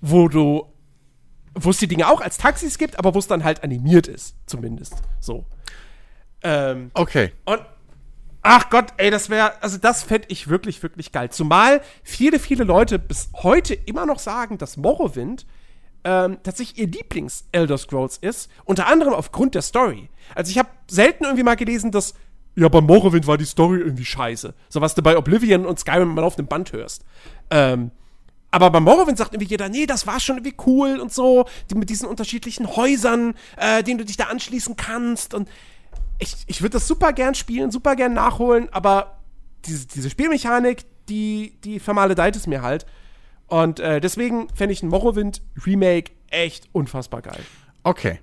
[0.00, 0.71] wo du,
[1.54, 4.36] wo es die Dinge auch als Taxis gibt, aber wo es dann halt animiert ist,
[4.46, 4.94] zumindest.
[5.20, 5.44] So.
[6.42, 7.32] Ähm, Okay.
[7.44, 7.60] und
[8.42, 11.30] ach Gott, ey, das wäre, also das fände ich wirklich, wirklich geil.
[11.30, 15.46] Zumal viele, viele Leute bis heute immer noch sagen, dass Morrowind
[16.04, 20.08] ähm, tatsächlich ihr Lieblings-Elder Scrolls ist, unter anderem aufgrund der Story.
[20.34, 22.14] Also ich habe selten irgendwie mal gelesen, dass
[22.56, 24.52] ja, bei Morrowind war die Story irgendwie scheiße.
[24.68, 27.04] So was du bei Oblivion und Skyrim mal auf dem Band hörst.
[27.50, 27.92] Ähm,
[28.52, 31.74] aber bei Morrowind sagt irgendwie jeder, nee, das war schon irgendwie cool und so, die,
[31.74, 35.32] mit diesen unterschiedlichen Häusern, äh, denen du dich da anschließen kannst.
[35.32, 35.48] Und
[36.18, 39.18] ich, ich würde das super gern spielen, super gern nachholen, aber
[39.64, 42.84] diese, diese Spielmechanik, die, die vermaledeit es mir halt.
[43.46, 47.40] Und äh, deswegen fände ich ein Morrowind-Remake echt unfassbar geil.
[47.84, 48.20] Okay.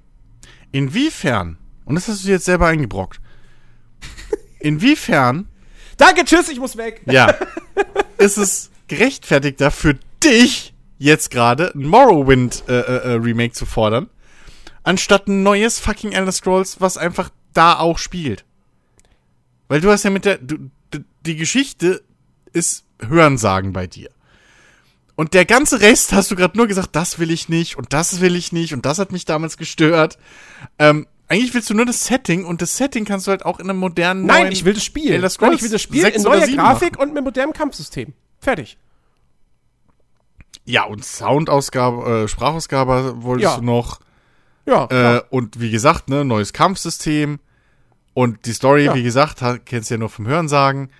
[0.71, 3.19] Inwiefern, und das hast du jetzt selber eingebrockt,
[4.59, 5.47] inwiefern,
[5.97, 7.01] Danke, tschüss, ich muss weg.
[7.07, 7.35] ja,
[8.19, 14.09] ist es gerechtfertigter für dich, jetzt gerade ein Morrowind-Remake zu fordern,
[14.83, 18.45] anstatt ein neues fucking Elder Scrolls, was einfach da auch spielt?
[19.67, 20.69] Weil du hast ja mit der, du,
[21.25, 22.01] die Geschichte
[22.53, 24.09] ist Hörensagen bei dir.
[25.15, 28.21] Und der ganze Rest hast du gerade nur gesagt, das will ich nicht und das
[28.21, 30.17] will ich nicht und das hat mich damals gestört.
[30.79, 33.69] Ähm, eigentlich willst du nur das Setting und das Setting kannst du halt auch in
[33.69, 35.11] einem modernen Nein, ich will das Spiel.
[35.11, 37.09] Elder Scrolls Nein, ich will das Spiel 6 in neuer 7 Grafik machen.
[37.09, 38.13] und mit modernem Kampfsystem.
[38.39, 38.77] Fertig.
[40.69, 43.57] Ja, und Soundausgabe, äh, Sprachausgabe wolltest Ja.
[43.57, 43.99] du noch.
[44.65, 44.85] Ja,
[45.17, 47.39] Äh, und wie gesagt, ne, neues Kampfsystem.
[48.13, 48.93] Und die Story, Ja.
[48.93, 50.91] wie gesagt, kennst du ja nur vom Hörensagen.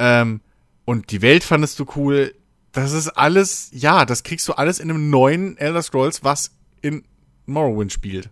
[0.00, 0.40] Ähm,
[0.84, 2.34] und die Welt fandest du cool.
[2.72, 6.50] das ist alles, ja, das kriegst du alles in einem neuen Elder Scrolls, was
[6.82, 7.04] in
[7.46, 8.28] Morrowind spielt.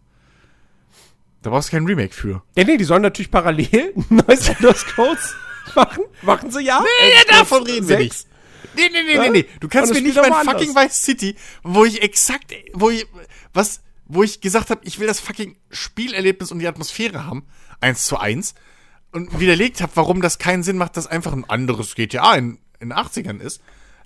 [1.41, 2.43] Da brauchst du kein Remake für.
[2.57, 5.35] Ja, nee, die sollen natürlich parallel ein neues Elder Scrolls
[5.75, 6.05] machen.
[6.23, 6.81] Machen sie ja.
[6.81, 8.03] Nee, Elder davon reden wir 6.
[8.03, 8.27] nicht.
[8.77, 9.23] Nee, nee, nee, Ja?
[9.23, 9.47] nee, nee.
[9.61, 10.75] Du kannst mir nicht mein fucking.
[10.75, 13.07] Vice City, wo ich exakt, wo ich,
[13.53, 17.45] was, wo ich gesagt habe, ich will das fucking Spielerlebnis und die Atmosphäre haben,
[17.81, 18.55] eins zu eins,
[19.13, 22.91] und widerlegt habe, warum das keinen Sinn macht, dass einfach ein anderes GTA in, in
[22.91, 23.63] den 80ern ist.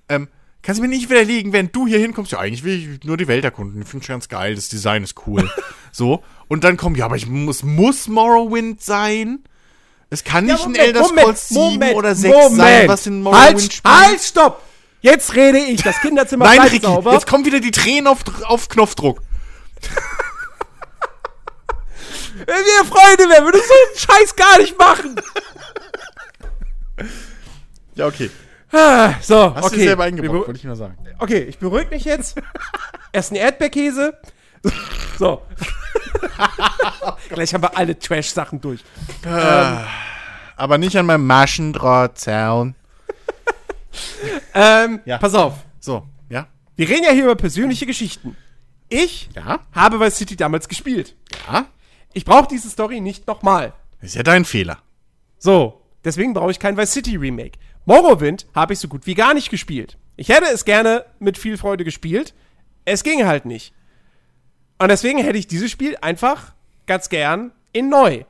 [0.08, 0.28] Ähm,
[0.62, 3.26] kannst du mir nicht widerlegen, wenn du hier hinkommst, ja, eigentlich will ich nur die
[3.28, 5.50] Welt erkunden, ich finde es ganz geil, das Design ist cool.
[5.92, 9.40] so, und dann kommt, ja, aber ich muss, muss Morrowind sein?
[10.10, 13.84] Es kann nicht ein Elder Scrolls 7 oder 6 sein, was in Morrowind halt, spielt.
[13.84, 14.62] Halt, stopp!
[15.00, 17.12] Jetzt rede ich, das Kinderzimmer Nein, bleibt Ricky, sauber.
[17.12, 19.22] jetzt kommen wieder die Tränen auf, auf Knopfdruck.
[22.46, 25.20] Wenn wir Freunde wären, würdest du so einen Scheiß gar nicht machen.
[27.94, 28.30] Ja, okay.
[28.72, 29.76] Ah, so, Hast okay.
[29.76, 30.96] du selber eingebaut, wollte ich nur sagen.
[31.18, 32.40] Okay, ich beruhige mich jetzt.
[33.12, 34.16] Erst ein Erdbeerkäse.
[35.18, 35.42] So.
[37.28, 38.80] Gleich haben wir alle Trash-Sachen durch.
[40.56, 42.74] Aber nicht an meinem Maschendrahtzaun.
[44.54, 45.18] Ähm, Ja.
[45.18, 45.54] pass auf.
[45.80, 46.46] So, ja?
[46.76, 48.36] Wir reden ja hier über persönliche Geschichten.
[48.88, 49.60] Ich Ja?
[49.72, 51.14] habe Vice City damals gespielt.
[51.50, 51.66] Ja?
[52.12, 53.72] Ich brauche diese Story nicht nochmal.
[54.00, 54.78] Ist ja dein Fehler.
[55.38, 57.58] So, deswegen brauche ich kein Vice City Remake.
[57.84, 59.96] Morrowind habe ich so gut wie gar nicht gespielt.
[60.16, 62.34] Ich hätte es gerne mit viel Freude gespielt.
[62.84, 63.72] Es ging halt nicht.
[64.78, 66.52] Und deswegen hätte ich dieses Spiel einfach
[66.86, 68.24] ganz gern in neu.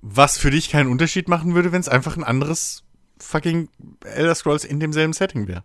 [0.00, 2.84] Was für dich keinen Unterschied machen würde, wenn es einfach ein anderes
[3.20, 3.68] fucking
[4.04, 5.64] Elder Scrolls in demselben Setting wäre.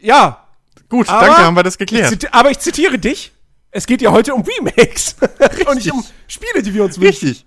[0.00, 0.42] Ja,
[0.88, 2.12] Gut, Aber- danke, haben wir das ich geklärt.
[2.12, 3.32] ziti- aber ich zitiere dich.
[3.72, 5.16] Es geht ja heute um Remakes.
[5.68, 7.26] Und nicht um Spiele, die wir uns wünschen.
[7.28, 7.44] Richtig.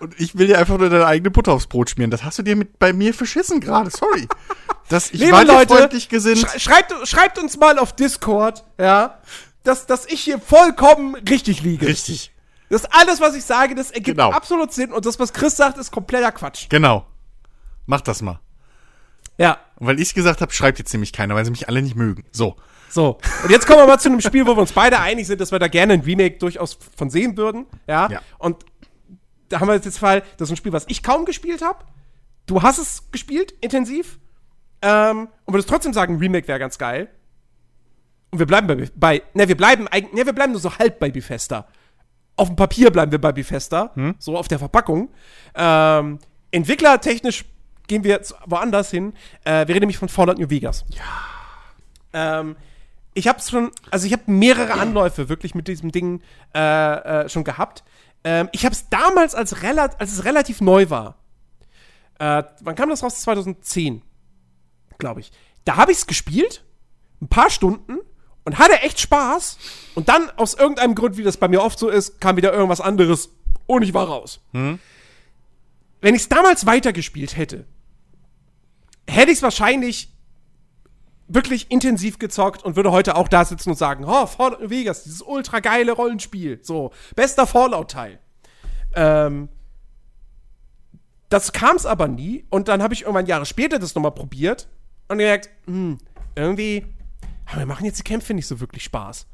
[0.00, 2.10] Und ich will dir einfach nur deine eigene Butter aufs Brot schmieren.
[2.10, 3.90] Das hast du dir mit bei mir verschissen gerade.
[3.90, 4.28] Sorry.
[4.88, 6.38] Das, ich Liebe Leute, freundlich gesinnt.
[6.40, 9.18] Schrei- schreibt, schreibt uns mal auf Discord, ja,
[9.62, 11.86] dass, dass ich hier vollkommen richtig liege.
[11.86, 12.32] Richtig.
[12.68, 14.30] Das alles, was ich sage, das ergibt Genau.
[14.30, 14.92] absolut Sinn.
[14.92, 16.66] Und das, was Chris sagt, ist kompletter Quatsch.
[16.68, 17.06] Genau.
[17.86, 18.40] Mach das mal.
[19.38, 21.96] Ja, Und weil ich gesagt habe, schreibt jetzt nämlich keiner, weil sie mich alle nicht
[21.96, 22.24] mögen.
[22.30, 22.56] So.
[22.88, 23.18] so.
[23.42, 25.50] Und jetzt kommen wir mal zu einem Spiel, wo wir uns beide einig sind, dass
[25.50, 27.66] wir da gerne ein Remake durchaus von sehen würden.
[27.86, 28.08] Ja.
[28.10, 28.20] Ja.
[28.38, 28.64] Und
[29.48, 31.84] da haben wir jetzt den Fall, das ist ein Spiel, was ich kaum gespielt habe.
[32.46, 34.18] Du hast es gespielt, intensiv.
[34.84, 37.08] Ähm, und würdest trotzdem sagen, Remake wäre ganz geil.
[38.30, 40.98] Und wir bleiben bei, bei ne, wir bleiben eigentlich, ne, wir bleiben nur so halb
[40.98, 41.66] bei Bethesda.
[42.36, 45.08] Auf dem Papier bleiben wir bei Bethesda, so auf der Verpackung.
[45.54, 46.18] Ähm,
[46.50, 47.44] entwicklertechnisch
[47.86, 49.14] gehen wir jetzt woanders hin.
[49.44, 50.84] Äh, wir reden nämlich von Fallout New Vegas.
[50.90, 52.40] Ja.
[52.40, 52.56] Ähm,
[53.14, 56.20] ich habe schon, also ich habe mehrere Anläufe wirklich mit diesem Ding
[56.54, 56.60] äh,
[57.24, 57.84] äh, schon gehabt.
[58.24, 61.16] Ähm, ich habe es damals, als, als es relativ neu war.
[62.18, 63.20] Äh, wann kam das raus?
[63.20, 64.02] 2010,
[65.04, 65.32] glaube ich.
[65.66, 66.64] Da habe ich es gespielt,
[67.20, 67.98] ein paar Stunden
[68.46, 69.58] und hatte echt Spaß.
[69.94, 72.80] Und dann aus irgendeinem Grund, wie das bei mir oft so ist, kam wieder irgendwas
[72.80, 73.28] anderes
[73.66, 74.40] und ich war raus.
[76.00, 77.66] Wenn ich es damals weitergespielt hätte,
[79.06, 80.10] hätte ich es wahrscheinlich
[81.28, 85.04] wirklich intensiv gezockt und würde heute auch da sitzen und sagen, oh, Fallout New Vegas,
[85.04, 88.20] dieses ultra geile Rollenspiel, so, bester Fallout-Teil.
[88.94, 89.50] Ähm,
[91.28, 94.66] das kam es aber nie und dann habe ich irgendwann Jahre später das nochmal probiert
[95.08, 95.98] und gemerkt, hm,
[96.34, 96.86] irgendwie,
[97.56, 99.26] mir machen jetzt die Kämpfe nicht so wirklich Spaß.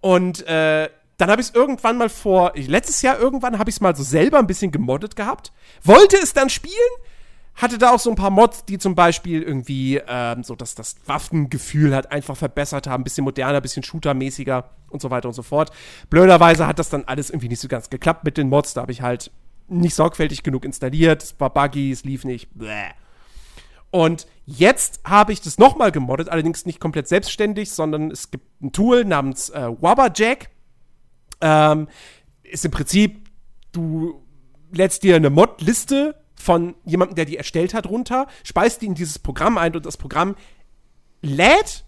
[0.00, 0.88] Und äh,
[1.18, 4.02] dann habe ich es irgendwann mal vor, letztes Jahr irgendwann habe ich es mal so
[4.02, 6.74] selber ein bisschen gemoddet gehabt, wollte es dann spielen,
[7.54, 10.96] hatte da auch so ein paar Mods, die zum Beispiel irgendwie ähm, so dass das
[11.04, 15.70] Waffengefühl hat einfach verbessert haben, bisschen moderner, bisschen shootermäßiger und so weiter und so fort.
[16.08, 18.92] Blöderweise hat das dann alles irgendwie nicht so ganz geklappt mit den Mods, da habe
[18.92, 19.30] ich halt
[19.68, 22.48] nicht sorgfältig genug installiert, es war buggy, es lief nicht.
[22.54, 22.92] Bläh.
[23.90, 28.72] Und jetzt habe ich das nochmal gemoddet, allerdings nicht komplett selbstständig, sondern es gibt ein
[28.72, 30.50] Tool namens äh, Wabberjack.
[31.40, 31.88] Ähm,
[32.42, 33.28] ist im Prinzip,
[33.72, 34.22] du
[34.70, 39.18] lädst dir eine Mod-Liste von jemandem, der die erstellt hat, runter, speist die in dieses
[39.18, 40.36] Programm ein und das Programm
[41.22, 41.84] lädt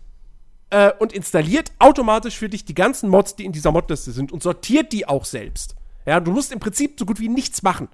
[0.70, 4.42] äh, und installiert automatisch für dich die ganzen Mods, die in dieser Modliste sind und
[4.42, 5.76] sortiert die auch selbst.
[6.04, 7.88] Ja, du musst im Prinzip so gut wie nichts machen.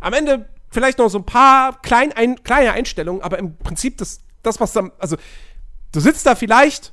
[0.00, 4.20] Am Ende vielleicht noch so ein paar klein ein, kleine Einstellungen, aber im Prinzip das,
[4.42, 5.16] das was dann, also
[5.92, 6.92] du sitzt da vielleicht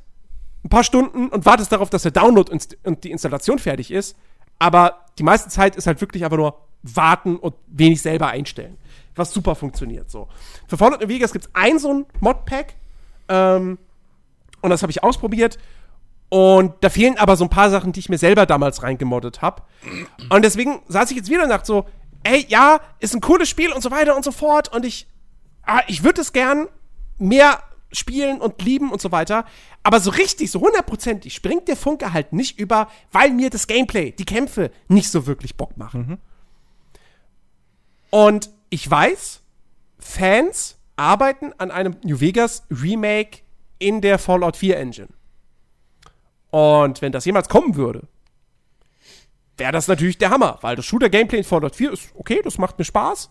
[0.63, 4.15] ein paar Stunden und wartest darauf, dass der Download und, die Installation fertig ist,
[4.59, 8.77] aber die meiste Zeit ist halt wirklich einfach nur warten und wenig selber einstellen,
[9.15, 10.27] was super funktioniert so.
[10.67, 12.75] Für Fallout New Vegas gibt es ein so ein Modpack
[13.29, 13.77] ähm,
[14.61, 15.57] und das habe ich ausprobiert
[16.33, 19.61] und da fehlen aber so ein paar Sachen, die ich mir selber damals reingemoddet habe.
[20.31, 21.85] Und deswegen saß ich jetzt wieder und dachte so,
[22.23, 25.07] ey, ja, ist ein cooles Spiel und so weiter und so fort und ich,
[25.63, 26.67] ah, ich würde es gern
[27.17, 29.45] mehr spielen und lieben und so weiter.
[29.83, 34.11] Aber so richtig, so hundertprozentig springt der Funke halt nicht über, weil mir das Gameplay,
[34.11, 36.07] die Kämpfe nicht so wirklich Bock machen.
[36.07, 36.17] Mhm.
[38.09, 39.41] Und ich weiß,
[39.99, 43.39] Fans arbeiten an einem New Vegas Remake
[43.79, 45.09] in der Fallout 4 Engine.
[46.51, 48.07] Und wenn das jemals kommen würde,
[49.57, 52.77] wäre das natürlich der Hammer, weil das Shooter-Gameplay in Fallout 4 ist okay, das macht
[52.77, 53.29] mir Spaß.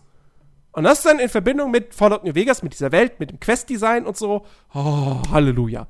[0.73, 4.05] Und das dann in Verbindung mit Fallout New Vegas, mit dieser Welt, mit dem Quest-Design
[4.05, 4.45] und so.
[4.73, 5.87] Oh, Halleluja.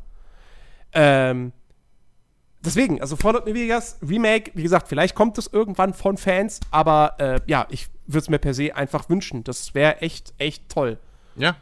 [0.91, 1.53] Ähm,
[2.63, 7.15] deswegen, also Fallout New Vegas Remake, wie gesagt, vielleicht kommt es irgendwann von Fans, aber
[7.17, 9.45] äh, ja, ich würde es mir per se einfach wünschen.
[9.45, 10.97] Das wäre echt, echt toll.
[11.37, 11.55] Ja.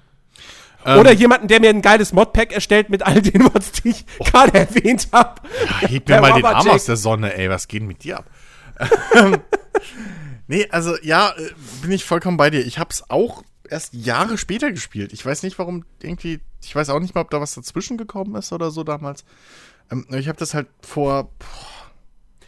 [0.84, 4.06] Oder ähm, jemanden, der mir ein geiles Modpack erstellt mit all den Mods, die ich
[4.18, 4.24] oh.
[4.24, 5.42] gerade erwähnt habe.
[5.82, 8.26] Ja, heb mir mal den Arm aus der Sonne, ey, was geht mit dir ab?
[10.48, 11.52] nee, also ja, äh,
[11.82, 12.66] bin ich vollkommen bei dir.
[12.66, 15.14] Ich habe es auch erst Jahre später gespielt.
[15.14, 18.36] Ich weiß nicht, warum irgendwie, ich weiß auch nicht mal, ob da was dazwischen gekommen
[18.36, 19.24] ist oder so damals.
[19.92, 21.32] Ähm, ich habe das halt vor.
[21.40, 21.82] Boah.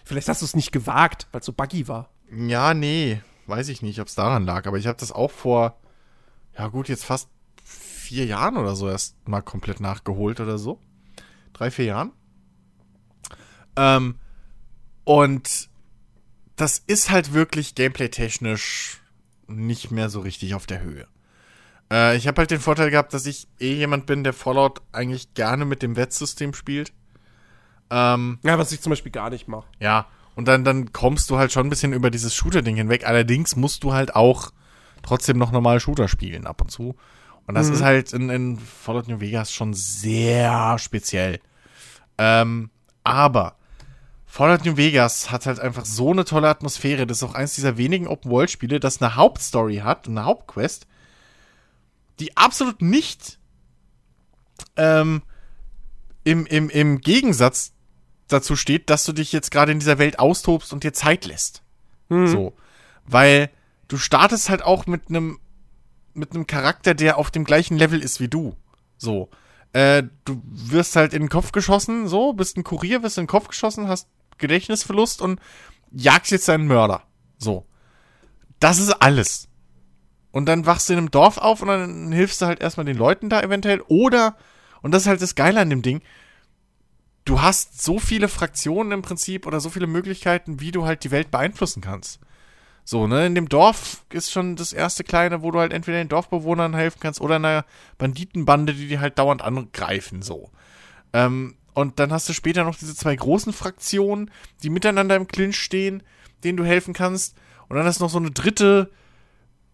[0.03, 2.09] Vielleicht hast du es nicht gewagt, weil es so buggy war.
[2.29, 4.67] Ja, nee, weiß ich nicht, ob es daran lag.
[4.67, 5.79] Aber ich habe das auch vor,
[6.57, 7.29] ja gut, jetzt fast
[7.63, 10.79] vier Jahren oder so erst mal komplett nachgeholt oder so.
[11.53, 12.11] Drei, vier Jahren.
[13.75, 14.15] Ähm,
[15.05, 15.69] und
[16.55, 19.01] das ist halt wirklich gameplay-technisch
[19.47, 21.07] nicht mehr so richtig auf der Höhe.
[21.91, 25.33] Äh, ich habe halt den Vorteil gehabt, dass ich eh jemand bin, der Fallout eigentlich
[25.33, 26.93] gerne mit dem Wettsystem spielt.
[27.89, 29.67] Ähm, ja, was ich zum Beispiel gar nicht mache.
[29.79, 33.05] Ja, und dann, dann kommst du halt schon ein bisschen über dieses Shooter-Ding hinweg.
[33.05, 34.51] Allerdings musst du halt auch
[35.03, 36.95] trotzdem noch normal Shooter spielen ab und zu.
[37.45, 37.73] Und das mhm.
[37.73, 41.39] ist halt in, in Fallout New Vegas schon sehr speziell.
[42.17, 42.69] Ähm,
[43.03, 43.57] aber
[44.33, 47.05] Fallout New Vegas hat halt einfach so eine tolle Atmosphäre.
[47.05, 50.87] Das ist auch eins dieser wenigen Open-World-Spiele, das eine Hauptstory hat, eine Hauptquest,
[52.19, 53.37] die absolut nicht
[54.75, 55.21] ähm,
[56.23, 57.73] im, im, im Gegensatz
[58.27, 61.61] dazu steht, dass du dich jetzt gerade in dieser Welt austobst und dir Zeit lässt.
[62.09, 62.25] Mhm.
[62.25, 62.53] So.
[63.05, 63.51] Weil
[63.87, 65.37] du startest halt auch mit einem
[66.15, 68.55] mit einem Charakter, der auf dem gleichen Level ist wie du.
[68.97, 69.29] So.
[69.73, 73.27] Äh, du wirst halt in den Kopf geschossen, so, bist ein Kurier, wirst in den
[73.29, 74.07] Kopf geschossen, hast
[74.43, 75.39] Gedächtnisverlust und
[75.91, 77.03] jagst jetzt deinen Mörder.
[77.37, 77.65] So.
[78.59, 79.47] Das ist alles.
[80.31, 82.97] Und dann wachst du in einem Dorf auf und dann hilfst du halt erstmal den
[82.97, 83.81] Leuten da eventuell.
[83.87, 84.35] Oder,
[84.81, 86.01] und das ist halt das Geile an dem Ding,
[87.25, 91.11] du hast so viele Fraktionen im Prinzip oder so viele Möglichkeiten, wie du halt die
[91.11, 92.19] Welt beeinflussen kannst.
[92.85, 96.09] So, ne, in dem Dorf ist schon das erste kleine, wo du halt entweder den
[96.09, 97.65] Dorfbewohnern helfen kannst oder einer
[97.97, 100.51] Banditenbande, die die halt dauernd angreifen, so.
[101.13, 104.31] Ähm, und dann hast du später noch diese zwei großen Fraktionen,
[104.61, 106.03] die miteinander im Clinch stehen,
[106.43, 107.35] denen du helfen kannst.
[107.67, 108.91] Und dann hast du noch so eine dritte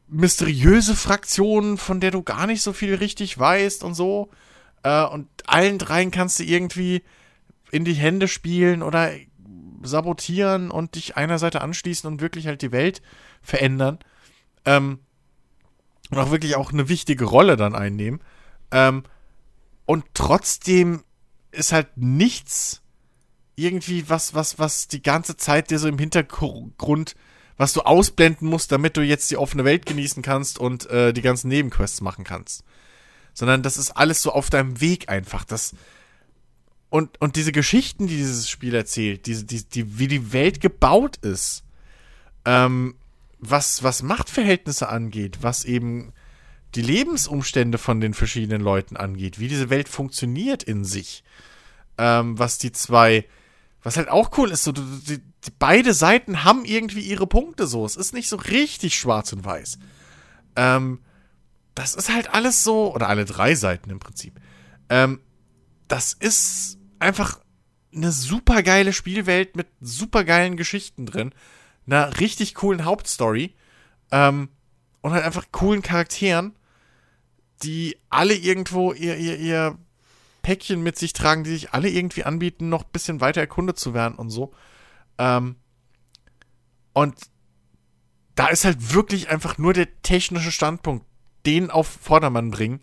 [0.07, 4.29] mysteriöse Fraktion, von der du gar nicht so viel richtig weißt und so.
[4.83, 7.03] Äh, und allen dreien kannst du irgendwie
[7.71, 9.11] in die Hände spielen oder
[9.83, 13.01] sabotieren und dich einer Seite anschließen und wirklich halt die Welt
[13.41, 13.99] verändern.
[14.65, 14.99] Ähm,
[16.09, 18.21] und auch wirklich auch eine wichtige Rolle dann einnehmen.
[18.71, 19.03] Ähm,
[19.85, 21.03] und trotzdem
[21.51, 22.81] ist halt nichts
[23.55, 27.15] irgendwie was, was, was die ganze Zeit dir so im Hintergrund,
[27.57, 31.21] was du ausblenden musst, damit du jetzt die offene Welt genießen kannst und äh, die
[31.21, 32.63] ganzen Nebenquests machen kannst.
[33.33, 35.43] Sondern das ist alles so auf deinem Weg einfach.
[35.43, 35.73] Das,
[36.89, 41.17] und, und diese Geschichten, die dieses Spiel erzählt, diese, die, die, wie die Welt gebaut
[41.17, 41.63] ist,
[42.45, 42.95] ähm,
[43.39, 46.13] was, was Machtverhältnisse angeht, was eben
[46.75, 51.23] die Lebensumstände von den verschiedenen Leuten angeht, wie diese Welt funktioniert in sich,
[51.97, 53.25] ähm, was die zwei,
[53.81, 55.21] was halt auch cool ist, so die, die,
[55.57, 57.85] beide Seiten haben irgendwie ihre Punkte so.
[57.85, 59.79] Es ist nicht so richtig schwarz und weiß.
[60.55, 60.99] Ähm,
[61.73, 64.39] das ist halt alles so, oder alle drei Seiten im Prinzip.
[64.89, 65.21] Ähm,
[65.87, 67.39] das ist einfach
[67.93, 71.33] eine super geile Spielwelt mit super geilen Geschichten drin,
[71.87, 73.55] einer richtig coolen Hauptstory
[74.11, 74.49] ähm,
[75.01, 76.53] und halt einfach coolen Charakteren
[77.61, 79.77] die alle irgendwo ihr, ihr, ihr
[80.41, 83.93] Päckchen mit sich tragen, die sich alle irgendwie anbieten, noch ein bisschen weiter erkundet zu
[83.93, 84.53] werden und so.
[85.17, 85.55] Ähm,
[86.93, 87.15] und
[88.35, 91.05] da ist halt wirklich einfach nur der technische Standpunkt,
[91.45, 92.81] den auf Vordermann bringen.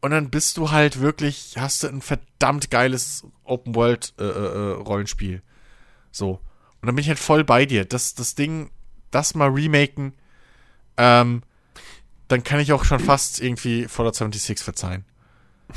[0.00, 4.72] Und dann bist du halt wirklich, hast du ein verdammt geiles Open World äh, äh,
[4.72, 5.42] Rollenspiel.
[6.10, 6.40] So.
[6.80, 7.84] Und dann bin ich halt voll bei dir.
[7.84, 8.70] Das, das Ding,
[9.10, 10.14] das mal remaken,
[10.96, 11.42] ähm,
[12.30, 15.04] dann kann ich auch schon fast irgendwie Fallout 76 verzeihen.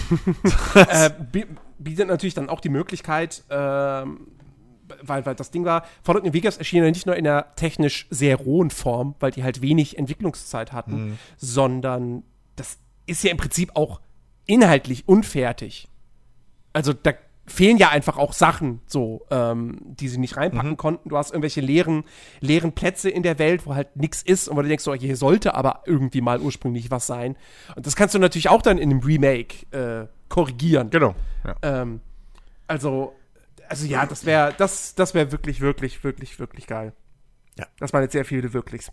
[0.75, 1.09] äh,
[1.80, 6.57] bietet natürlich dann auch die Möglichkeit, äh, weil, weil das Ding war, Fallout New Vegas
[6.57, 10.71] erschien ja nicht nur in einer technisch sehr rohen Form, weil die halt wenig Entwicklungszeit
[10.71, 11.17] hatten, Mhm.
[11.38, 12.23] sondern
[12.55, 13.99] das ist ja im Prinzip auch
[14.45, 15.88] inhaltlich unfertig.
[16.73, 17.13] Also da
[17.45, 20.77] fehlen ja einfach auch Sachen, so, ähm, die sie nicht reinpacken Mhm.
[20.77, 21.09] konnten.
[21.09, 22.05] Du hast irgendwelche leeren,
[22.39, 25.17] leeren Plätze in der Welt, wo halt nichts ist und wo du denkst, so, hier
[25.17, 27.35] sollte aber irgendwie mal ursprünglich was sein.
[27.75, 30.89] Und das kannst du natürlich auch dann in einem Remake äh, korrigieren.
[30.89, 31.15] Genau.
[31.45, 31.55] Ja.
[31.81, 31.99] Ähm,
[32.67, 33.13] also,
[33.67, 36.93] also ja, das wäre das, das wäre wirklich, wirklich, wirklich, wirklich geil.
[37.59, 37.65] Ja.
[37.79, 38.89] Das waren jetzt sehr viele Wirklichs.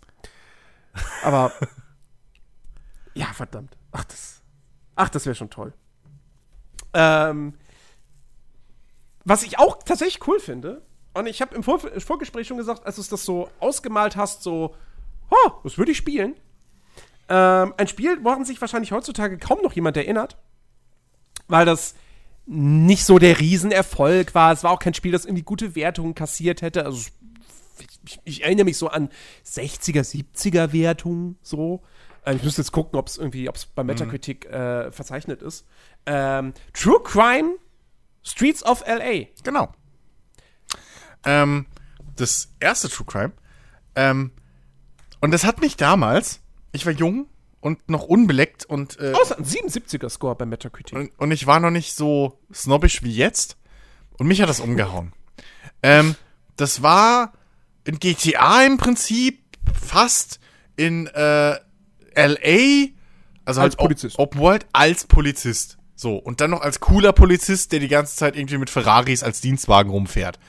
[1.23, 1.53] Aber
[3.13, 3.77] ja, verdammt.
[3.93, 4.41] Ach, das,
[4.95, 5.73] ach, das wäre schon toll.
[6.93, 7.53] Ähm,
[9.25, 10.81] was ich auch tatsächlich cool finde,
[11.13, 14.75] und ich habe im Vor Vorgespräch schon gesagt, als du das so ausgemalt hast, so,
[15.29, 16.35] oh, das würde ich spielen.
[17.27, 20.37] Ähm, ein Spiel, woran sich wahrscheinlich heutzutage kaum noch jemand erinnert,
[21.47, 21.95] weil das
[22.45, 24.51] nicht so der Riesenerfolg war.
[24.51, 26.85] Es war auch kein Spiel, das irgendwie gute Wertungen kassiert hätte.
[26.85, 27.09] Also
[28.05, 29.09] ich, ich erinnere mich so an
[29.45, 31.81] 60er, 70er Wertungen so.
[32.25, 35.65] Äh, Ich müsste jetzt gucken, ob es irgendwie, ob es bei Metacritic äh, verzeichnet ist.
[36.05, 37.55] Ähm, True Crime
[38.23, 39.25] Streets of LA.
[39.43, 39.71] Genau.
[41.25, 41.65] Ähm,
[42.15, 43.31] das erste True Crime.
[43.95, 44.31] Ähm,
[45.19, 46.41] und das hat mich damals,
[46.71, 47.27] ich war jung
[47.59, 50.97] und noch unbeleckt und, äh, Außer ein 77er Score bei Metacritic.
[50.97, 53.57] und, und ich war noch nicht so snobbisch wie jetzt.
[54.17, 55.13] Und mich hat das umgehauen.
[55.83, 56.15] ähm,
[56.57, 57.33] das war
[57.85, 59.41] in GTA im Prinzip
[59.73, 60.39] fast
[60.75, 61.59] in äh,
[62.15, 62.89] LA,
[63.45, 64.19] also Als halt Polizist.
[64.19, 65.77] Open World als Polizist.
[66.01, 69.39] So, und dann noch als cooler Polizist, der die ganze Zeit irgendwie mit Ferraris als
[69.39, 70.39] Dienstwagen rumfährt.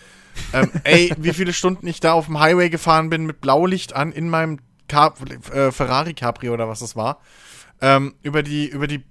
[0.55, 4.13] ähm, ey, wie viele Stunden ich da auf dem Highway gefahren bin mit Blaulicht an
[4.13, 5.13] in meinem Car
[5.53, 7.21] äh, Ferrari Capri oder was das war.
[7.83, 9.05] Ähm, über die, über die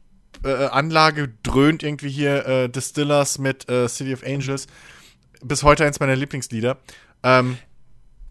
[0.44, 4.66] äh, Anlage dröhnt irgendwie hier äh, Distillers mit äh, City of Angels.
[5.44, 6.80] Bis heute eins meiner Lieblingslieder.
[7.22, 7.60] Ähm,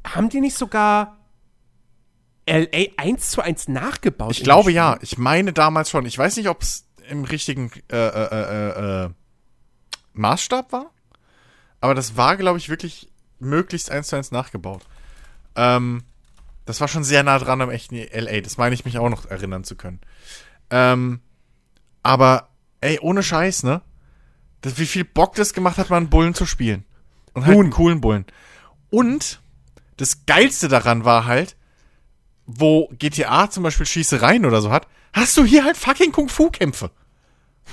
[0.03, 1.17] Haben die nicht sogar
[2.49, 4.33] LA 1 zu 1 nachgebaut?
[4.33, 4.99] ich glaube ja.
[5.01, 6.07] Ich meine damals schon.
[6.07, 9.11] Ich weiß nicht, ob es im richtigen äh, äh, äh, äh,
[10.15, 10.91] Maßstab war.
[11.81, 14.83] Aber das war, glaube ich, wirklich möglichst eins zu eins nachgebaut.
[15.57, 16.05] Ähm,
[16.67, 18.41] das war schon sehr nah dran am echten LA.
[18.43, 20.01] Das meine ich mich auch noch erinnern zu können.
[20.71, 21.21] Ähm,
[22.03, 22.49] aber,
[22.81, 23.83] ey, ohne Scheiß, ne?
[24.61, 26.85] Das, wie viel Bock das gemacht hat, mal einen Bullen zu spielen.
[27.33, 28.27] Und halt einen coolen Bullen.
[28.91, 29.41] Und
[29.97, 31.57] das Geilste daran war halt,
[32.47, 36.91] wo GTA zum Beispiel Schießereien oder so hat, hast du hier halt fucking Kung-Fu-Kämpfe.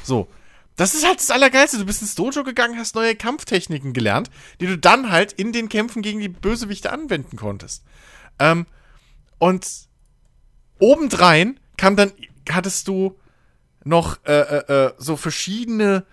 [0.04, 0.28] So.
[0.78, 1.80] Das ist halt das Allergeilste.
[1.80, 4.30] Du bist ins Dojo gegangen, hast neue Kampftechniken gelernt,
[4.62, 7.84] die du dann halt in den Kämpfen gegen die Bösewichte anwenden konntest.
[8.38, 8.68] Ähm,
[9.40, 9.68] und
[10.80, 12.12] obendrein kam dann,
[12.50, 13.18] hattest du
[13.84, 16.06] noch äh, äh, äh, so verschiedene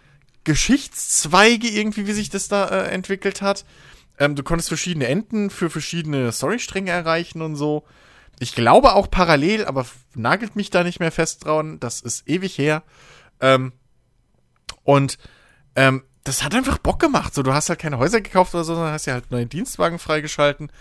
[0.45, 3.65] Geschichtszweige irgendwie, wie sich das da äh, entwickelt hat.
[4.19, 7.85] Ähm, du konntest verschiedene Enden für verschiedene Storystränge erreichen und so.
[8.39, 11.81] Ich glaube auch parallel, aber nagelt mich da nicht mehr fest dran.
[11.81, 12.83] Das ist ewig her.
[13.45, 13.73] Ähm,
[14.85, 15.19] und
[15.77, 17.35] ähm, das hat einfach Bock gemacht.
[17.35, 19.99] So, du hast halt keine Häuser gekauft oder so, sondern hast ja halt neue Dienstwagen
[19.99, 20.73] freigeschalten,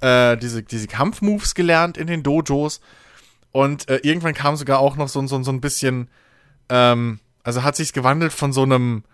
[0.00, 2.80] äh, diese, diese Kampfmoves gelernt in den Dojos.
[3.52, 6.08] Und äh, irgendwann kam sogar auch noch so, so, so ein bisschen,
[6.70, 9.04] ähm, also hat sich's gewandelt von so einem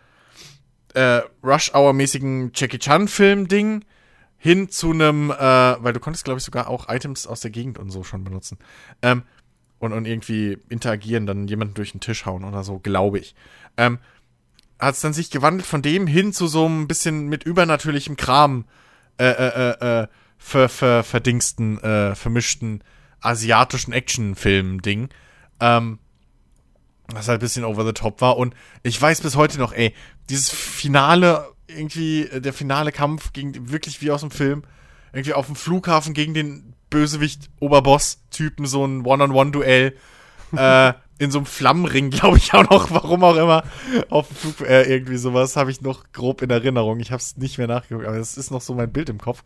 [0.94, 3.84] äh, Rush-Hour-mäßigen Jackie Chan-Film-Ding
[4.38, 7.78] hin zu einem, äh, weil du konntest, glaube ich, sogar auch Items aus der Gegend
[7.78, 8.58] und so schon benutzen.
[9.00, 9.22] Ähm,
[9.82, 13.34] und, und irgendwie interagieren, dann jemanden durch den Tisch hauen oder so, glaube ich.
[13.76, 13.98] Ähm,
[14.78, 18.64] hat es dann sich gewandelt von dem hin zu so ein bisschen mit übernatürlichem Kram
[19.18, 20.06] äh, äh, äh, äh,
[20.38, 22.84] ver, ver, verdingsten, äh, vermischten
[23.20, 25.08] asiatischen Actionfilm-Ding.
[25.60, 25.98] Ähm,
[27.08, 28.36] was halt ein bisschen over the top war.
[28.36, 29.94] Und ich weiß bis heute noch, ey,
[30.30, 34.62] dieses Finale, irgendwie, äh, der finale Kampf gegen wirklich wie aus dem Film,
[35.12, 36.74] irgendwie auf dem Flughafen gegen den
[38.32, 39.96] Bösewicht-Oberboss-Typen, so ein One-on-One-Duell,
[40.56, 43.64] äh, in so einem Flammenring, glaube ich auch noch, warum auch immer,
[44.10, 47.00] auf dem Flug, äh, irgendwie sowas, habe ich noch grob in Erinnerung.
[47.00, 49.44] Ich habe es nicht mehr nachgeguckt, aber das ist noch so mein Bild im Kopf.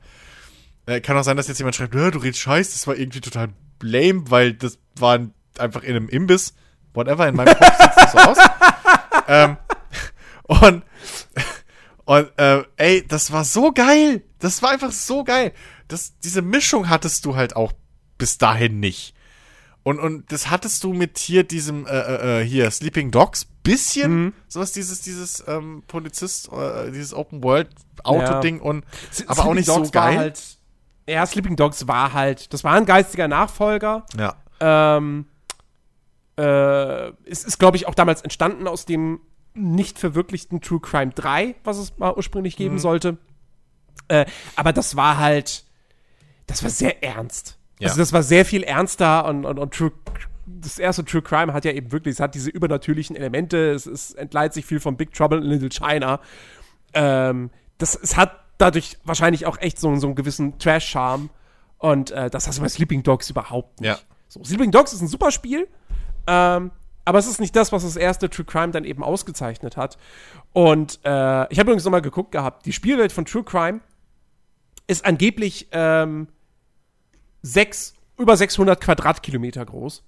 [0.87, 3.21] Äh, kann auch sein, dass jetzt jemand schreibt, "Hä, du redest Scheiß, das war irgendwie
[3.21, 3.49] total
[3.83, 5.19] lame, weil das war
[5.59, 6.55] einfach in einem Imbiss.
[6.95, 8.39] Whatever, in meinem Kopf sieht das so aus.
[9.29, 9.57] ähm,
[10.45, 10.83] und,
[12.05, 14.23] und äh, ey, das war so geil.
[14.39, 15.53] Das war einfach so geil.
[15.89, 17.73] Das, diese Mischung hattest du halt auch
[18.19, 19.15] bis dahin nicht.
[19.83, 24.25] Und, und das hattest du mit hier diesem, äh, äh, äh, hier, Sleeping Dogs, bisschen,
[24.27, 24.33] Mhm.
[24.49, 27.69] sowas, dieses, dieses ähm, Polizist, äh, dieses Open World
[28.03, 28.85] Auto-Ding und
[29.27, 30.19] aber auch Sleeping nicht Dogs so geil.
[30.19, 30.43] Halt,
[31.09, 34.05] ja, Sleeping Dogs war halt, das war ein geistiger Nachfolger.
[34.19, 34.35] ja.
[34.59, 35.27] Ähm,
[36.37, 39.21] äh, es ist, glaube ich, auch damals entstanden aus dem
[39.55, 42.79] nicht verwirklichten True Crime 3, was es mal ursprünglich geben Mhm.
[42.81, 43.17] sollte.
[44.09, 45.65] Äh, aber das war halt,
[46.47, 47.56] das war sehr ernst.
[47.79, 47.89] Ja.
[47.89, 49.93] Also das war sehr viel ernster und, und, und True,
[50.47, 54.13] das erste True Crime hat ja eben wirklich, es hat diese übernatürlichen Elemente, es, es
[54.13, 56.21] entleiht sich viel von Big Trouble in Little China.
[56.95, 61.29] Ähm, das, es hat dadurch wahrscheinlich auch echt so, so einen gewissen Trash-Charme.
[61.79, 63.89] Und äh, das hast du bei Sleeping Dogs überhaupt nicht.
[63.89, 63.99] Ja.
[64.29, 65.69] So, Sleeping Dogs ist ein super Spiel,
[66.27, 66.71] ähm,
[67.05, 69.99] aber es ist nicht das, was das erste True Crime dann eben ausgezeichnet hat.
[70.53, 73.81] Und äh, ich habe übrigens nochmal geguckt gehabt, die Spielwelt von True Crime
[74.89, 76.29] ist angeblich ähm,
[77.47, 80.03] sechs, über 600 Quadratkilometer groß.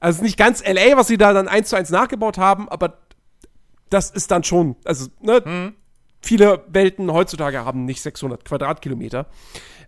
[0.00, 2.98] Also nicht ganz LA, was sie da dann eins zu eins nachgebaut haben, aber
[3.90, 5.72] das ist dann schon, also ne,
[6.20, 9.26] viele Welten heutzutage haben nicht 600 Quadratkilometer.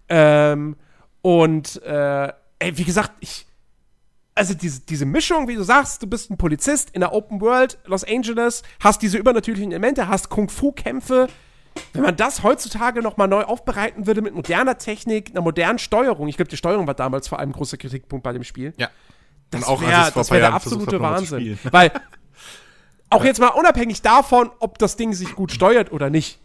[0.09, 0.77] Ähm,
[1.23, 3.47] und äh, ey, wie gesagt, ich,
[4.35, 7.79] also diese, diese Mischung, wie du sagst, du bist ein Polizist in der Open World,
[7.85, 11.29] Los Angeles, hast diese übernatürlichen Elemente, hast Kung-Fu-Kämpfe.
[11.93, 16.29] Wenn man das heutzutage noch mal neu aufbereiten würde mit moderner Technik, einer modernen Steuerung,
[16.29, 18.75] ich glaube, die Steuerung war damals vor allem ein großer Kritikpunkt bei dem Spiel.
[18.77, 18.89] Ja.
[19.51, 21.59] Das wäre wär der absolute nochmal Wahnsinn.
[21.71, 21.91] Weil,
[23.11, 26.39] auch jetzt mal unabhängig davon, ob das Ding sich gut steuert oder nicht.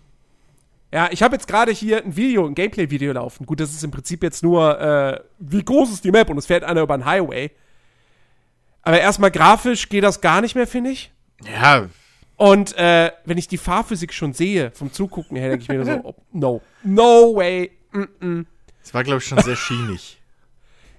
[0.92, 3.46] Ja, ich habe jetzt gerade hier ein Video, ein Gameplay-Video laufen.
[3.46, 6.46] Gut, das ist im Prinzip jetzt nur, äh, wie groß ist die Map und es
[6.46, 7.52] fährt einer über einen Highway.
[8.82, 11.12] Aber erstmal grafisch geht das gar nicht mehr, finde ich.
[11.44, 11.88] Ja,
[12.38, 16.02] Und äh, wenn ich die Fahrphysik schon sehe, vom Zugucken her, denke ich mir so,
[16.04, 17.72] oh, no, no way.
[18.84, 20.22] es war, glaube ich, schon sehr schienig.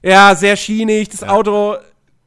[0.03, 1.09] Ja, sehr schienig.
[1.09, 1.77] Das Auto,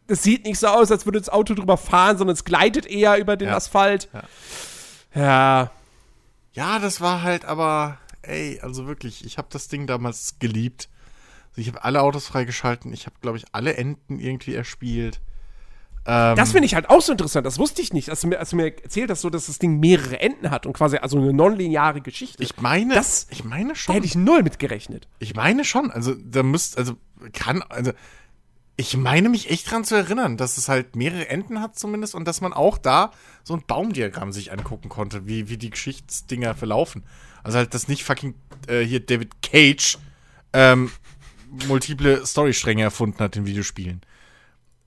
[0.07, 3.17] das sieht nicht so aus, als würde das Auto drüber fahren, sondern es gleitet eher
[3.17, 3.55] über den Ja.
[3.55, 4.09] Asphalt.
[4.11, 5.21] Ja.
[5.21, 5.71] Ja.
[6.51, 10.89] Ja, das war halt aber, ey, also wirklich, ich habe das Ding damals geliebt.
[11.51, 15.21] Also ich habe alle Autos freigeschalten, ich habe, glaube ich, alle Enden irgendwie erspielt.
[16.11, 17.45] Ähm, Das finde ich halt auch so interessant.
[17.45, 19.59] Das wusste ich nicht, als du mir, als du mir erzählt hast, so, dass das
[19.59, 22.41] Ding mehrere Enden hat und quasi also eine nonlineare Geschichte.
[22.41, 23.93] ich meine, das- ich meine da schon.
[23.93, 25.07] hätte ich null mit gerechnet.
[25.19, 26.95] Ich meine schon, also da müsst, also
[27.33, 27.91] kann, also
[28.75, 32.25] ich meine mich echt dran zu erinnern, dass es halt mehrere Enden hat zumindest und
[32.25, 33.11] dass man auch da
[33.43, 37.03] so ein Baumdiagramm sich angucken konnte, wie, wie die Geschichtsdinger verlaufen.
[37.43, 38.35] Also halt, dass nicht fucking
[38.67, 39.97] äh, hier David Cage
[40.53, 40.91] ähm,
[41.67, 44.01] multiple Storystränge erfunden hat in Videospielen.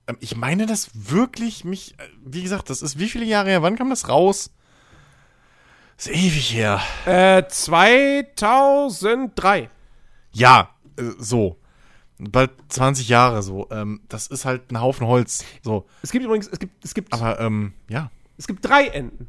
[0.07, 3.61] Ähm, ich meine das wirklich mich, äh, wie gesagt, das ist wie viele Jahre her,
[3.61, 4.51] wann kam das raus?
[5.97, 6.81] Das ist ewig her.
[7.05, 9.69] Äh, 2003.
[10.31, 11.59] Ja, äh, so.
[12.19, 13.67] Bald 20 Jahre so.
[13.71, 15.43] Ähm, das ist halt ein Haufen Holz.
[15.61, 15.87] So.
[16.01, 18.11] Es gibt übrigens, es gibt, es gibt, Aber, ähm, ja.
[18.37, 19.27] es gibt drei Enden.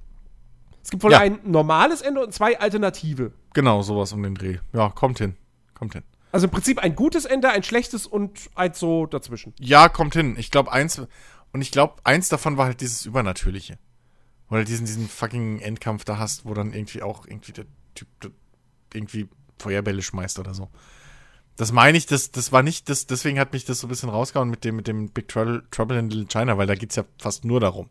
[0.83, 1.21] Es gibt wohl Ja.
[1.21, 3.33] ein normales Ende und zwei alternative.
[3.55, 4.59] Genau, sowas um den Dreh.
[4.73, 5.35] Ja, kommt hin.
[5.75, 6.03] Kommt hin.
[6.35, 9.55] Also im Prinzip ein gutes Ende, ein schlechtes und eins so dazwischen.
[9.61, 10.35] Ja, kommt hin.
[10.37, 11.01] Ich glaube, eins.
[11.53, 13.79] Und ich glaube, eins davon war halt dieses Übernatürliche.
[14.49, 18.09] Wo du diesen, diesen fucking Endkampf da hast, wo dann irgendwie auch irgendwie der Typ
[18.21, 18.33] der
[18.93, 19.29] irgendwie
[19.61, 20.71] Feuerbälle schmeißt oder so.
[21.55, 24.09] Das meine ich, das, das war nicht, das, deswegen hat mich das so ein bisschen
[24.09, 27.05] rausgehauen mit dem, mit dem Big Trouble, Trouble in Little China, weil da geht's ja
[27.17, 27.91] fast nur darum,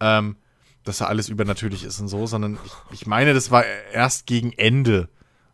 [0.00, 0.34] ähm,
[0.82, 4.52] dass da alles übernatürlich ist und so, sondern ich, ich meine, das war erst gegen
[4.54, 5.08] Ende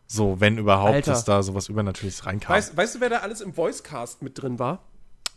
[0.07, 1.11] so, wenn überhaupt, Alter.
[1.11, 2.55] dass da sowas Übernatürliches reinkam.
[2.55, 4.83] Weißt, weißt du, wer da alles im Voicecast mit drin war?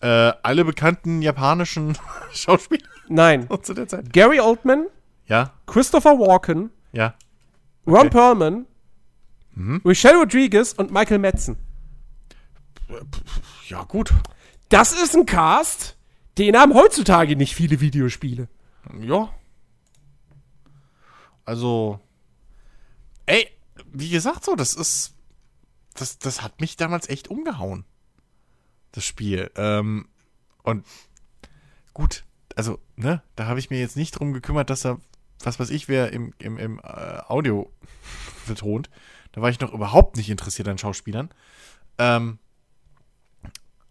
[0.02, 1.98] äh, alle bekannten japanischen
[2.32, 3.46] Schauspieler Nein.
[3.62, 4.12] zu der Zeit.
[4.14, 4.86] Gary Oldman,
[5.26, 7.14] Ja, Christopher Walken, ja.
[7.86, 8.04] Ron Okay.
[8.06, 8.10] Mhm.
[8.10, 8.66] Perlman,
[9.84, 11.56] Michelle Rodriguez und Michael Madsen.
[13.68, 14.12] Ja, gut.
[14.70, 15.96] Das ist ein Cast,
[16.38, 18.48] den haben heutzutage nicht viele Videospiele.
[19.00, 19.28] Ja.
[21.44, 22.00] Also,
[23.26, 23.48] ey,
[23.92, 25.14] wie gesagt, so, das ist,
[25.94, 27.84] das, das hat mich damals echt umgehauen.
[28.92, 29.50] Das Spiel.
[29.56, 30.08] Ähm,
[30.62, 30.86] und
[31.94, 32.24] gut,
[32.56, 34.98] also, ne, da habe ich mir jetzt nicht drum gekümmert, dass da,
[35.42, 37.72] was weiß ich, wer im, im, im äh, Audio
[38.46, 38.90] betont.
[39.32, 41.30] Da war ich noch überhaupt nicht interessiert an Schauspielern.
[41.98, 42.38] Ähm,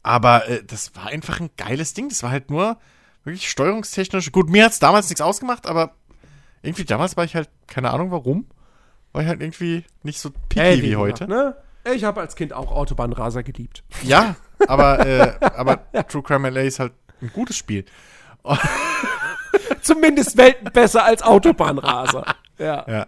[0.03, 2.09] aber äh, das war einfach ein geiles Ding.
[2.09, 2.77] Das war halt nur
[3.23, 4.31] wirklich steuerungstechnisch.
[4.31, 5.95] Gut, mir hat es damals nichts ausgemacht, aber
[6.61, 8.47] irgendwie damals war ich halt, keine Ahnung warum,
[9.11, 11.27] war ich halt irgendwie nicht so picky Ey, wie heute.
[11.27, 11.56] Ne?
[11.94, 13.84] Ich habe als Kind auch Autobahnraser geliebt.
[14.03, 14.36] Ja,
[14.68, 17.86] aber, äh, aber True Crime LA ist halt ein gutes Spiel.
[19.81, 22.26] Zumindest Welten besser als Autobahnraser.
[22.60, 22.86] Ja.
[22.90, 23.07] Ja.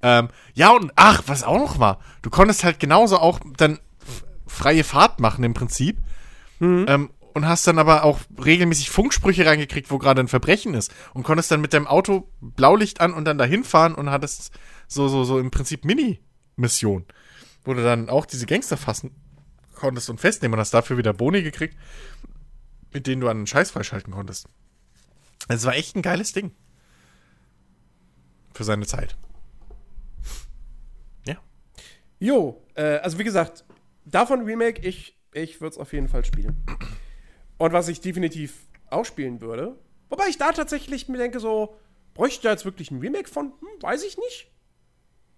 [0.00, 3.80] Ähm, ja, und ach, was auch noch war, du konntest halt genauso auch dann
[4.46, 5.98] freie Fahrt machen im Prinzip.
[6.60, 10.90] Ähm, und hast dann aber auch regelmäßig Funksprüche reingekriegt, wo gerade ein Verbrechen ist.
[11.12, 14.52] Und konntest dann mit deinem Auto Blaulicht an und dann dahin fahren und hattest
[14.88, 17.04] so, so, so im Prinzip Mini-Mission.
[17.62, 19.10] Wo du dann auch diese Gangster fassen
[19.74, 21.76] konntest und festnehmen und hast dafür wieder Boni gekriegt,
[22.94, 24.48] mit denen du einen Scheiß freischalten konntest.
[25.46, 26.52] Es war echt ein geiles Ding.
[28.54, 29.14] Für seine Zeit.
[31.26, 31.36] Ja.
[32.18, 33.66] Jo, äh, also wie gesagt,
[34.06, 36.64] davon Remake, ich, ich würde es auf jeden Fall spielen.
[37.58, 38.54] Und was ich definitiv
[38.90, 39.78] auch spielen würde,
[40.08, 41.76] wobei ich da tatsächlich mir denke, so,
[42.14, 43.46] bräuchte ich da jetzt wirklich ein Remake von?
[43.60, 44.50] Hm, weiß ich nicht.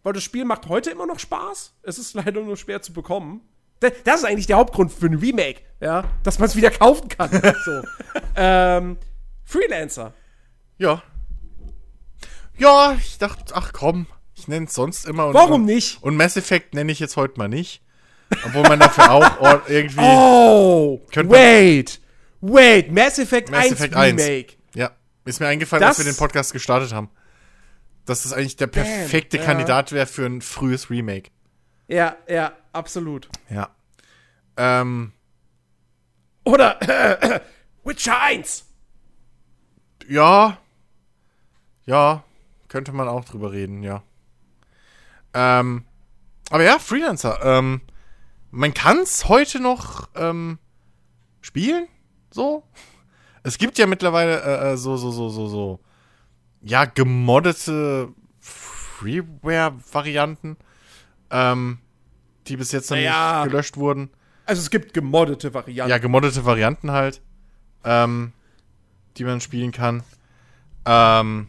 [0.02, 1.74] Weil das Spiel macht heute immer noch Spaß.
[1.82, 3.42] Es ist leider nur schwer zu bekommen.
[3.80, 7.30] Das ist eigentlich der Hauptgrund für ein Remake, ja, dass man es wieder kaufen kann.
[7.64, 7.82] so.
[8.34, 8.98] ähm,
[9.44, 10.14] Freelancer.
[10.78, 11.02] Ja.
[12.56, 15.28] Ja, ich dachte, ach komm, ich nenne es sonst immer.
[15.28, 16.02] Und, Warum nicht?
[16.02, 17.82] Und Mass Effect nenne ich jetzt heute mal nicht.
[18.44, 20.00] Obwohl man dafür auch irgendwie.
[20.00, 21.00] Oh!
[21.14, 22.00] Wait!
[22.40, 22.90] Wait!
[22.92, 24.52] Mass Effect Mass 1 Effect Remake.
[24.52, 24.56] 1.
[24.74, 24.90] Ja,
[25.24, 27.10] ist mir eingefallen, Das- als wir den Podcast gestartet haben.
[28.04, 29.44] Dass das eigentlich der perfekte ja.
[29.44, 31.30] Kandidat wäre für ein frühes Remake.
[31.88, 33.28] Ja, ja, absolut.
[33.50, 33.70] Ja.
[34.56, 35.12] Ähm,
[36.44, 36.78] Oder
[37.84, 38.64] Witcher 1.
[40.08, 40.58] ja.
[41.86, 42.22] Ja,
[42.68, 44.02] könnte man auch drüber reden, ja.
[45.32, 45.84] Ähm,
[46.50, 47.40] aber ja, Freelancer.
[47.42, 47.80] Ähm,
[48.50, 50.58] man kann es heute noch ähm,
[51.40, 51.86] spielen,
[52.38, 52.62] so.
[53.42, 55.80] Es gibt ja mittlerweile äh, äh, so, so, so, so, so,
[56.62, 58.08] ja, gemoddete
[58.40, 60.56] Freeware-Varianten,
[61.30, 61.78] ähm,
[62.46, 63.42] die bis jetzt noch Naja.
[63.42, 64.10] nicht gelöscht wurden.
[64.46, 65.90] Also es gibt gemoddete Varianten.
[65.90, 67.20] Ja, gemoddete Varianten halt,
[67.84, 68.32] ähm,
[69.16, 70.02] die man spielen kann.
[70.84, 71.48] Ähm,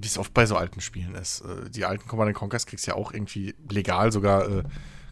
[0.00, 1.40] wie es oft bei so alten Spielen ist.
[1.40, 4.62] Äh, die alten Command Conquers kriegst du ja auch irgendwie legal, sogar äh,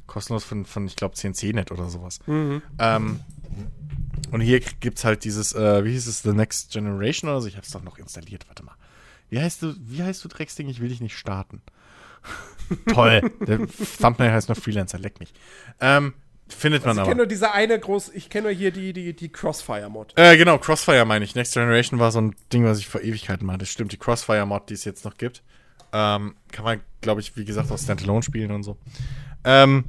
[0.07, 2.19] kostenlos von, von ich glaube, CNC-Net oder sowas.
[2.29, 3.21] Ähm,
[4.31, 7.49] und hier gibt es halt dieses, äh, wie hieß es, The Next Generation oder so.
[7.49, 8.77] Ich hab's doch noch installiert, warte mal.
[9.31, 10.69] Wie heißt du, wie heißt du Drecksding?
[10.69, 11.63] Ich will dich nicht starten.
[12.93, 13.23] Toll.
[13.47, 13.67] Der
[14.01, 15.33] Thumbnail heißt noch Freelancer, leck mich.
[15.81, 16.15] Ähm,
[16.49, 17.09] findet man ich aber.
[17.09, 20.15] kenne nur diese eine groß, ich kenne nur hier die, die, die Crossfire-Mod.
[20.17, 21.35] Äh, genau, Crossfire meine ich.
[21.35, 23.47] Next Generation war so ein Ding, was ich vor Ewigkeiten.
[23.59, 25.43] Das stimmt, die Crossfire-Mod, die es jetzt noch gibt.
[25.93, 28.77] Ähm, kann man, glaube ich, wie gesagt, auch Standalone spielen und so.
[29.45, 29.85] Ähm,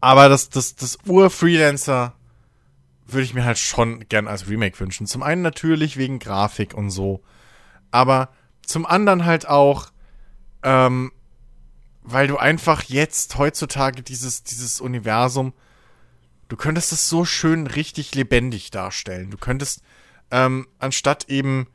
[0.00, 2.14] aber das, das, das Ur-Freelancer
[3.06, 5.06] würde ich mir halt schon gern als Remake wünschen.
[5.06, 7.22] Zum einen natürlich wegen Grafik und so.
[7.90, 8.30] Aber
[8.64, 9.90] zum anderen halt auch,
[10.62, 11.12] ähm,
[12.02, 15.52] weil du einfach jetzt heutzutage dieses, dieses Universum
[16.52, 19.30] du könntest es so schön richtig lebendig darstellen.
[19.30, 19.80] Du könntest,
[20.30, 21.66] ähm, anstatt eben,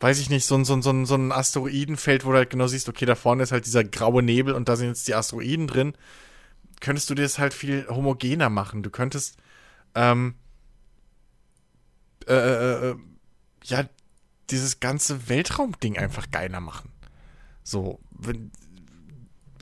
[0.00, 2.50] weiß ich nicht, so ein, so ein, so ein, so ein Asteroidenfeld, wo du halt
[2.50, 5.14] genau siehst, okay, da vorne ist halt dieser graue Nebel und da sind jetzt die
[5.14, 5.94] Asteroiden drin,
[6.80, 8.82] könntest du dir das halt viel homogener machen.
[8.82, 9.36] Du könntest,
[9.94, 10.34] ähm,
[12.26, 12.96] äh, äh, äh,
[13.64, 13.84] ja,
[14.50, 16.90] dieses ganze Weltraumding einfach geiler machen.
[17.62, 18.52] So, wenn,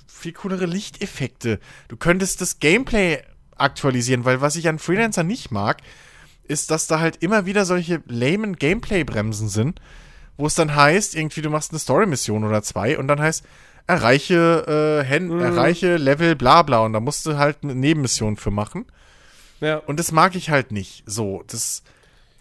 [0.07, 1.61] viel coolere Lichteffekte.
[1.89, 3.23] Du könntest das Gameplay
[3.57, 5.83] aktualisieren, weil was ich an Freelancer nicht mag,
[6.45, 9.81] ist, dass da halt immer wieder solche lamen Gameplay-Bremsen sind,
[10.37, 13.45] wo es dann heißt, irgendwie du machst eine Story-Mission oder zwei und dann heißt,
[13.87, 18.51] erreiche, äh, Hen erreiche Level bla bla und da musst du halt eine Nebenmission für
[18.51, 18.87] machen.
[19.61, 19.79] Ja.
[19.79, 21.05] Und das mag ich halt nicht.
[21.07, 21.83] So, das,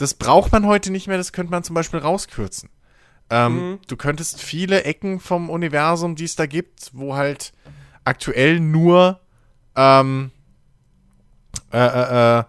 [0.04, 2.70] das braucht man heute nicht mehr, das könnte man zum Beispiel rauskürzen.
[3.30, 7.54] Ähm, Du könntest viele Ecken vom Universum, die es da gibt, wo halt
[8.04, 9.22] aktuell nur,
[9.76, 10.32] ähm,
[11.72, 12.44] äh, äh, äh,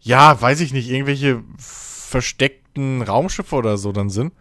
[0.00, 4.32] ja, weiß ich nicht, irgendwelche versteckten Raumschiffe oder so dann sind.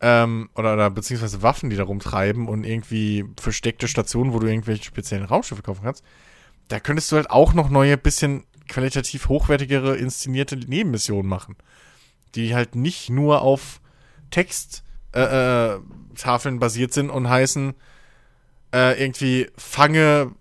[0.00, 4.84] Ähm, oder, oder beziehungsweise Waffen, die da rumtreiben und irgendwie versteckte Stationen, wo du irgendwelche
[4.84, 6.04] speziellen Raumschiffe kaufen kannst.
[6.68, 11.56] Da könntest du halt auch noch neue, bisschen qualitativ hochwertigere, inszenierte Nebenmissionen machen.
[12.34, 13.80] Die halt nicht nur auf
[14.30, 14.84] Text
[15.14, 15.80] äh, äh,
[16.58, 17.74] basiert sind und heißen
[18.74, 20.32] äh, irgendwie fange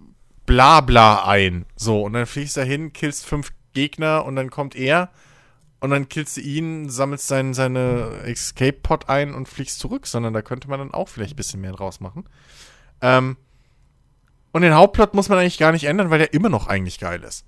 [0.46, 1.66] bla bla ein.
[1.76, 5.10] So, und dann fliegst du dahin, killst fünf Gegner und dann kommt er
[5.80, 10.42] und dann killst du ihn, sammelst sein, seine Escape-Pod ein und fliegst zurück, sondern da
[10.42, 12.26] könnte man dann auch vielleicht ein bisschen mehr draus machen.
[13.02, 13.38] Ähm,
[14.52, 17.24] und den Hauptplot muss man eigentlich gar nicht ändern, weil der immer noch eigentlich geil
[17.24, 17.46] ist.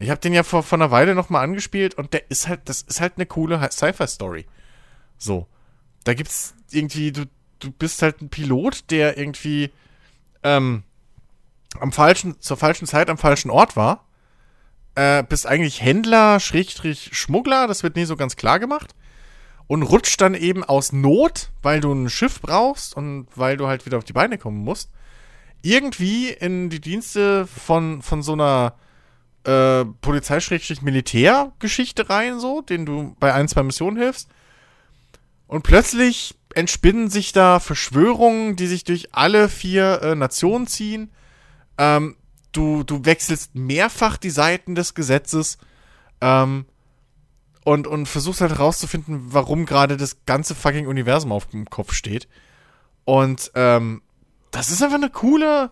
[0.00, 2.68] Ich habe den ja vor, vor einer Weile noch mal angespielt und der ist halt,
[2.68, 4.46] das ist halt eine coole Sci-Fi-Story.
[5.18, 5.46] So.
[6.04, 7.26] Da gibt's irgendwie, du,
[7.58, 9.70] du bist halt ein Pilot, der irgendwie
[10.44, 10.84] ähm,
[11.80, 14.04] am falschen, zur falschen Zeit am falschen Ort war.
[14.94, 18.94] Äh, bist eigentlich Händler, Schrägstrich, Schmuggler, das wird nie so ganz klar gemacht.
[19.66, 23.84] Und rutscht dann eben aus Not, weil du ein Schiff brauchst und weil du halt
[23.84, 24.90] wieder auf die Beine kommen musst,
[25.60, 28.74] irgendwie in die Dienste von, von so einer
[29.48, 34.28] äh, Polizei-Militär-Geschichte rein, so, den du bei ein, zwei Missionen hilfst.
[35.46, 41.10] Und plötzlich entspinnen sich da Verschwörungen, die sich durch alle vier äh, Nationen ziehen.
[41.78, 42.16] Ähm,
[42.52, 45.56] du, du wechselst mehrfach die Seiten des Gesetzes
[46.20, 46.66] ähm,
[47.64, 52.28] und, und versuchst halt herauszufinden, warum gerade das ganze fucking Universum auf dem Kopf steht.
[53.04, 54.02] Und ähm,
[54.50, 55.70] das ist einfach eine coole,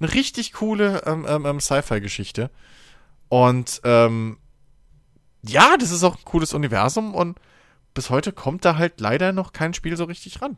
[0.00, 2.50] eine richtig coole ähm, ähm, ähm, Sci-Fi-Geschichte.
[3.28, 4.38] Und ähm,
[5.42, 7.38] ja, das ist auch ein cooles Universum und
[7.94, 10.56] bis heute kommt da halt leider noch kein Spiel so richtig ran.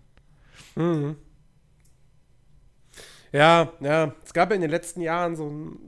[0.74, 1.16] Mhm.
[3.32, 5.78] Ja, ja, es gab ja in den letzten Jahren so ein,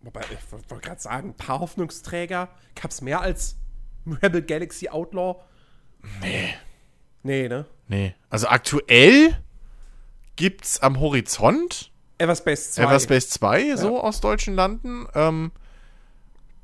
[0.00, 2.48] wobei, ich wollte gerade sagen, ein paar Hoffnungsträger.
[2.74, 3.56] Gab es mehr als
[4.06, 5.42] Rebel Galaxy Outlaw?
[6.20, 6.54] Nee.
[7.22, 7.66] Nee, ne?
[7.88, 8.14] Nee.
[8.30, 9.36] Also aktuell
[10.36, 12.82] gibt's am Horizont Everspace 2.
[12.84, 15.06] Everspace 2 so aus deutschen Landen.
[15.14, 15.52] Ähm,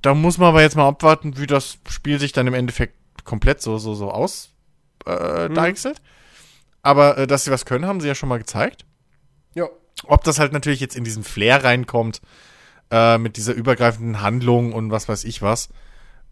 [0.03, 3.63] da muss man aber jetzt mal abwarten, wie das Spiel sich dann im Endeffekt komplett
[3.63, 4.51] so, so, so aus
[5.07, 5.95] äh, Mhm.
[6.83, 8.85] Aber äh, dass sie was können, haben sie ja schon mal gezeigt.
[9.55, 9.69] Ja.
[10.05, 12.21] Ob das halt natürlich jetzt in diesen Flair reinkommt,
[12.91, 15.69] äh, mit dieser übergreifenden Handlung und was weiß ich was,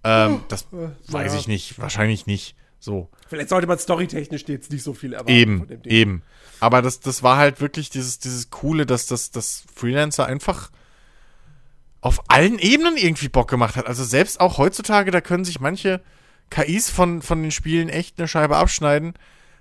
[0.03, 1.39] ähm, das weiß ja.
[1.39, 1.79] ich nicht.
[1.79, 2.57] Wahrscheinlich nicht.
[2.81, 3.11] So.
[3.29, 6.23] Vielleicht sollte man storytechnisch jetzt nicht so viel erwarten Eben, eben.
[6.61, 10.71] Aber das, das war halt wirklich dieses, dieses Coole, dass das, das Freelancer einfach
[12.01, 13.87] auf allen Ebenen irgendwie Bock gemacht hat.
[13.87, 16.01] Also selbst auch heutzutage, da können sich manche
[16.51, 19.15] KIs von, von den Spielen echt eine Scheibe abschneiden,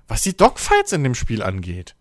[0.07, 1.95] was die Dogfights in dem Spiel angeht.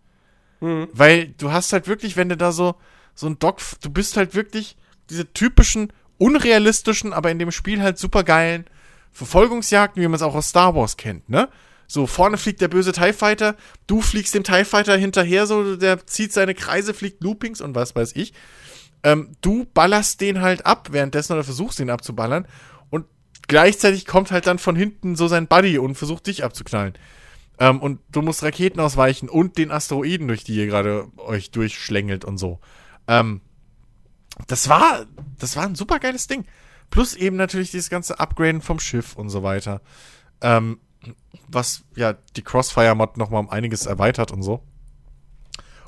[0.93, 2.75] Weil du hast halt wirklich, wenn du da so,
[3.15, 4.77] so ein Dog, du bist halt wirklich
[5.09, 8.65] diese typischen, unrealistischen, aber in dem Spiel halt supergeilen
[9.11, 11.49] Verfolgungsjagden, wie man es auch aus Star Wars kennt, ne?
[11.87, 13.55] So, vorne fliegt der böse TIE Fighter,
[13.87, 17.95] du fliegst dem TIE Fighter hinterher, so, der zieht seine Kreise, fliegt Loopings und was
[17.95, 18.33] weiß ich.
[19.03, 22.47] Ähm, du ballerst den halt ab währenddessen oder versuchst ihn abzuballern
[22.89, 23.05] und
[23.47, 26.93] gleichzeitig kommt halt dann von hinten so sein Buddy und versucht dich abzuknallen.
[27.59, 32.25] Ähm, und du musst Raketen ausweichen und den Asteroiden, durch die ihr gerade euch durchschlängelt
[32.25, 32.59] und so.
[33.07, 33.41] Ähm,
[34.47, 35.05] das war,
[35.37, 36.45] das war ein super geiles Ding.
[36.89, 39.81] Plus eben natürlich dieses ganze Upgraden vom Schiff und so weiter.
[40.41, 40.79] Ähm,
[41.47, 44.63] was ja die Crossfire-Mod nochmal um einiges erweitert und so.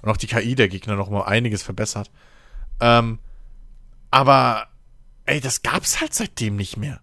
[0.01, 2.11] Und auch die KI der Gegner nochmal einiges verbessert.
[2.81, 3.19] Ähm,
[4.09, 4.67] aber,
[5.25, 6.99] ey, das gab's halt seitdem nicht mehr.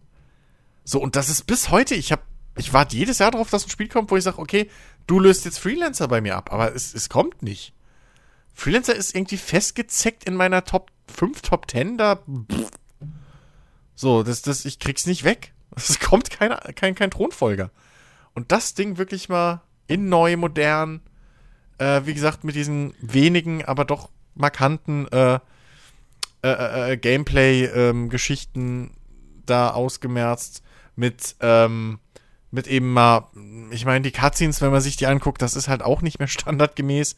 [0.85, 2.23] So, und das ist bis heute, ich hab,
[2.57, 4.71] ich warte jedes Jahr darauf, dass ein Spiel kommt, wo ich sage, okay,
[5.07, 7.73] du löst jetzt Freelancer bei mir ab, aber es, es kommt nicht.
[8.53, 12.17] Freelancer ist irgendwie festgezeckt in meiner Top 5, Top 10, da.
[12.17, 12.71] Pff.
[13.95, 15.53] So, das, das, ich krieg's nicht weg.
[15.77, 17.71] Es kommt keine, kein, kein Thronfolger.
[18.35, 21.03] Und das Ding wirklich mal in neu, modern,
[21.79, 25.39] äh, wie gesagt, mit diesen wenigen, aber doch markanten äh,
[26.55, 28.93] äh, äh, Gameplay-Geschichten
[29.47, 30.63] da ausgemerzt,
[30.97, 31.99] mit, ähm,
[32.51, 33.29] mit eben mal,
[33.71, 36.29] ich meine, die Cutscenes, wenn man sich die anguckt, das ist halt auch nicht mehr
[36.29, 37.17] standardgemäß.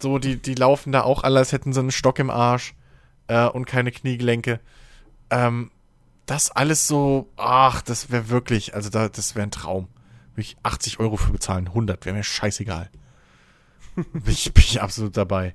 [0.00, 2.74] So, die, die laufen da auch alle, als hätten sie einen Stock im Arsch
[3.28, 4.60] äh, und keine Kniegelenke.
[5.30, 5.70] Ähm,
[6.26, 9.88] das alles so, ach, das wäre wirklich, also da, das wäre ein Traum.
[10.32, 12.90] Würde ich 80 Euro für bezahlen, 100, wäre mir scheißegal.
[14.26, 15.52] ich, bin ich absolut dabei.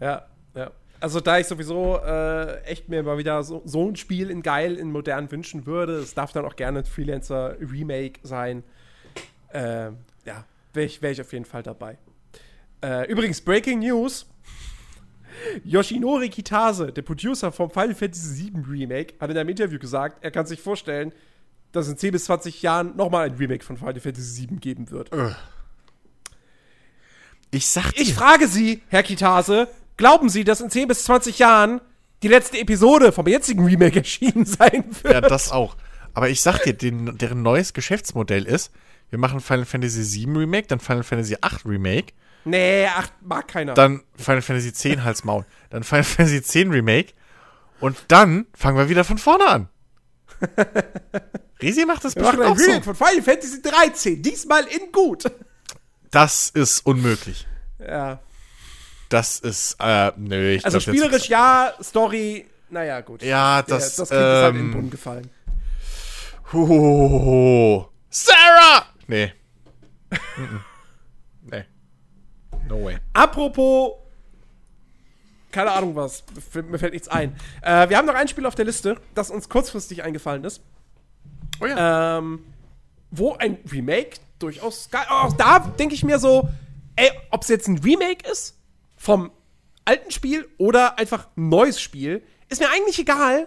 [0.00, 0.70] Ja, ja.
[1.04, 4.76] Also da ich sowieso äh, echt mir mal wieder so, so ein Spiel in geil,
[4.76, 8.64] in modern wünschen würde, es darf dann auch gerne ein Freelancer-Remake sein.
[9.50, 9.90] Äh,
[10.24, 11.98] ja, wäre ich, wär ich auf jeden Fall dabei.
[12.82, 14.24] Äh, übrigens, Breaking News.
[15.62, 20.30] Yoshinori Kitase, der Producer vom Final Fantasy VII Remake, hat in einem Interview gesagt, er
[20.30, 21.12] kann sich vorstellen,
[21.72, 25.10] dass in 10 bis 20 Jahren nochmal ein Remake von Final Fantasy VII geben wird.
[27.50, 31.38] Ich sag dir, Ich frage Sie, Herr Kitase, glauben Sie, dass in 10 bis 20
[31.38, 31.80] Jahren
[32.22, 35.12] die letzte Episode vom jetzigen Remake erschienen sein wird?
[35.14, 35.76] ja, das auch.
[36.14, 38.70] Aber ich sag dir, den, deren neues Geschäftsmodell ist,
[39.10, 42.12] wir machen Final Fantasy VII Remake, dann Final Fantasy VIII Remake,
[42.46, 43.72] Nee, ach, mag keiner.
[43.72, 47.14] dann Final Fantasy X Hals Maul, dann Final Fantasy X Remake
[47.80, 49.68] und dann fangen wir wieder von vorne an.
[51.62, 52.94] Resi macht das Wir machen bestimmt ein auch Remake so.
[52.94, 55.24] von Final Fantasy 13, diesmal in gut.
[56.10, 57.46] Das ist unmöglich.
[57.78, 58.20] Ja.
[59.14, 63.22] Das ist, äh, nö, ich Also glaub, spielerisch ja, Story, naja, gut.
[63.22, 65.30] Ja, das, das Kind ist halt in den ähm, Brunnen gefallen.
[66.52, 67.84] Huhuhuhu.
[68.10, 68.86] Sarah!
[69.06, 69.32] Nee.
[71.42, 71.64] Nee.
[72.68, 72.96] No way.
[73.12, 73.92] Apropos,
[75.52, 77.36] keine Ahnung was, mir fällt nichts ein.
[77.62, 80.60] Äh, wir haben noch ein Spiel auf der Liste, das uns kurzfristig eingefallen ist.
[81.60, 82.18] Oh ja.
[82.18, 82.44] ähm,
[83.12, 85.06] wo ein Remake durchaus geil.
[85.08, 86.48] Auch da denke ich mir so,
[86.96, 88.56] ey, ob es jetzt ein Remake ist
[89.04, 89.30] vom
[89.84, 93.46] alten Spiel oder einfach ein neues Spiel, ist mir eigentlich egal.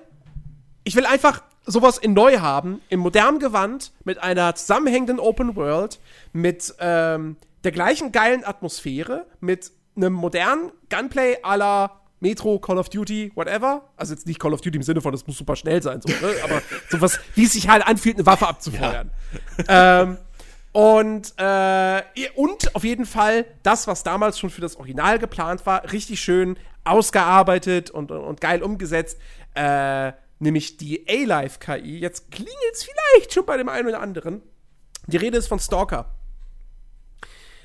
[0.84, 6.00] Ich will einfach sowas in neu haben, im modernen Gewand, mit einer zusammenhängenden Open World,
[6.32, 12.90] mit ähm, der gleichen geilen Atmosphäre, mit einem modernen Gunplay à la Metro, Call of
[12.90, 13.90] Duty, whatever.
[13.98, 16.10] Also jetzt nicht Call of Duty im Sinne von, das muss super schnell sein, so,
[16.10, 16.36] ne?
[16.44, 19.10] aber sowas, wie es sich halt anfühlt, eine Waffe abzufeuern.
[19.68, 20.18] ähm,
[20.78, 22.04] Und, äh,
[22.36, 26.56] und auf jeden Fall das, was damals schon für das Original geplant war, richtig schön
[26.84, 29.18] ausgearbeitet und, und, und geil umgesetzt.
[29.56, 31.98] Äh, nämlich die A-Life-KI.
[31.98, 34.44] Jetzt klingelt es vielleicht schon bei dem einen oder anderen.
[35.08, 36.14] Die Rede ist von Stalker.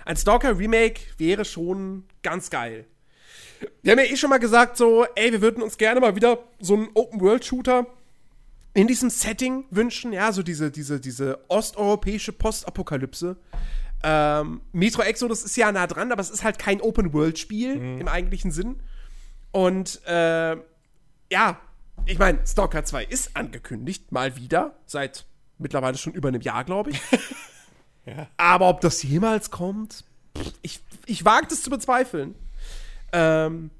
[0.06, 2.86] Ein Stalker-Remake wäre schon ganz geil.
[3.82, 6.38] Wir haben ja eh schon mal gesagt, so, ey, wir würden uns gerne mal wieder
[6.60, 7.86] so einen Open-World-Shooter
[8.74, 13.36] in diesem Setting wünschen, ja, so diese, diese, diese osteuropäische Postapokalypse.
[14.02, 18.00] Ähm, Metro Exodus ist ja nah dran, aber es ist halt kein Open-World-Spiel mhm.
[18.00, 18.82] im eigentlichen Sinn.
[19.52, 20.56] Und äh,
[21.30, 21.60] ja,
[22.06, 25.26] ich meine, Stalker 2 ist angekündigt, mal wieder, seit
[25.58, 27.00] mittlerweile schon über einem Jahr, glaube ich.
[28.06, 28.26] ja.
[28.38, 30.04] Aber ob das jemals kommt,
[30.62, 32.34] ich, ich wage es zu bezweifeln.
[33.12, 33.70] Ähm,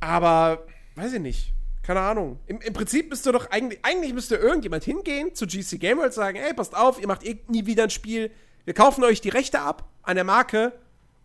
[0.00, 0.64] aber
[0.94, 1.53] weiß ich nicht.
[1.84, 2.40] Keine Ahnung.
[2.46, 6.38] Im, Im, Prinzip müsste doch eigentlich, eigentlich müsste irgendjemand hingehen zu GC Game World sagen,
[6.38, 8.30] ey, passt auf, ihr macht eh nie wieder ein Spiel.
[8.64, 10.72] Wir kaufen euch die Rechte ab an der Marke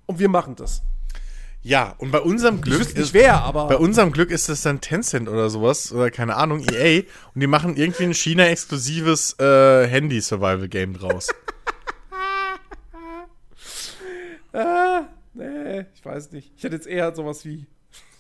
[0.06, 0.82] und wir machen das.
[1.62, 4.82] Ja, und bei unserem Glück ich ist wer, aber bei unserem Glück ist das dann
[4.82, 7.04] Tencent oder sowas oder keine Ahnung EA
[7.34, 11.30] und die machen irgendwie ein China exklusives äh, Handy Survival Game draus.
[14.54, 15.04] ah,
[15.34, 16.52] nee, ich weiß nicht.
[16.58, 17.66] Ich hätte jetzt eher sowas wie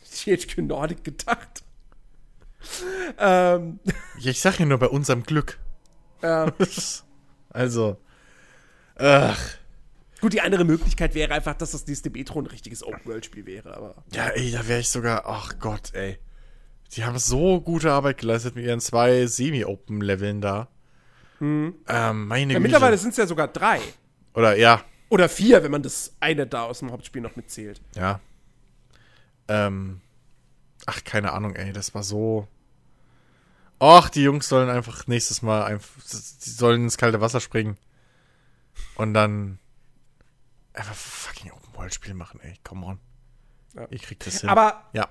[0.09, 1.63] THQ Nordic gedacht.
[3.19, 3.79] ähm.
[4.19, 5.59] Ja, ich sag ja nur bei unserem Glück.
[6.21, 6.51] Ja.
[7.49, 7.97] also.
[8.95, 9.39] Ach.
[10.21, 14.03] Gut, die andere Möglichkeit wäre einfach, dass das nächste Metro ein richtiges Open-World-Spiel wäre, aber.
[14.13, 15.23] Ja, ey, da wäre ich sogar.
[15.25, 16.19] Ach Gott, ey.
[16.93, 20.67] Die haben so gute Arbeit geleistet mit ihren zwei Semi-Open-Leveln da.
[21.37, 21.75] Hm.
[21.87, 23.79] Ähm, meine ja, Mittlerweile sind es ja sogar drei.
[24.33, 24.83] Oder ja.
[25.09, 27.81] Oder vier, wenn man das eine da aus dem Hauptspiel noch mitzählt.
[27.95, 28.19] Ja.
[29.47, 30.01] Ähm.
[30.89, 31.71] Ach, keine Ahnung, ey.
[31.71, 32.47] Das war so.
[33.77, 36.01] Ach, die Jungs sollen einfach nächstes Mal einfach.
[36.03, 37.77] Die sollen ins kalte Wasser springen.
[38.95, 39.59] Und dann
[40.73, 42.55] einfach fucking Open World Spiel machen, ey.
[42.63, 42.99] Come on.
[43.75, 43.85] Ja.
[43.91, 44.49] Ich krieg das hin.
[44.49, 45.07] Aber ja.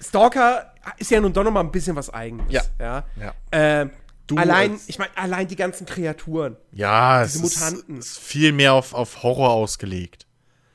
[0.00, 2.52] Stalker ist ja nun doch noch mal ein bisschen was Eigenes.
[2.52, 2.62] Ja.
[2.78, 3.04] ja?
[3.16, 3.34] ja.
[3.50, 3.90] Ähm,
[4.36, 6.56] allein, ich meine, allein die ganzen Kreaturen.
[6.70, 7.98] Ja, diese es Mutanten.
[7.98, 10.26] Ist, ist viel mehr auf, auf Horror ausgelegt.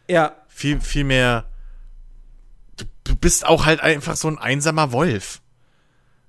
[0.09, 0.35] Ja.
[0.49, 1.45] Viel, viel mehr.
[3.23, 5.41] Du, du bist auch halt einfach so ein einsamer Wolf.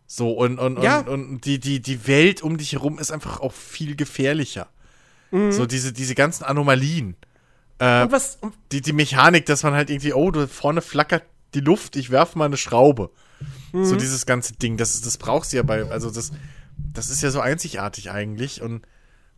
[0.07, 1.01] So, und, und, ja.
[1.01, 4.69] und, und die, die, die Welt um dich herum ist einfach auch viel gefährlicher.
[5.31, 5.53] Mhm.
[5.53, 7.17] So, diese, diese ganzen Anomalien.
[7.79, 8.39] Äh, und was?
[8.71, 12.39] Die, die Mechanik, dass man halt irgendwie, oh, da vorne flackert die Luft, ich werfe
[12.39, 13.11] mal eine Schraube.
[13.73, 13.85] Mhm.
[13.85, 16.33] So dieses ganze Ding, das, das brauchst du ja bei, also das,
[16.77, 18.87] das ist ja so einzigartig eigentlich und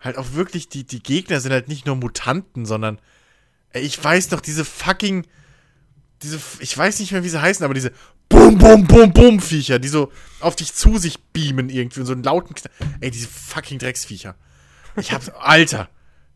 [0.01, 2.99] halt auch wirklich, die, die Gegner sind halt nicht nur Mutanten, sondern,
[3.70, 5.27] ey, ich weiß noch, diese fucking,
[6.23, 7.93] diese, ich weiß nicht mehr, wie sie heißen, aber diese
[8.29, 10.11] Bum, Bum, Bum, Bum Viecher, die so
[10.41, 12.73] auf dich zu sich beamen irgendwie und so einen lauten Knall.
[13.01, 14.35] Ey, diese fucking Drecksviecher.
[14.97, 15.89] Ich hab's, Alter.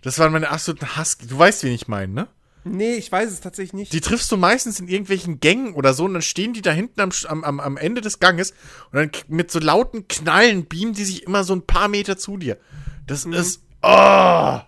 [0.02, 1.18] Das waren meine absoluten Hass.
[1.18, 2.28] Du weißt, wen ich meine, ne?
[2.64, 3.92] Nee, ich weiß es tatsächlich nicht.
[3.92, 7.00] Die triffst du meistens in irgendwelchen Gängen oder so und dann stehen die da hinten
[7.00, 8.52] am, am, am Ende des Ganges
[8.92, 12.36] und dann mit so lauten Knallen beamen die sich immer so ein paar Meter zu
[12.36, 12.58] dir.
[13.06, 13.32] Das mhm.
[13.32, 13.62] ist.
[13.82, 14.60] Oh!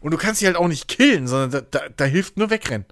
[0.00, 2.86] Und du kannst sie halt auch nicht killen, sondern da, da, da hilft nur wegrennen.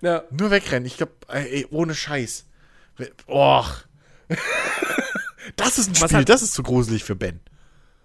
[0.00, 0.22] Ja.
[0.30, 0.86] Nur wegrennen.
[0.86, 2.46] Ich glaube, ey, ohne Scheiß.
[3.26, 3.70] Och.
[5.56, 7.40] das ist ein Spiel, halt das ist zu gruselig für Ben.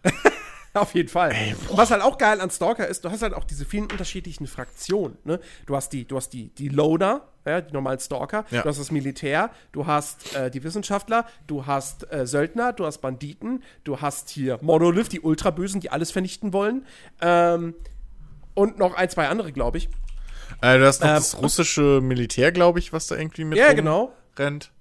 [0.74, 1.32] Auf jeden Fall.
[1.32, 4.48] Ey, Was halt auch geil an Stalker ist, du hast halt auch diese vielen unterschiedlichen
[4.48, 5.18] Fraktionen.
[5.24, 5.40] Ne?
[5.68, 8.64] Du hast die, du hast die, die Loader, ja, die normalen Stalker, Ja.
[8.64, 13.02] du hast das Militär, du hast äh, die Wissenschaftler, du hast äh, Söldner, du hast
[13.02, 16.88] Banditen, du hast hier Monolith, die Ultrabösen, die alles vernichten wollen.
[17.22, 17.76] Ähm,
[18.56, 19.90] und noch ein, zwei andere, glaube ich.
[20.62, 23.74] Äh, du hast noch Ähm, das russische Militär, glaube ich, was da irgendwie mit Ja,
[23.74, 24.12] genau.
[24.38, 24.72] rennt.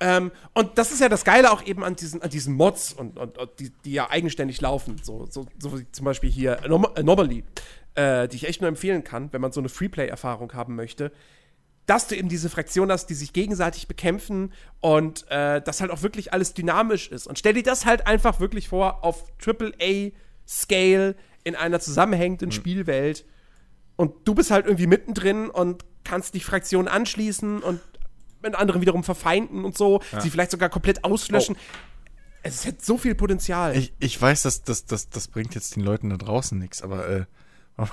[0.00, 3.18] Ähm, und das ist ja das Geile auch eben an diesen, an diesen Mods und,
[3.18, 5.00] und, und die, die ja eigenständig laufen.
[5.02, 7.42] So, so, so wie zum Beispiel hier Anom Anomaly,
[7.96, 11.10] äh, die ich echt nur empfehlen kann, wenn man so eine Freeplay-Erfahrung haben möchte.
[11.86, 16.02] Dass du eben diese Fraktion hast, die sich gegenseitig bekämpfen und äh, das halt auch
[16.02, 17.26] wirklich alles dynamisch ist.
[17.26, 23.24] Und stell dir das halt einfach wirklich vor auf AAA-Scale in einer zusammenhängenden Spielwelt.
[23.98, 27.80] Und du bist halt irgendwie mittendrin und kannst die Fraktion anschließen und
[28.40, 31.56] mit anderen wiederum verfeinden und so, sie vielleicht sogar komplett auslöschen.
[32.44, 33.76] Es hat so viel Potenzial.
[33.76, 37.08] Ich, ich weiß, dass das, das, das bringt jetzt den Leuten da draußen nichts, aber
[37.08, 37.24] äh,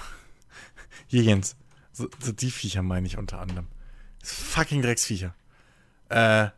[1.07, 1.55] hier Jens,
[1.91, 3.65] so, so die Viecher meine ich unter anderem.
[4.19, 5.33] Das fucking Drecksviecher.
[6.09, 6.49] Äh,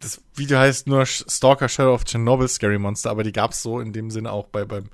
[0.00, 3.92] das Video heißt nur Stalker Shadow of Chernobyl Scary Monster, aber die gab's so in
[3.92, 4.90] dem Sinne auch bei beim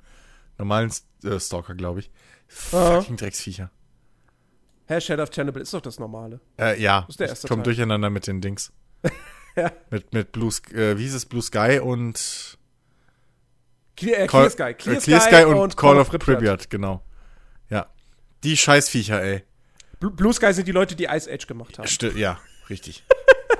[0.59, 0.91] normalen
[1.23, 2.11] äh, Stalker, glaube ich.
[2.47, 3.69] Fucking Drecksviecher.
[4.87, 6.39] Herr Shadow of Chernobyl ist doch das Normale.
[6.59, 7.63] Äh, ja, ist der ich erste komm Teil.
[7.65, 8.71] durcheinander mit den Dings.
[9.57, 9.71] Ja.
[9.89, 12.57] Mit, mit Blue, äh, wie hieß es, Blue Sky und
[13.95, 14.89] Clear, äh, Call, Clear Sky.
[14.91, 17.01] äh, Clear Sky und, Call of Pripyat, genau.
[18.43, 19.43] Die Scheißviecher, ey.
[19.99, 21.87] Bl- Blue Sky sind die Leute, die Ice Age gemacht haben.
[21.87, 22.39] Sti ja,
[22.69, 23.03] richtig.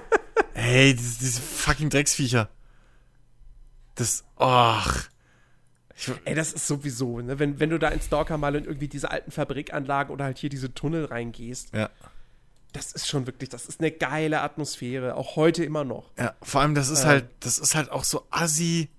[0.53, 2.49] ey, diese, diese fucking Drecksviecher.
[3.95, 5.09] Das, ach.
[6.25, 7.39] Ey, das ist sowieso, ne?
[7.39, 10.49] Wenn, wenn du da in Stalker mal in irgendwie diese alten Fabrikanlagen oder halt hier
[10.49, 11.89] diese Tunnel reingehst, ja.
[12.73, 16.11] das ist schon wirklich, das ist eine geile Atmosphäre, auch heute immer noch.
[16.17, 17.07] Ja, vor allem, das ist Ähm.
[17.07, 18.89] halt, das ist halt auch so assi.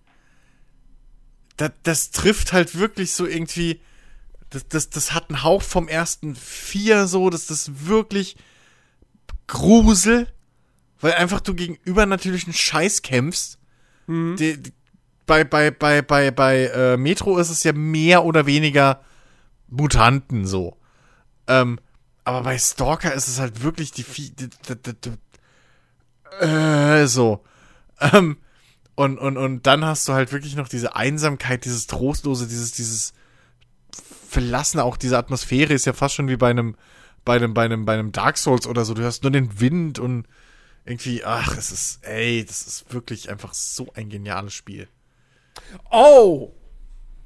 [1.58, 3.80] Das, das trifft halt wirklich so irgendwie.
[4.50, 8.36] Das, das, das hat einen Hauch vom ersten vier so, dass das wirklich
[9.48, 10.28] Grusel,
[11.00, 13.58] weil einfach du gegen übernatürlichen Scheiß kämpfst.
[14.38, 14.72] Die, die,
[15.26, 19.02] bei, bei, bei, bei, bei äh, Metro ist es ja mehr oder weniger
[19.68, 20.76] Mutanten so.
[21.46, 21.78] Ähm,
[22.24, 27.44] aber bei Stalker ist es halt wirklich die, die, die, äh, so.
[28.00, 28.38] Ähm,
[28.94, 33.12] und, und, und dann hast du halt wirklich noch diese Einsamkeit, dieses Trostlose, dieses, dieses
[34.28, 36.76] Verlassene, auch diese Atmosphäre ist ja fast schon wie bei einem,
[37.24, 38.94] bei einem, bei einem, bei einem Dark Souls oder so.
[38.94, 40.26] Du hörst nur den Wind und
[40.84, 44.88] irgendwie, ach, es ist, ey, das ist wirklich einfach so ein geniales Spiel.
[45.90, 46.52] Oh!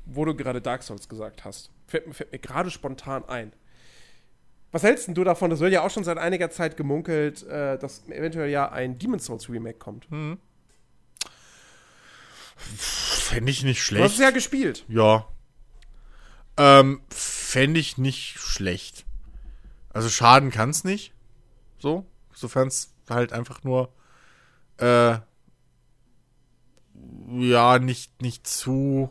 [0.07, 1.71] Wo du gerade Dark Souls gesagt hast.
[1.87, 3.53] Fällt, mir- fällt mir gerade spontan ein.
[4.73, 5.51] Was hältst denn du davon?
[5.51, 9.25] Das wird ja auch schon seit einiger Zeit gemunkelt, äh, dass eventuell ja ein Demon's
[9.25, 10.07] Souls Remake kommt.
[12.57, 14.15] Fände ich nicht Du hast schlecht.
[14.15, 14.85] es ja gespielt.
[14.89, 15.27] Ja.
[16.57, 19.07] Ähm, fände ich nicht schlecht.
[19.93, 21.13] Also schaden kann es nicht.
[21.79, 22.07] So.
[22.33, 23.93] Sofern es halt einfach nur
[24.79, 25.19] äh,
[27.31, 29.11] ja, nicht, nicht zu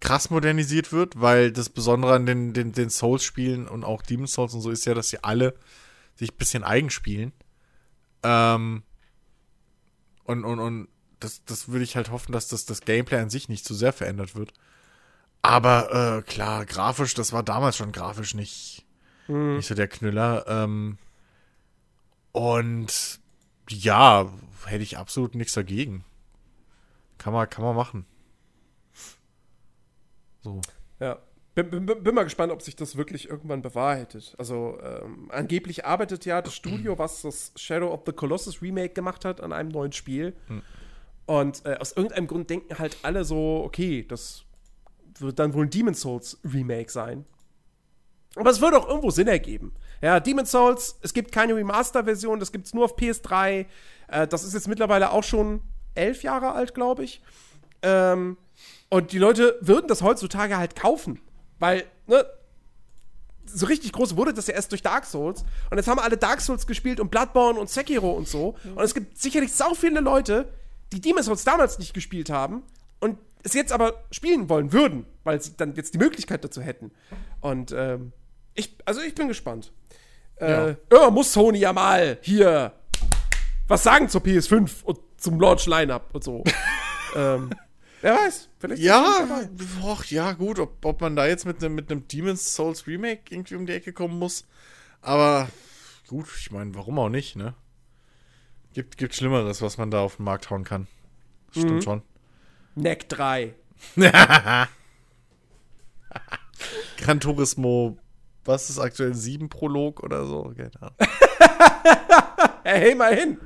[0.00, 4.54] krass modernisiert wird, weil das Besondere an den, den, den Souls-Spielen und auch Demon's Souls
[4.54, 5.54] und so ist ja, dass sie alle
[6.16, 7.32] sich ein bisschen eigen spielen.
[8.22, 8.82] Ähm,
[10.24, 10.88] und, und, und
[11.18, 13.92] das, das würde ich halt hoffen, dass das, das Gameplay an sich nicht zu sehr
[13.92, 14.52] verändert wird.
[15.42, 18.86] Aber äh, klar, grafisch, das war damals schon grafisch nicht,
[19.56, 20.44] nicht so der Knüller.
[20.48, 20.98] Ähm,
[22.32, 23.20] und
[23.68, 24.30] ja,
[24.66, 26.04] hätte ich absolut nichts dagegen.
[27.20, 28.06] Kann man, kann man machen.
[30.40, 30.62] So.
[31.00, 31.18] Ja.
[31.54, 34.34] Bin, bin, bin mal gespannt, ob sich das wirklich irgendwann bewahrheitet.
[34.38, 39.26] Also, ähm, angeblich arbeitet ja das Studio, was das Shadow of the Colossus Remake gemacht
[39.26, 40.34] hat, an einem neuen Spiel.
[41.26, 44.44] Und äh, aus irgendeinem Grund denken halt alle so, okay, das
[45.18, 47.26] wird dann wohl ein Demon's Souls Remake sein.
[48.36, 49.74] Aber es würde auch irgendwo Sinn ergeben.
[50.00, 53.66] Ja, Demon's Souls, es gibt keine Remaster-Version, das gibt es nur auf PS3.
[54.08, 55.60] Äh, das ist jetzt mittlerweile auch schon
[55.94, 57.22] elf Jahre alt, glaube ich.
[57.82, 58.36] Ähm,
[58.88, 61.20] und die Leute würden das heutzutage halt kaufen.
[61.58, 62.24] Weil, ne,
[63.46, 65.44] so richtig groß wurde das ja erst durch Dark Souls.
[65.70, 68.56] Und jetzt haben alle Dark Souls gespielt und Bloodborne und Sekiro und so.
[68.74, 70.52] Und es gibt sicherlich sau viele Leute,
[70.92, 72.62] die Demon's Souls damals nicht gespielt haben
[73.00, 76.90] und es jetzt aber spielen wollen würden, weil sie dann jetzt die Möglichkeit dazu hätten.
[77.40, 78.12] Und ähm,
[78.54, 79.72] ich, also ich bin gespannt.
[80.36, 82.72] Äh, ja, muss Sony ja mal hier
[83.68, 86.42] was sagen zur PS5 und zum Launch Lineup und so.
[87.14, 87.50] ähm,
[88.00, 88.82] wer weiß, vielleicht.
[88.82, 89.28] Ja,
[89.84, 93.54] och, ja, gut, ob, ob man da jetzt mit einem mit Demon's Souls Remake irgendwie
[93.54, 94.46] um die Ecke kommen muss.
[95.02, 95.48] Aber
[96.08, 97.54] gut, ich meine, warum auch nicht, ne?
[98.72, 100.86] Gibt, gibt Schlimmeres, was man da auf den Markt hauen kann.
[101.52, 102.02] Das Stimmt schon.
[102.74, 103.54] Neck 3.
[106.98, 107.98] Gran Turismo,
[108.44, 109.14] was ist aktuell?
[109.14, 110.52] 7 Prolog oder so?
[110.56, 110.94] Keine Ahnung.
[112.62, 113.38] Hey, hey, mal hin.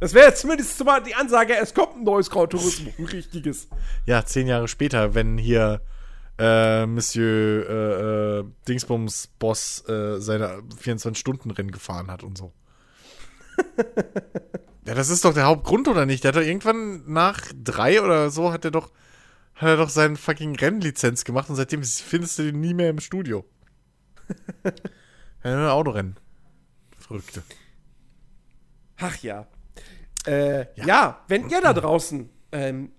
[0.00, 3.68] Das wäre jetzt zumindest mal die Ansage, es kommt ein neues Gran Turismo, ein richtiges.
[4.06, 5.80] Ja, zehn Jahre später, wenn hier
[6.38, 12.52] äh, Monsieur äh, äh, Dingsbums Boss äh, seine 24-Stunden-Rennen gefahren hat und so.
[14.86, 16.22] ja, das ist doch der Hauptgrund, oder nicht?
[16.22, 18.92] Der hat doch irgendwann nach drei oder so hat er doch,
[19.54, 23.00] hat er doch seine fucking Rennlizenz gemacht und seitdem findest du den nie mehr im
[23.00, 23.44] Studio.
[25.42, 26.20] ja, nur Autorennen.
[26.98, 27.42] Verrückte.
[28.98, 29.48] Ach ja.
[30.26, 31.20] Äh, ja.
[31.28, 32.90] wenn ihr da draußen ähm,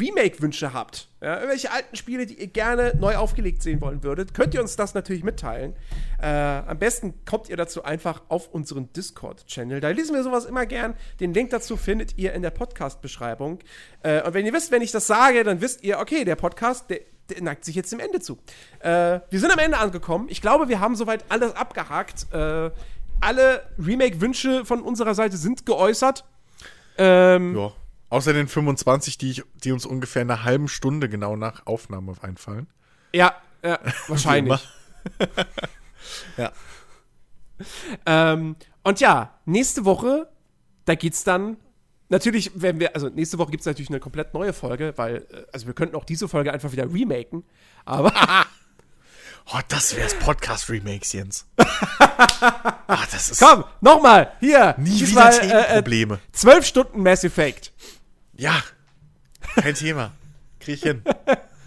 [0.00, 4.54] Remake-Wünsche habt, ja, irgendwelche alten Spiele, die ihr gerne neu aufgelegt sehen wollen würdet, könnt
[4.54, 5.74] ihr uns das natürlich mitteilen.
[6.20, 9.80] Äh, am besten kommt ihr dazu einfach auf unseren Discord-Channel.
[9.80, 10.94] Da lesen wir sowas immer gern.
[11.20, 13.60] Den Link dazu findet ihr in der Podcast-Beschreibung.
[14.02, 16.90] Äh, und wenn ihr wisst, wenn ich das sage, dann wisst ihr, okay, der Podcast,
[16.90, 17.00] der,
[17.30, 18.38] der neigt sich jetzt dem Ende zu.
[18.80, 20.26] Äh, wir sind am Ende angekommen.
[20.28, 22.26] Ich glaube, wir haben soweit alles abgehakt.
[23.20, 26.24] Alle Remake-Wünsche von unserer Seite sind geäußert.
[26.96, 27.72] Ähm, Ja.
[28.10, 32.14] Außer den 25, die, ich, die uns ungefähr in einer halben Stunde genau nach Aufnahme
[32.22, 32.66] einfallen.
[33.12, 33.78] ja, ja,
[34.08, 34.66] wahrscheinlich.
[36.36, 36.52] Ja.
[38.06, 40.28] Ähm, und ja, nächste Woche,
[40.84, 41.56] da geht's dann.
[42.08, 45.66] Natürlich, wenn wir, also nächste Woche gibt's natürlich eine komplett neue Folge, weil, äh, also
[45.66, 47.44] wir könnten auch diese Folge einfach wieder remaken.
[47.84, 48.12] Aber
[49.50, 51.46] Oh, das wär's Podcast-Remakes, Jens.
[51.56, 54.74] ah, das ist Komm, nochmal, hier.
[54.76, 56.18] nie diesmal, wieder Themenprobleme.
[56.32, 57.72] Zwölf Stunden Mass Effect.
[58.34, 58.62] ja,
[59.54, 60.12] kein Thema.
[60.60, 61.02] Krieg ich hin.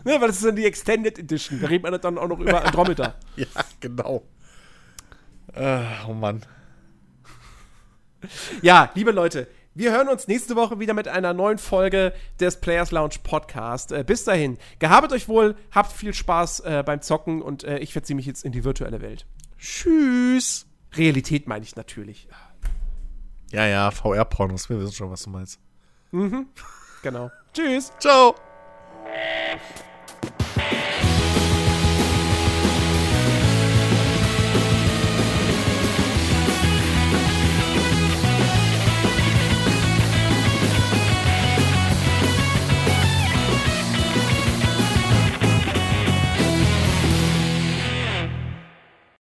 [0.04, 1.62] Ne, weil das ist dann die Extended Edition.
[1.62, 3.14] Da reden wir dann auch noch über Andromeda.
[3.36, 3.46] Ja,
[3.80, 4.24] genau.
[5.54, 6.44] Äh, oh Mann.
[8.64, 12.92] Ja, liebe Leute, wir hören uns nächste Woche wieder mit einer neuen Folge des Players
[12.92, 13.92] Lounge Podcast.
[13.92, 17.94] Äh, bis dahin, gehabet euch wohl, habt viel Spaß äh, beim Zocken und äh, ich
[17.94, 19.26] verziehe mich jetzt in die virtuelle Welt.
[19.58, 20.66] Tschüss.
[20.94, 22.28] Realität meine ich natürlich.
[23.52, 25.60] Ja, ja, VR-Pornos, wir wissen schon, was du meinst.
[27.02, 27.32] Genau.
[27.54, 27.92] Tschüss.
[28.00, 28.36] Ciao.